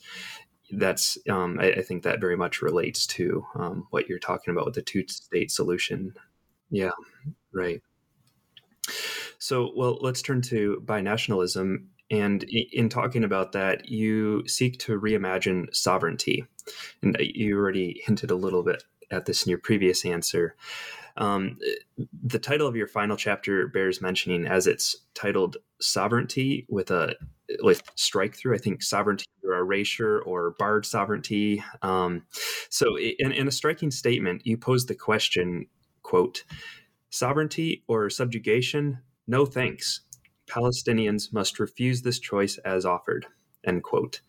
that's 0.72 1.18
um, 1.28 1.58
I, 1.60 1.72
I, 1.72 1.82
think 1.82 2.02
that 2.02 2.20
very 2.20 2.36
much 2.36 2.60
relates 2.62 3.06
to 3.08 3.46
um, 3.54 3.86
what 3.90 4.08
you're 4.08 4.18
talking 4.18 4.52
about 4.52 4.66
with 4.66 4.74
the 4.74 4.82
two 4.82 5.06
state 5.06 5.50
solution. 5.50 6.14
Yeah, 6.70 6.90
right. 7.52 7.80
So, 9.38 9.72
well, 9.76 9.98
let's 10.00 10.22
turn 10.22 10.42
to 10.42 10.82
binationalism. 10.84 11.86
And 12.10 12.44
in 12.44 12.88
talking 12.88 13.24
about 13.24 13.52
that, 13.52 13.88
you 13.88 14.46
seek 14.46 14.78
to 14.80 14.98
reimagine 14.98 15.74
sovereignty. 15.74 16.44
And 17.02 17.16
you 17.20 17.56
already 17.56 18.02
hinted 18.04 18.30
a 18.30 18.36
little 18.36 18.62
bit 18.62 18.84
at 19.10 19.26
this 19.26 19.44
in 19.44 19.50
your 19.50 19.58
previous 19.58 20.04
answer. 20.04 20.56
Um, 21.16 21.58
the 22.22 22.38
title 22.38 22.66
of 22.66 22.76
your 22.76 22.86
final 22.86 23.16
chapter 23.16 23.68
bears 23.68 24.00
mentioning 24.00 24.46
as 24.46 24.66
it's 24.66 24.96
titled 25.14 25.56
"Sovereignty" 25.80 26.66
with 26.68 26.90
a 26.90 27.16
with 27.60 27.82
strike 27.94 28.34
through. 28.34 28.54
I 28.54 28.58
think 28.58 28.82
sovereignty 28.82 29.26
or 29.44 29.54
erasure 29.54 30.20
or 30.20 30.54
barred 30.58 30.84
sovereignty. 30.84 31.62
Um, 31.82 32.24
so, 32.68 32.98
in, 32.98 33.32
in 33.32 33.48
a 33.48 33.52
striking 33.52 33.90
statement, 33.90 34.42
you 34.44 34.56
pose 34.58 34.86
the 34.86 34.94
question: 34.94 35.66
"Quote: 36.02 36.44
Sovereignty 37.10 37.84
or 37.88 38.10
subjugation? 38.10 38.98
No 39.26 39.46
thanks. 39.46 40.02
Palestinians 40.48 41.32
must 41.32 41.58
refuse 41.58 42.02
this 42.02 42.18
choice 42.18 42.58
as 42.58 42.84
offered." 42.84 43.26
End 43.66 43.82
quote. 43.82 44.20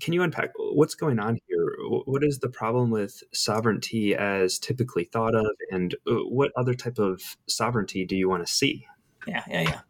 Can 0.00 0.12
you 0.12 0.22
unpack 0.22 0.50
what's 0.58 0.94
going 0.94 1.18
on 1.18 1.38
here? 1.46 1.76
What 2.04 2.24
is 2.24 2.40
the 2.40 2.48
problem 2.48 2.90
with 2.90 3.22
sovereignty 3.32 4.14
as 4.14 4.58
typically 4.58 5.04
thought 5.04 5.34
of, 5.34 5.52
and 5.70 5.94
uh, 6.06 6.14
what 6.28 6.52
other 6.56 6.74
type 6.74 6.98
of 6.98 7.22
sovereignty 7.46 8.04
do 8.04 8.16
you 8.16 8.28
want 8.28 8.44
to 8.46 8.52
see? 8.52 8.86
Yeah, 9.26 9.44
yeah, 9.48 9.60
yeah. 9.62 9.80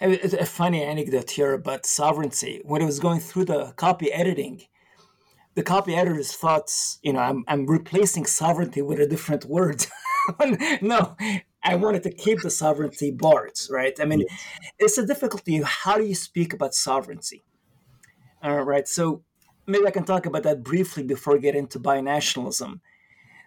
A 0.00 0.46
funny 0.46 0.82
anecdote 0.82 1.30
here 1.30 1.52
about 1.52 1.86
sovereignty. 1.86 2.60
When 2.64 2.82
I 2.82 2.86
was 2.86 2.98
going 2.98 3.20
through 3.20 3.44
the 3.44 3.72
copy 3.76 4.10
editing, 4.10 4.62
the 5.54 5.62
copy 5.62 5.94
editors 5.94 6.32
thought, 6.32 6.70
you 7.02 7.12
know, 7.12 7.20
I'm, 7.20 7.44
I'm 7.46 7.66
replacing 7.66 8.26
sovereignty 8.26 8.82
with 8.82 8.98
a 8.98 9.06
different 9.06 9.44
word. 9.44 9.86
no, 10.82 11.16
I 11.62 11.76
wanted 11.76 12.02
to 12.04 12.12
keep 12.12 12.40
the 12.40 12.50
sovereignty 12.50 13.10
bars, 13.10 13.68
right? 13.70 13.98
I 14.00 14.04
mean, 14.04 14.20
yes. 14.20 14.44
it's 14.78 14.98
a 14.98 15.06
difficulty. 15.06 15.60
How 15.62 15.98
do 15.98 16.04
you 16.04 16.14
speak 16.14 16.52
about 16.52 16.74
sovereignty? 16.74 17.42
All 18.42 18.62
right. 18.62 18.88
So 18.88 19.22
maybe 19.66 19.86
I 19.86 19.90
can 19.90 20.04
talk 20.04 20.26
about 20.26 20.42
that 20.42 20.64
briefly 20.64 21.02
before 21.04 21.34
we 21.34 21.40
get 21.40 21.54
into 21.54 21.78
binationalism. 21.78 22.80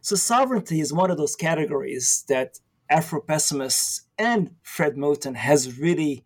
So 0.01 0.15
sovereignty 0.15 0.79
is 0.79 0.93
one 0.93 1.11
of 1.11 1.17
those 1.17 1.35
categories 1.35 2.23
that 2.29 2.59
Afro 2.89 3.19
pessimists 3.19 4.03
and 4.17 4.51
Fred 4.61 4.95
Moten 4.95 5.35
has 5.35 5.79
really 5.79 6.23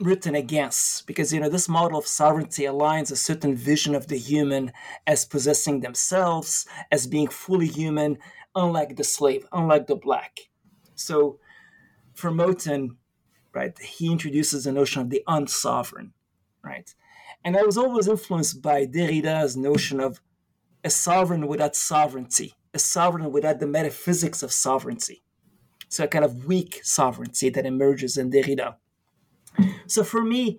written 0.00 0.34
against 0.34 1.06
because 1.06 1.32
you 1.32 1.38
know 1.38 1.48
this 1.48 1.68
model 1.68 1.98
of 1.98 2.06
sovereignty 2.06 2.64
aligns 2.64 3.12
a 3.12 3.16
certain 3.16 3.54
vision 3.54 3.94
of 3.94 4.08
the 4.08 4.18
human 4.18 4.72
as 5.06 5.24
possessing 5.24 5.80
themselves 5.80 6.66
as 6.90 7.06
being 7.06 7.28
fully 7.28 7.68
human 7.68 8.18
unlike 8.56 8.96
the 8.96 9.04
slave 9.04 9.46
unlike 9.52 9.86
the 9.86 9.94
black 9.94 10.40
so 10.96 11.38
for 12.12 12.32
moten 12.32 12.96
right 13.52 13.78
he 13.78 14.10
introduces 14.10 14.64
the 14.64 14.72
notion 14.72 15.00
of 15.00 15.10
the 15.10 15.22
unsovereign 15.28 16.12
right? 16.64 16.94
And 17.44 17.56
I 17.56 17.62
was 17.62 17.76
always 17.76 18.08
influenced 18.08 18.62
by 18.62 18.86
Derrida's 18.86 19.56
notion 19.56 20.00
of 20.00 20.20
a 20.82 20.90
sovereign 20.90 21.46
without 21.46 21.76
sovereignty, 21.76 22.54
a 22.72 22.78
sovereign 22.78 23.30
without 23.32 23.60
the 23.60 23.66
metaphysics 23.66 24.42
of 24.42 24.52
sovereignty. 24.52 25.22
So 25.88 26.04
a 26.04 26.08
kind 26.08 26.24
of 26.24 26.46
weak 26.46 26.80
sovereignty 26.82 27.50
that 27.50 27.66
emerges 27.66 28.16
in 28.16 28.30
Derrida. 28.30 28.76
So 29.86 30.02
for 30.02 30.24
me, 30.24 30.58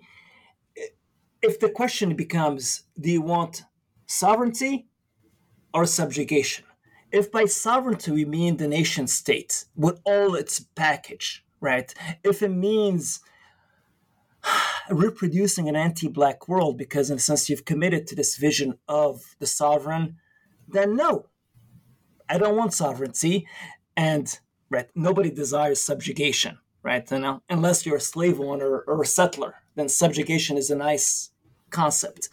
if 1.42 1.60
the 1.60 1.68
question 1.68 2.14
becomes, 2.14 2.84
do 2.98 3.10
you 3.10 3.20
want 3.20 3.64
sovereignty 4.06 4.88
or 5.74 5.84
subjugation? 5.84 6.64
If 7.12 7.30
by 7.30 7.44
sovereignty 7.44 8.10
we 8.10 8.24
mean 8.24 8.56
the 8.56 8.68
nation 8.68 9.06
state 9.06 9.66
with 9.76 10.00
all 10.04 10.34
its 10.34 10.60
package, 10.74 11.44
right? 11.60 11.92
If 12.24 12.42
it 12.42 12.50
means 12.50 13.20
reproducing 14.90 15.68
an 15.68 15.76
anti-black 15.76 16.48
world 16.48 16.78
because 16.78 17.10
in 17.10 17.16
a 17.16 17.20
sense 17.20 17.48
you've 17.48 17.64
committed 17.64 18.06
to 18.06 18.14
this 18.14 18.36
vision 18.36 18.78
of 18.88 19.22
the 19.38 19.46
sovereign 19.46 20.16
then 20.68 20.96
no 20.96 21.26
i 22.28 22.38
don't 22.38 22.56
want 22.56 22.72
sovereignty. 22.72 23.46
And 23.96 24.38
right 24.70 24.88
nobody 24.94 25.30
desires 25.30 25.80
subjugation 25.80 26.58
right? 26.86 27.10
You 27.10 27.16
uh, 27.16 27.20
know, 27.20 27.42
unless 27.50 27.84
you're 27.84 27.96
a 27.96 28.00
slave 28.00 28.38
owner 28.40 28.84
or 28.86 29.02
a 29.02 29.06
settler 29.06 29.56
then 29.74 29.88
subjugation 29.88 30.56
is 30.56 30.70
a 30.70 30.76
nice 30.76 31.30
concept. 31.70 32.30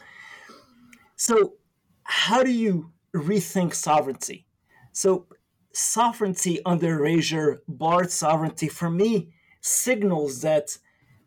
So 1.15 1.55
how 2.03 2.43
do 2.43 2.51
you 2.51 2.91
rethink 3.13 3.73
sovereignty? 3.73 4.45
So 4.91 5.25
sovereignty 5.73 6.61
under 6.65 6.99
erasure 6.99 7.63
barred 7.67 8.11
sovereignty 8.11 8.67
for 8.67 8.89
me 8.89 9.33
signals 9.61 10.41
that 10.41 10.77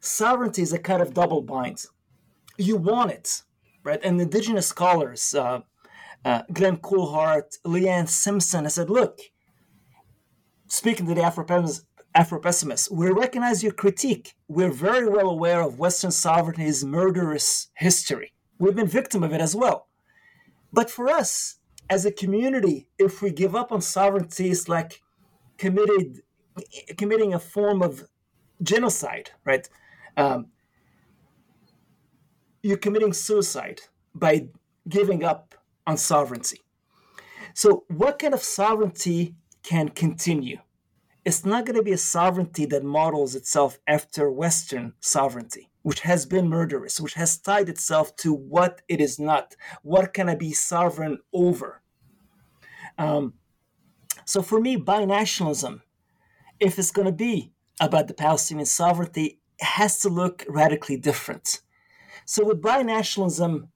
sovereignty 0.06 0.62
is 0.62 0.72
a 0.72 0.78
kind 0.78 1.02
of 1.02 1.14
double 1.14 1.42
bind. 1.42 1.84
You 2.56 2.76
want 2.76 3.10
it, 3.10 3.42
right? 3.84 4.00
And 4.02 4.20
indigenous 4.20 4.66
scholars, 4.66 5.34
uh, 5.34 5.60
uh, 6.24 6.42
Glen 6.52 6.78
Coulthard, 6.78 7.58
Leanne 7.64 8.08
Simpson, 8.08 8.66
I 8.66 8.68
said, 8.68 8.90
look, 8.90 9.20
speaking 10.68 11.06
to 11.06 11.14
the 11.14 11.22
Afro 11.22 12.40
pessimists, 12.40 12.90
we 12.90 13.10
recognize 13.10 13.62
your 13.62 13.72
critique. 13.72 14.34
We're 14.48 14.72
very 14.72 15.08
well 15.08 15.28
aware 15.28 15.60
of 15.60 15.78
Western 15.78 16.10
sovereignty's 16.10 16.84
murderous 16.84 17.68
history. 17.74 18.32
We've 18.58 18.74
been 18.74 18.86
victim 18.86 19.22
of 19.22 19.32
it 19.32 19.40
as 19.40 19.54
well. 19.54 19.88
But 20.72 20.90
for 20.90 21.08
us, 21.08 21.58
as 21.88 22.04
a 22.04 22.10
community, 22.10 22.88
if 22.98 23.22
we 23.22 23.30
give 23.30 23.54
up 23.54 23.70
on 23.70 23.80
sovereignty, 23.80 24.50
it's 24.50 24.68
like 24.68 25.02
committed, 25.58 26.22
committing 26.96 27.34
a 27.34 27.38
form 27.38 27.82
of 27.82 28.04
genocide, 28.62 29.30
right? 29.44 29.68
Um, 30.16 30.46
you're 32.62 32.76
committing 32.76 33.12
suicide 33.12 33.80
by 34.14 34.48
giving 34.88 35.24
up 35.24 35.54
on 35.86 35.96
sovereignty. 35.96 36.60
So, 37.54 37.84
what 37.88 38.18
kind 38.18 38.34
of 38.34 38.42
sovereignty 38.42 39.34
can 39.62 39.88
continue? 39.88 40.58
It's 41.24 41.44
not 41.44 41.64
going 41.64 41.76
to 41.76 41.82
be 41.82 41.92
a 41.92 41.98
sovereignty 41.98 42.66
that 42.66 42.84
models 42.84 43.34
itself 43.34 43.78
after 43.86 44.30
Western 44.30 44.92
sovereignty, 45.00 45.70
which 45.82 46.00
has 46.00 46.26
been 46.26 46.48
murderous, 46.48 47.00
which 47.00 47.14
has 47.14 47.38
tied 47.38 47.68
itself 47.68 48.14
to 48.16 48.32
what 48.32 48.82
it 48.88 49.00
is 49.00 49.18
not. 49.18 49.56
What 49.82 50.12
can 50.12 50.28
I 50.28 50.34
be 50.34 50.52
sovereign 50.52 51.18
over? 51.32 51.82
Um, 52.98 53.34
so, 54.24 54.42
for 54.42 54.60
me, 54.60 54.76
binationalism, 54.76 55.80
if 56.60 56.78
it's 56.78 56.90
going 56.90 57.06
to 57.06 57.12
be 57.12 57.52
about 57.80 58.08
the 58.08 58.14
Palestinian 58.14 58.66
sovereignty, 58.66 59.40
has 59.60 60.00
to 60.00 60.08
look 60.08 60.44
radically 60.48 60.96
different. 60.96 61.60
So 62.24 62.44
with 62.44 62.60
binationalism, 62.60 63.68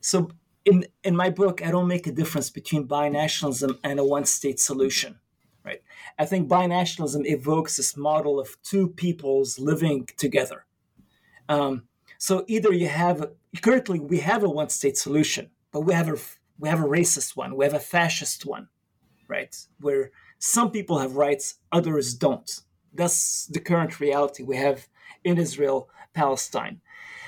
so 0.00 0.30
in 0.64 0.86
in 1.02 1.16
my 1.16 1.30
book, 1.30 1.64
I 1.64 1.70
don't 1.70 1.88
make 1.88 2.06
a 2.06 2.12
difference 2.12 2.50
between 2.50 2.88
binationalism 2.88 3.78
and 3.84 3.98
a 3.98 4.04
one-state 4.04 4.60
solution. 4.60 5.18
Right? 5.64 5.82
I 6.18 6.26
think 6.26 6.48
binationalism 6.48 7.24
evokes 7.24 7.76
this 7.76 7.96
model 7.96 8.38
of 8.38 8.56
two 8.62 8.88
peoples 8.88 9.58
living 9.58 10.06
together. 10.18 10.66
Um, 11.48 11.84
so 12.18 12.44
either 12.48 12.72
you 12.72 12.88
have 12.88 13.30
currently 13.62 13.98
we 13.98 14.18
have 14.18 14.42
a 14.42 14.48
one-state 14.48 14.98
solution, 14.98 15.50
but 15.72 15.80
we 15.80 15.94
have 15.94 16.08
a 16.08 16.18
we 16.58 16.68
have 16.68 16.80
a 16.80 16.86
racist 16.86 17.36
one, 17.36 17.56
we 17.56 17.64
have 17.64 17.74
a 17.74 17.80
fascist 17.80 18.44
one, 18.46 18.68
right? 19.28 19.56
Where 19.80 20.10
some 20.38 20.70
people 20.70 20.98
have 20.98 21.16
rights, 21.16 21.54
others 21.72 22.14
don't. 22.14 22.60
That's 22.92 23.46
the 23.46 23.60
current 23.60 23.98
reality. 24.00 24.42
We 24.42 24.56
have 24.56 24.88
in 25.24 25.38
Israel 25.38 25.88
Palestine. 26.12 26.80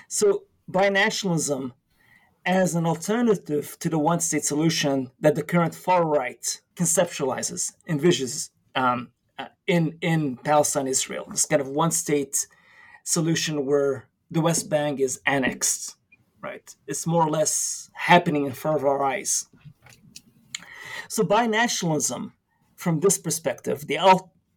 So, 0.09 0.45
binationalism 0.71 1.73
as 2.45 2.75
an 2.77 2.87
alternative 2.87 3.77
to 3.81 3.89
the 3.89 3.99
one 3.99 4.21
state 4.21 4.45
solution 4.45 5.11
that 5.21 5.35
the 5.35 5.43
current 5.43 5.75
far 5.75 6.07
right 6.07 6.61
conceptualizes, 6.77 7.73
envisions 7.89 8.51
um, 8.77 9.11
uh, 9.39 9.47
in, 9.67 9.99
in 10.01 10.37
Palestine, 10.37 10.87
Israel. 10.87 11.27
This 11.31 11.45
kind 11.45 11.61
of 11.61 11.69
one 11.69 11.91
state 11.91 12.47
solution 13.03 13.67
where 13.67 14.09
the 14.31 14.41
West 14.41 14.69
Bank 14.69 15.01
is 15.01 15.21
annexed, 15.27 15.97
right? 16.41 16.75
It's 16.87 17.07
more 17.07 17.25
or 17.25 17.31
less 17.31 17.91
happening 17.95 18.47
in 18.47 18.53
front 18.53 18.77
of 18.77 18.85
our 18.85 19.03
eyes. 19.03 19.47
So, 21.09 21.25
binationalism, 21.25 22.33
from 22.77 23.01
this 23.01 23.19
perspective, 23.19 23.87
the, 23.87 23.99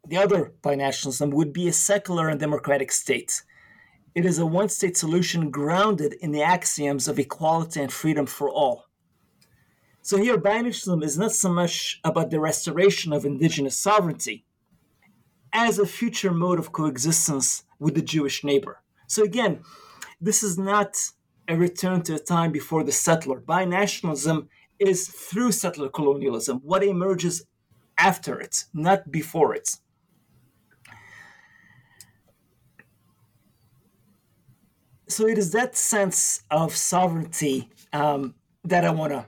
the 0.10 0.18
other 0.18 0.54
binationalism 0.64 1.32
would 1.34 1.54
be 1.54 1.68
a 1.68 1.74
secular 1.74 2.30
and 2.30 2.40
democratic 2.40 2.92
state. 2.92 3.44
It 4.16 4.26
is 4.26 4.40
a 4.40 4.46
one 4.46 4.70
state 4.70 4.98
solution 4.98 5.52
grounded 5.52 6.14
in 6.14 6.32
the 6.32 6.42
axioms 6.42 7.08
of 7.08 7.20
equality 7.20 7.80
and 7.82 7.94
freedom 7.94 8.26
for 8.26 8.50
all. 8.50 8.86
So 10.02 10.18
here, 10.18 10.38
binationalism 10.38 11.04
is 11.04 11.18
not 11.18 11.32
so 11.32 11.54
much 11.54 12.00
about 12.04 12.32
the 12.32 12.40
restoration 12.40 13.14
of 13.14 13.26
indigenous 13.26 13.78
sovereignty 13.78 14.46
as 15.54 15.78
a 15.78 15.86
future 15.86 16.32
mode 16.32 16.58
of 16.58 16.72
coexistence 16.72 17.64
with 17.78 17.94
the 17.94 18.02
Jewish 18.02 18.44
neighbor. 18.44 18.82
So 19.06 19.24
again, 19.24 19.62
this 20.20 20.42
is 20.42 20.58
not 20.58 20.98
a 21.48 21.56
return 21.56 22.02
to 22.04 22.16
a 22.16 22.20
time 22.20 22.52
before 22.52 22.84
the 22.84 22.92
settler. 22.92 23.40
Binationalism 23.42 24.48
is 24.80 25.08
through 25.08 25.52
settler 25.52 25.90
colonialism, 25.90 26.62
what 26.64 26.84
emerges 26.84 27.46
after 27.98 28.40
it, 28.40 28.66
not 28.74 29.12
before 29.12 29.54
it. 29.54 29.78
So 35.10 35.28
it 35.28 35.40
is 35.40 35.52
that 35.52 35.76
sense 35.76 36.44
of 36.52 36.76
sovereignty 36.76 37.70
um, 37.94 38.36
that 38.64 38.86
I 38.86 38.92
want 38.92 39.12
to 39.12 39.26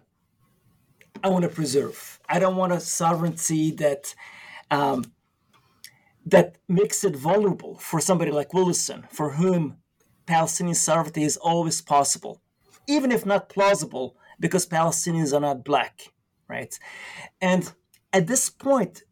I 1.24 1.30
want 1.30 1.44
to 1.44 1.50
preserve. 1.50 2.20
I 2.30 2.40
don't 2.40 2.56
want 2.56 2.72
a 2.72 2.80
sovereignty 2.80 3.72
that 3.72 4.16
um, 4.70 5.04
that 6.26 6.58
makes 6.70 7.04
it 7.04 7.16
vulnerable 7.16 7.78
for 7.80 8.00
somebody 8.00 8.32
like 8.32 8.54
Wilderson, 8.54 9.06
for 9.12 9.32
whom 9.32 9.78
Palestinian 10.28 10.76
sovereignty 10.76 11.24
is 11.24 11.38
always 11.38 11.82
possible, 11.82 12.42
even 12.88 13.12
if 13.12 13.26
not 13.26 13.50
plausible, 13.50 14.16
because 14.40 14.66
Palestinians 14.68 15.34
are 15.34 15.42
not 15.42 15.66
black, 15.66 16.14
right? 16.48 16.78
And 17.42 17.72
at 18.14 18.28
this 18.28 18.50
point, 18.50 19.04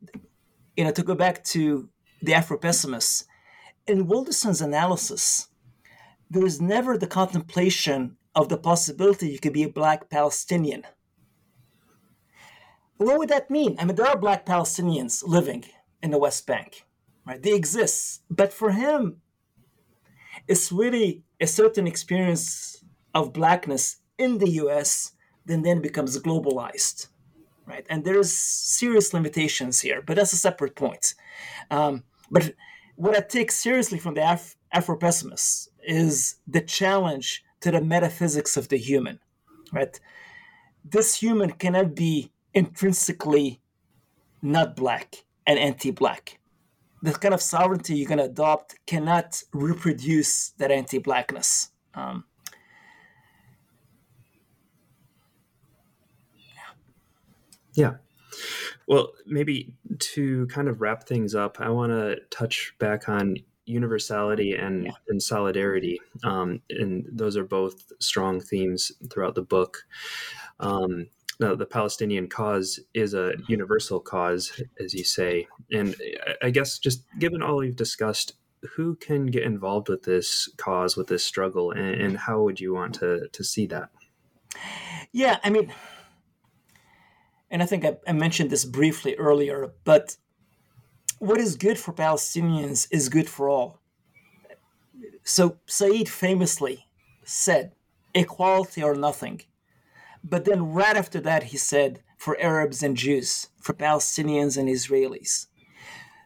you 0.78 0.84
know, 0.84 0.92
to 0.92 1.04
go 1.04 1.16
back 1.16 1.44
to 1.46 1.90
the 2.22 2.34
Afro 2.34 2.58
pessimists, 2.58 3.26
in 3.88 4.08
Wilderson's 4.08 4.62
analysis, 4.62 5.49
there 6.30 6.46
is 6.46 6.62
never 6.62 6.98
the 6.98 7.08
contemplation 7.08 8.18
of 8.36 8.50
the 8.50 8.58
possibility 8.58 9.30
you 9.30 9.40
could 9.40 9.54
be 9.54 9.64
a 9.64 9.70
black 9.70 10.10
Palestinian. 10.10 10.84
What 12.98 13.18
would 13.18 13.30
that 13.30 13.50
mean? 13.50 13.76
I 13.80 13.86
mean, 13.86 13.96
there 13.96 14.08
are 14.08 14.18
black 14.18 14.46
Palestinians 14.46 15.24
living 15.26 15.66
in 16.04 16.12
the 16.12 16.20
West 16.20 16.46
Bank, 16.46 16.86
right? 17.26 17.42
They 17.42 17.56
exist. 17.56 18.22
But 18.30 18.54
for 18.54 18.72
him, 18.72 19.22
it's 20.48 20.72
really 20.72 21.24
a 21.40 21.48
certain 21.48 21.88
experience 21.88 22.84
of 23.14 23.34
blackness 23.34 23.98
in 24.18 24.38
the 24.38 24.50
US 24.64 25.14
that 25.46 25.64
then 25.64 25.82
becomes 25.82 26.20
globalized, 26.20 27.08
right? 27.66 27.86
And 27.90 28.04
there's 28.04 28.32
serious 28.36 29.14
limitations 29.14 29.82
here, 29.82 30.02
but 30.06 30.18
that's 30.18 30.34
a 30.34 30.38
separate 30.38 30.76
point. 30.76 31.16
Um, 31.72 32.04
but 32.30 32.54
what 32.96 33.16
I 33.16 33.22
take 33.22 33.52
seriously 33.52 33.98
from 33.98 34.14
the 34.14 34.32
Af- 34.32 34.58
Afro 34.72 34.98
pessimists 34.98 35.69
is 35.86 36.36
the 36.48 36.62
challenge 36.62 37.44
to 37.62 37.72
the 37.72 37.82
metaphysics 37.82 38.58
of 38.58 38.70
the 38.70 38.78
human, 38.78 39.20
right? 39.72 40.00
This 40.84 41.16
human 41.16 41.52
cannot 41.52 41.96
be 41.96 42.32
intrinsically 42.54 43.62
not 44.42 44.76
black 44.76 45.26
and 45.46 45.60
anti-black. 45.60 46.40
The 47.02 47.14
kind 47.14 47.34
of 47.34 47.42
sovereignty 47.42 47.96
you're 47.96 48.08
going 48.08 48.18
to 48.20 48.26
adopt 48.26 48.76
cannot 48.86 49.42
reproduce 49.54 50.50
that 50.58 50.72
anti-blackness. 50.72 51.70
Um, 51.94 52.26
yeah. 57.74 57.96
Well, 58.88 59.12
maybe 59.26 59.76
to 60.00 60.48
kind 60.48 60.68
of 60.68 60.82
wrap 60.82 61.08
things 61.08 61.36
up, 61.36 61.62
I 61.62 61.70
want 61.70 61.92
to 61.92 62.18
touch 62.32 62.74
back 62.80 63.08
on 63.08 63.38
universality 63.70 64.54
and, 64.54 64.86
yeah. 64.86 64.92
and 65.08 65.22
solidarity. 65.22 66.02
Um, 66.24 66.62
and 66.70 67.06
those 67.12 67.38
are 67.38 67.46
both 67.46 67.92
strong 68.00 68.42
themes 68.42 68.92
throughout 69.10 69.36
the 69.36 69.44
book. 69.44 69.84
Um, 70.60 71.08
now, 71.40 71.56
the 71.56 71.66
Palestinian 71.66 72.28
cause 72.28 72.80
is 72.94 73.14
a 73.14 73.34
universal 73.48 74.00
cause, 74.02 74.62
as 74.84 74.94
you 74.94 75.06
say. 75.06 75.48
And 75.72 75.96
I 76.42 76.50
guess 76.50 76.80
just 76.80 77.04
given 77.18 77.42
all 77.42 77.64
you've 77.64 77.78
discussed, 77.78 78.34
who 78.76 78.96
can 78.96 79.28
get 79.28 79.44
involved 79.44 79.88
with 79.88 80.04
this 80.04 80.50
cause, 80.58 80.98
with 80.98 81.08
this 81.08 81.24
struggle, 81.24 81.72
and, 81.72 82.02
and 82.02 82.18
how 82.18 82.42
would 82.42 82.60
you 82.60 82.74
want 82.74 82.96
to, 82.96 83.30
to 83.32 83.44
see 83.44 83.68
that? 83.68 83.90
Yeah, 85.14 85.38
I 85.46 85.50
mean, 85.50 85.72
and 87.50 87.64
I 87.64 87.66
think 87.66 87.86
I, 87.86 87.96
I 88.06 88.12
mentioned 88.12 88.50
this 88.50 88.66
briefly 88.66 89.16
earlier, 89.16 89.72
but 89.86 90.18
what 91.20 91.40
is 91.40 91.56
good 91.56 91.78
for 91.78 91.94
Palestinians 91.94 92.88
is 92.92 93.10
good 93.10 93.30
for 93.30 93.50
all. 93.50 93.80
So 95.24 95.58
Said 95.68 96.10
famously 96.10 96.88
said, 97.24 97.74
equality 98.16 98.82
or 98.82 98.96
nothing. 98.96 99.42
But 100.24 100.46
then 100.46 100.74
right 100.74 100.98
after 100.98 101.20
that, 101.22 101.44
he 101.44 101.58
said, 101.58 102.02
for 102.18 102.40
Arabs 102.42 102.82
and 102.84 102.98
Jews, 102.98 103.50
for 103.62 103.74
Palestinians 103.74 104.58
and 104.58 104.68
Israelis. 104.68 105.48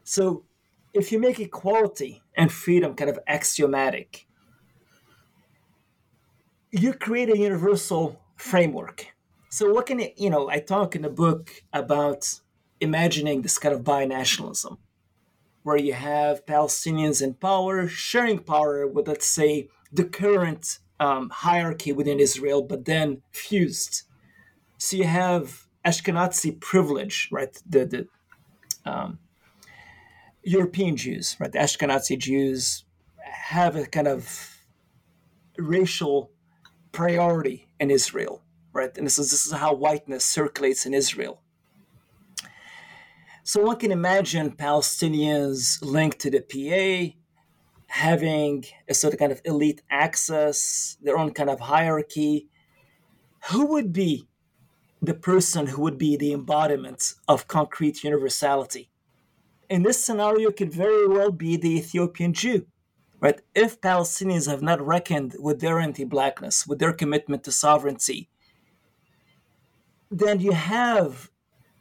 So 0.03 0.45
if 0.93 1.11
you 1.11 1.19
make 1.19 1.39
equality 1.39 2.23
and 2.35 2.51
freedom 2.51 2.95
kind 2.95 3.09
of 3.09 3.19
axiomatic, 3.27 4.25
you 6.71 6.93
create 6.93 7.29
a 7.29 7.37
universal 7.37 8.19
framework. 8.35 9.07
So 9.49 9.71
what 9.71 9.85
can 9.85 9.99
it, 9.99 10.13
you 10.17 10.29
know, 10.29 10.49
I 10.49 10.59
talk 10.59 10.95
in 10.95 11.03
the 11.03 11.09
book 11.09 11.63
about 11.71 12.39
imagining 12.79 13.41
this 13.41 13.59
kind 13.59 13.75
of 13.75 13.81
binationalism 13.81 14.77
where 15.63 15.77
you 15.77 15.93
have 15.93 16.45
Palestinians 16.45 17.21
in 17.21 17.33
power 17.33 17.87
sharing 17.87 18.39
power 18.39 18.85
with, 18.87 19.07
let's 19.07 19.25
say, 19.25 19.69
the 19.91 20.03
current 20.03 20.79
um, 20.99 21.29
hierarchy 21.29 21.91
within 21.91 22.19
Israel, 22.19 22.61
but 22.61 22.85
then 22.85 23.21
fused. 23.31 24.03
So 24.77 24.97
you 24.97 25.05
have 25.05 25.67
Ashkenazi 25.85 26.59
privilege, 26.59 27.29
right? 27.31 27.57
The, 27.67 27.85
the 27.85 28.07
um, 28.89 29.19
European 30.43 30.97
Jews, 30.97 31.37
right? 31.39 31.51
The 31.51 31.59
Ashkenazi 31.59 32.17
Jews 32.17 32.85
have 33.21 33.75
a 33.75 33.85
kind 33.85 34.07
of 34.07 34.57
racial 35.57 36.31
priority 36.91 37.67
in 37.79 37.91
Israel, 37.91 38.43
right? 38.73 38.95
And 38.97 39.05
this 39.05 39.19
is, 39.19 39.31
this 39.31 39.45
is 39.45 39.53
how 39.53 39.73
whiteness 39.73 40.25
circulates 40.25 40.85
in 40.85 40.93
Israel. 40.93 41.42
So 43.45 43.61
one 43.61 43.75
can 43.75 43.91
imagine 43.91 44.51
Palestinians 44.51 45.83
linked 45.83 46.19
to 46.19 46.31
the 46.31 46.39
PA 46.39 47.13
having 47.87 48.63
a 48.87 48.93
sort 48.93 49.13
of 49.13 49.19
kind 49.19 49.33
of 49.33 49.41
elite 49.43 49.81
access, 49.89 50.97
their 51.01 51.17
own 51.17 51.31
kind 51.31 51.49
of 51.49 51.59
hierarchy. 51.59 52.47
Who 53.49 53.65
would 53.65 53.91
be 53.91 54.29
the 55.01 55.13
person 55.13 55.67
who 55.67 55.81
would 55.81 55.97
be 55.97 56.15
the 56.15 56.31
embodiment 56.31 57.15
of 57.27 57.49
concrete 57.49 58.01
universality? 58.01 58.89
In 59.69 59.83
this 59.83 60.01
scenario, 60.01 60.49
it 60.49 60.55
could 60.55 60.73
very 60.73 61.05
well 61.05 61.31
be 61.31 61.57
the 61.57 61.77
Ethiopian 61.77 62.31
Jew, 62.31 62.65
right? 63.19 63.41
If 63.53 63.81
Palestinians 63.81 64.49
have 64.49 64.61
not 64.61 64.79
reckoned 64.79 65.35
with 65.37 65.59
their 65.59 65.81
anti-blackness, 65.81 66.65
with 66.65 66.79
their 66.79 66.93
commitment 66.93 67.43
to 67.43 67.51
sovereignty, 67.51 68.29
then 70.09 70.39
you 70.39 70.53
have 70.53 71.29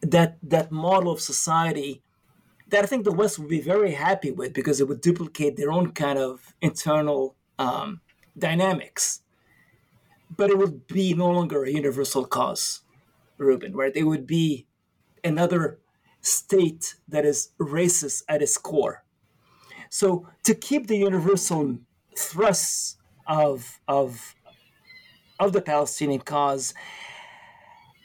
that 0.02 0.38
that 0.42 0.70
model 0.70 1.12
of 1.12 1.20
society 1.20 2.02
that 2.68 2.84
I 2.84 2.86
think 2.86 3.04
the 3.04 3.12
West 3.12 3.38
would 3.38 3.48
be 3.48 3.60
very 3.60 3.92
happy 3.92 4.30
with 4.30 4.54
because 4.54 4.80
it 4.80 4.88
would 4.88 5.02
duplicate 5.02 5.56
their 5.56 5.70
own 5.70 5.92
kind 5.92 6.18
of 6.18 6.54
internal 6.62 7.36
um, 7.58 8.00
dynamics. 8.38 9.22
But 10.34 10.50
it 10.50 10.56
would 10.56 10.86
be 10.86 11.12
no 11.12 11.30
longer 11.30 11.64
a 11.64 11.70
universal 11.70 12.24
cause, 12.24 12.80
Ruben, 13.36 13.74
right? 13.76 13.92
It 13.94 14.04
would 14.04 14.26
be 14.26 14.66
another 15.22 15.80
state 16.22 16.94
that 17.08 17.26
is 17.26 17.50
racist 17.60 18.22
at 18.28 18.40
its 18.40 18.56
core. 18.56 19.04
So 19.90 20.26
to 20.44 20.54
keep 20.54 20.86
the 20.86 20.96
universal 20.96 21.78
thrusts 22.16 22.96
of 23.26 23.80
of 23.86 24.34
of 25.38 25.52
the 25.52 25.60
Palestinian 25.60 26.20
cause 26.20 26.72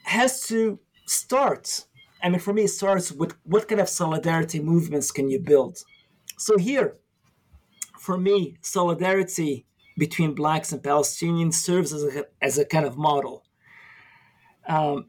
has 0.03 0.45
to 0.47 0.79
start 1.08 1.88
I 2.22 2.30
mean, 2.30 2.39
for 2.39 2.53
me, 2.53 2.64
it 2.64 2.70
starts 2.70 3.12
with 3.12 3.36
what 3.43 3.68
kind 3.68 3.82
of 3.82 3.89
solidarity 3.89 4.60
movements 4.60 5.12
can 5.12 5.30
you 5.30 5.39
build? 5.39 5.84
So, 6.38 6.58
here, 6.58 6.97
for 7.99 8.18
me, 8.18 8.58
solidarity 8.62 9.66
between 9.97 10.34
blacks 10.34 10.72
and 10.72 10.82
Palestinians 10.82 11.55
serves 11.55 11.93
as 11.93 12.03
a, 12.03 12.26
as 12.41 12.58
a 12.58 12.66
kind 12.66 12.86
of 12.86 12.97
model. 12.97 13.43
Um, 14.68 15.08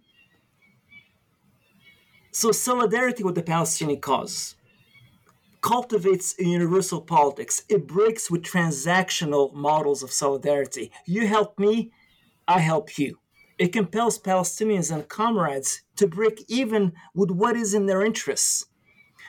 so, 2.30 2.52
solidarity 2.52 3.24
with 3.24 3.34
the 3.34 3.42
Palestinian 3.42 4.00
cause 4.00 4.54
cultivates 5.60 6.34
a 6.38 6.44
universal 6.44 7.00
politics. 7.00 7.62
It 7.68 7.86
breaks 7.86 8.30
with 8.30 8.42
transactional 8.42 9.52
models 9.54 10.02
of 10.02 10.12
solidarity. 10.12 10.92
You 11.04 11.26
help 11.26 11.58
me, 11.58 11.90
I 12.46 12.60
help 12.60 12.96
you. 12.98 13.18
It 13.58 13.72
compels 13.72 14.20
Palestinians 14.20 14.92
and 14.92 15.08
comrades 15.08 15.82
to 15.96 16.06
break 16.06 16.44
even 16.46 16.92
with 17.12 17.32
what 17.32 17.56
is 17.56 17.74
in 17.74 17.86
their 17.86 18.02
interests. 18.04 18.66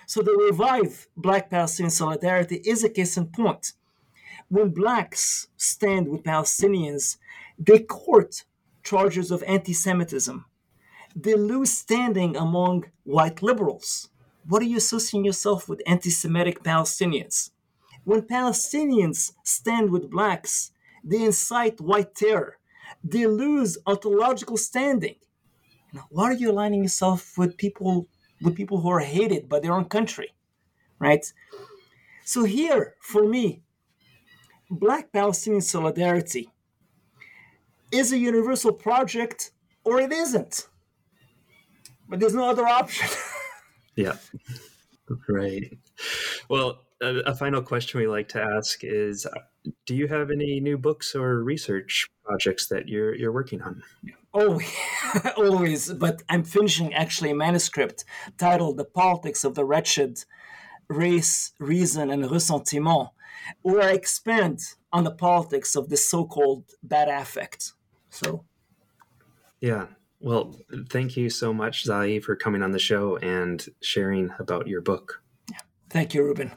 So 0.05 0.21
the 0.21 0.33
revive 0.33 1.07
Black 1.17 1.49
Palestinian 1.49 1.91
solidarity 1.91 2.61
is 2.65 2.83
a 2.83 2.89
case 2.89 3.17
in 3.17 3.27
point. 3.27 3.73
When 4.47 4.69
blacks 4.69 5.47
stand 5.57 6.07
with 6.07 6.23
Palestinians, 6.23 7.17
they 7.57 7.79
court 7.79 8.45
charges 8.83 9.31
of 9.31 9.43
anti 9.43 9.73
Semitism. 9.73 10.45
They 11.15 11.33
lose 11.33 11.71
standing 11.71 12.37
among 12.37 12.85
white 13.03 13.41
liberals. 13.41 14.09
What 14.47 14.61
are 14.61 14.65
you 14.65 14.77
associating 14.77 15.25
yourself 15.25 15.67
with 15.67 15.81
anti 15.87 16.11
Semitic 16.11 16.63
Palestinians? 16.63 17.49
When 18.03 18.21
Palestinians 18.21 19.33
stand 19.43 19.89
with 19.89 20.09
blacks, 20.09 20.71
they 21.03 21.23
incite 21.23 21.81
white 21.81 22.13
terror, 22.13 22.58
they 23.03 23.25
lose 23.25 23.77
ontological 23.85 24.57
standing. 24.57 25.15
You 25.91 25.99
know, 25.99 26.05
why 26.09 26.25
are 26.25 26.33
you 26.33 26.51
aligning 26.51 26.83
yourself 26.83 27.37
with 27.37 27.57
people 27.57 28.07
with 28.41 28.55
people 28.55 28.79
who 28.79 28.89
are 28.89 28.99
hated 28.99 29.49
by 29.49 29.59
their 29.59 29.73
own 29.73 29.85
country? 29.85 30.33
Right? 30.99 31.25
So 32.25 32.43
here, 32.43 32.95
for 33.01 33.27
me, 33.27 33.63
Black 34.69 35.11
Palestinian 35.11 35.61
solidarity 35.61 36.51
is 37.91 38.11
a 38.13 38.17
universal 38.17 38.71
project 38.71 39.51
or 39.83 39.99
it 39.99 40.11
isn't. 40.11 40.67
But 42.07 42.19
there's 42.19 42.35
no 42.35 42.49
other 42.49 42.67
option. 42.67 43.07
yeah. 43.95 44.17
Right. 45.27 45.75
Well, 46.49 46.85
a, 47.01 47.07
a, 47.25 47.33
final 47.33 47.63
question 47.63 47.99
we 47.99 48.05
like 48.05 48.27
to 48.29 48.41
ask 48.43 48.83
is 48.83 49.25
do 49.85 49.95
you 49.95 50.07
have 50.07 50.31
any 50.31 50.59
new 50.59 50.77
books 50.77 51.15
or 51.15 51.43
research 51.43 52.09
projects 52.23 52.67
that 52.67 52.87
you're 52.87 53.15
you're 53.15 53.31
working 53.31 53.61
on? 53.61 53.83
Oh, 54.33 54.59
always. 55.37 55.91
But 55.93 56.23
I'm 56.29 56.43
finishing 56.43 56.93
actually 56.93 57.31
a 57.31 57.35
manuscript 57.35 58.05
titled 58.37 58.77
"The 58.77 58.85
Politics 58.85 59.43
of 59.43 59.55
the 59.55 59.65
Wretched: 59.65 60.23
Race, 60.87 61.53
Reason, 61.59 62.09
and 62.09 62.23
Ressentiment," 62.23 63.09
where 63.61 63.81
I 63.81 63.93
expand 63.93 64.59
on 64.91 65.03
the 65.03 65.11
politics 65.11 65.75
of 65.75 65.89
the 65.89 65.97
so-called 65.97 66.65
bad 66.83 67.09
affect. 67.09 67.73
So, 68.09 68.45
yeah. 69.61 69.87
Well, 70.21 70.59
thank 70.89 71.15
you 71.15 71.29
so 71.29 71.53
much, 71.53 71.85
Zahi, 71.85 72.21
for 72.21 72.35
coming 72.35 72.61
on 72.61 72.71
the 72.71 72.79
show 72.79 73.15
and 73.17 73.65
sharing 73.81 74.31
about 74.37 74.67
your 74.67 74.81
book. 74.81 75.21
Thank 75.89 76.13
you, 76.13 76.23
Ruben. 76.23 76.51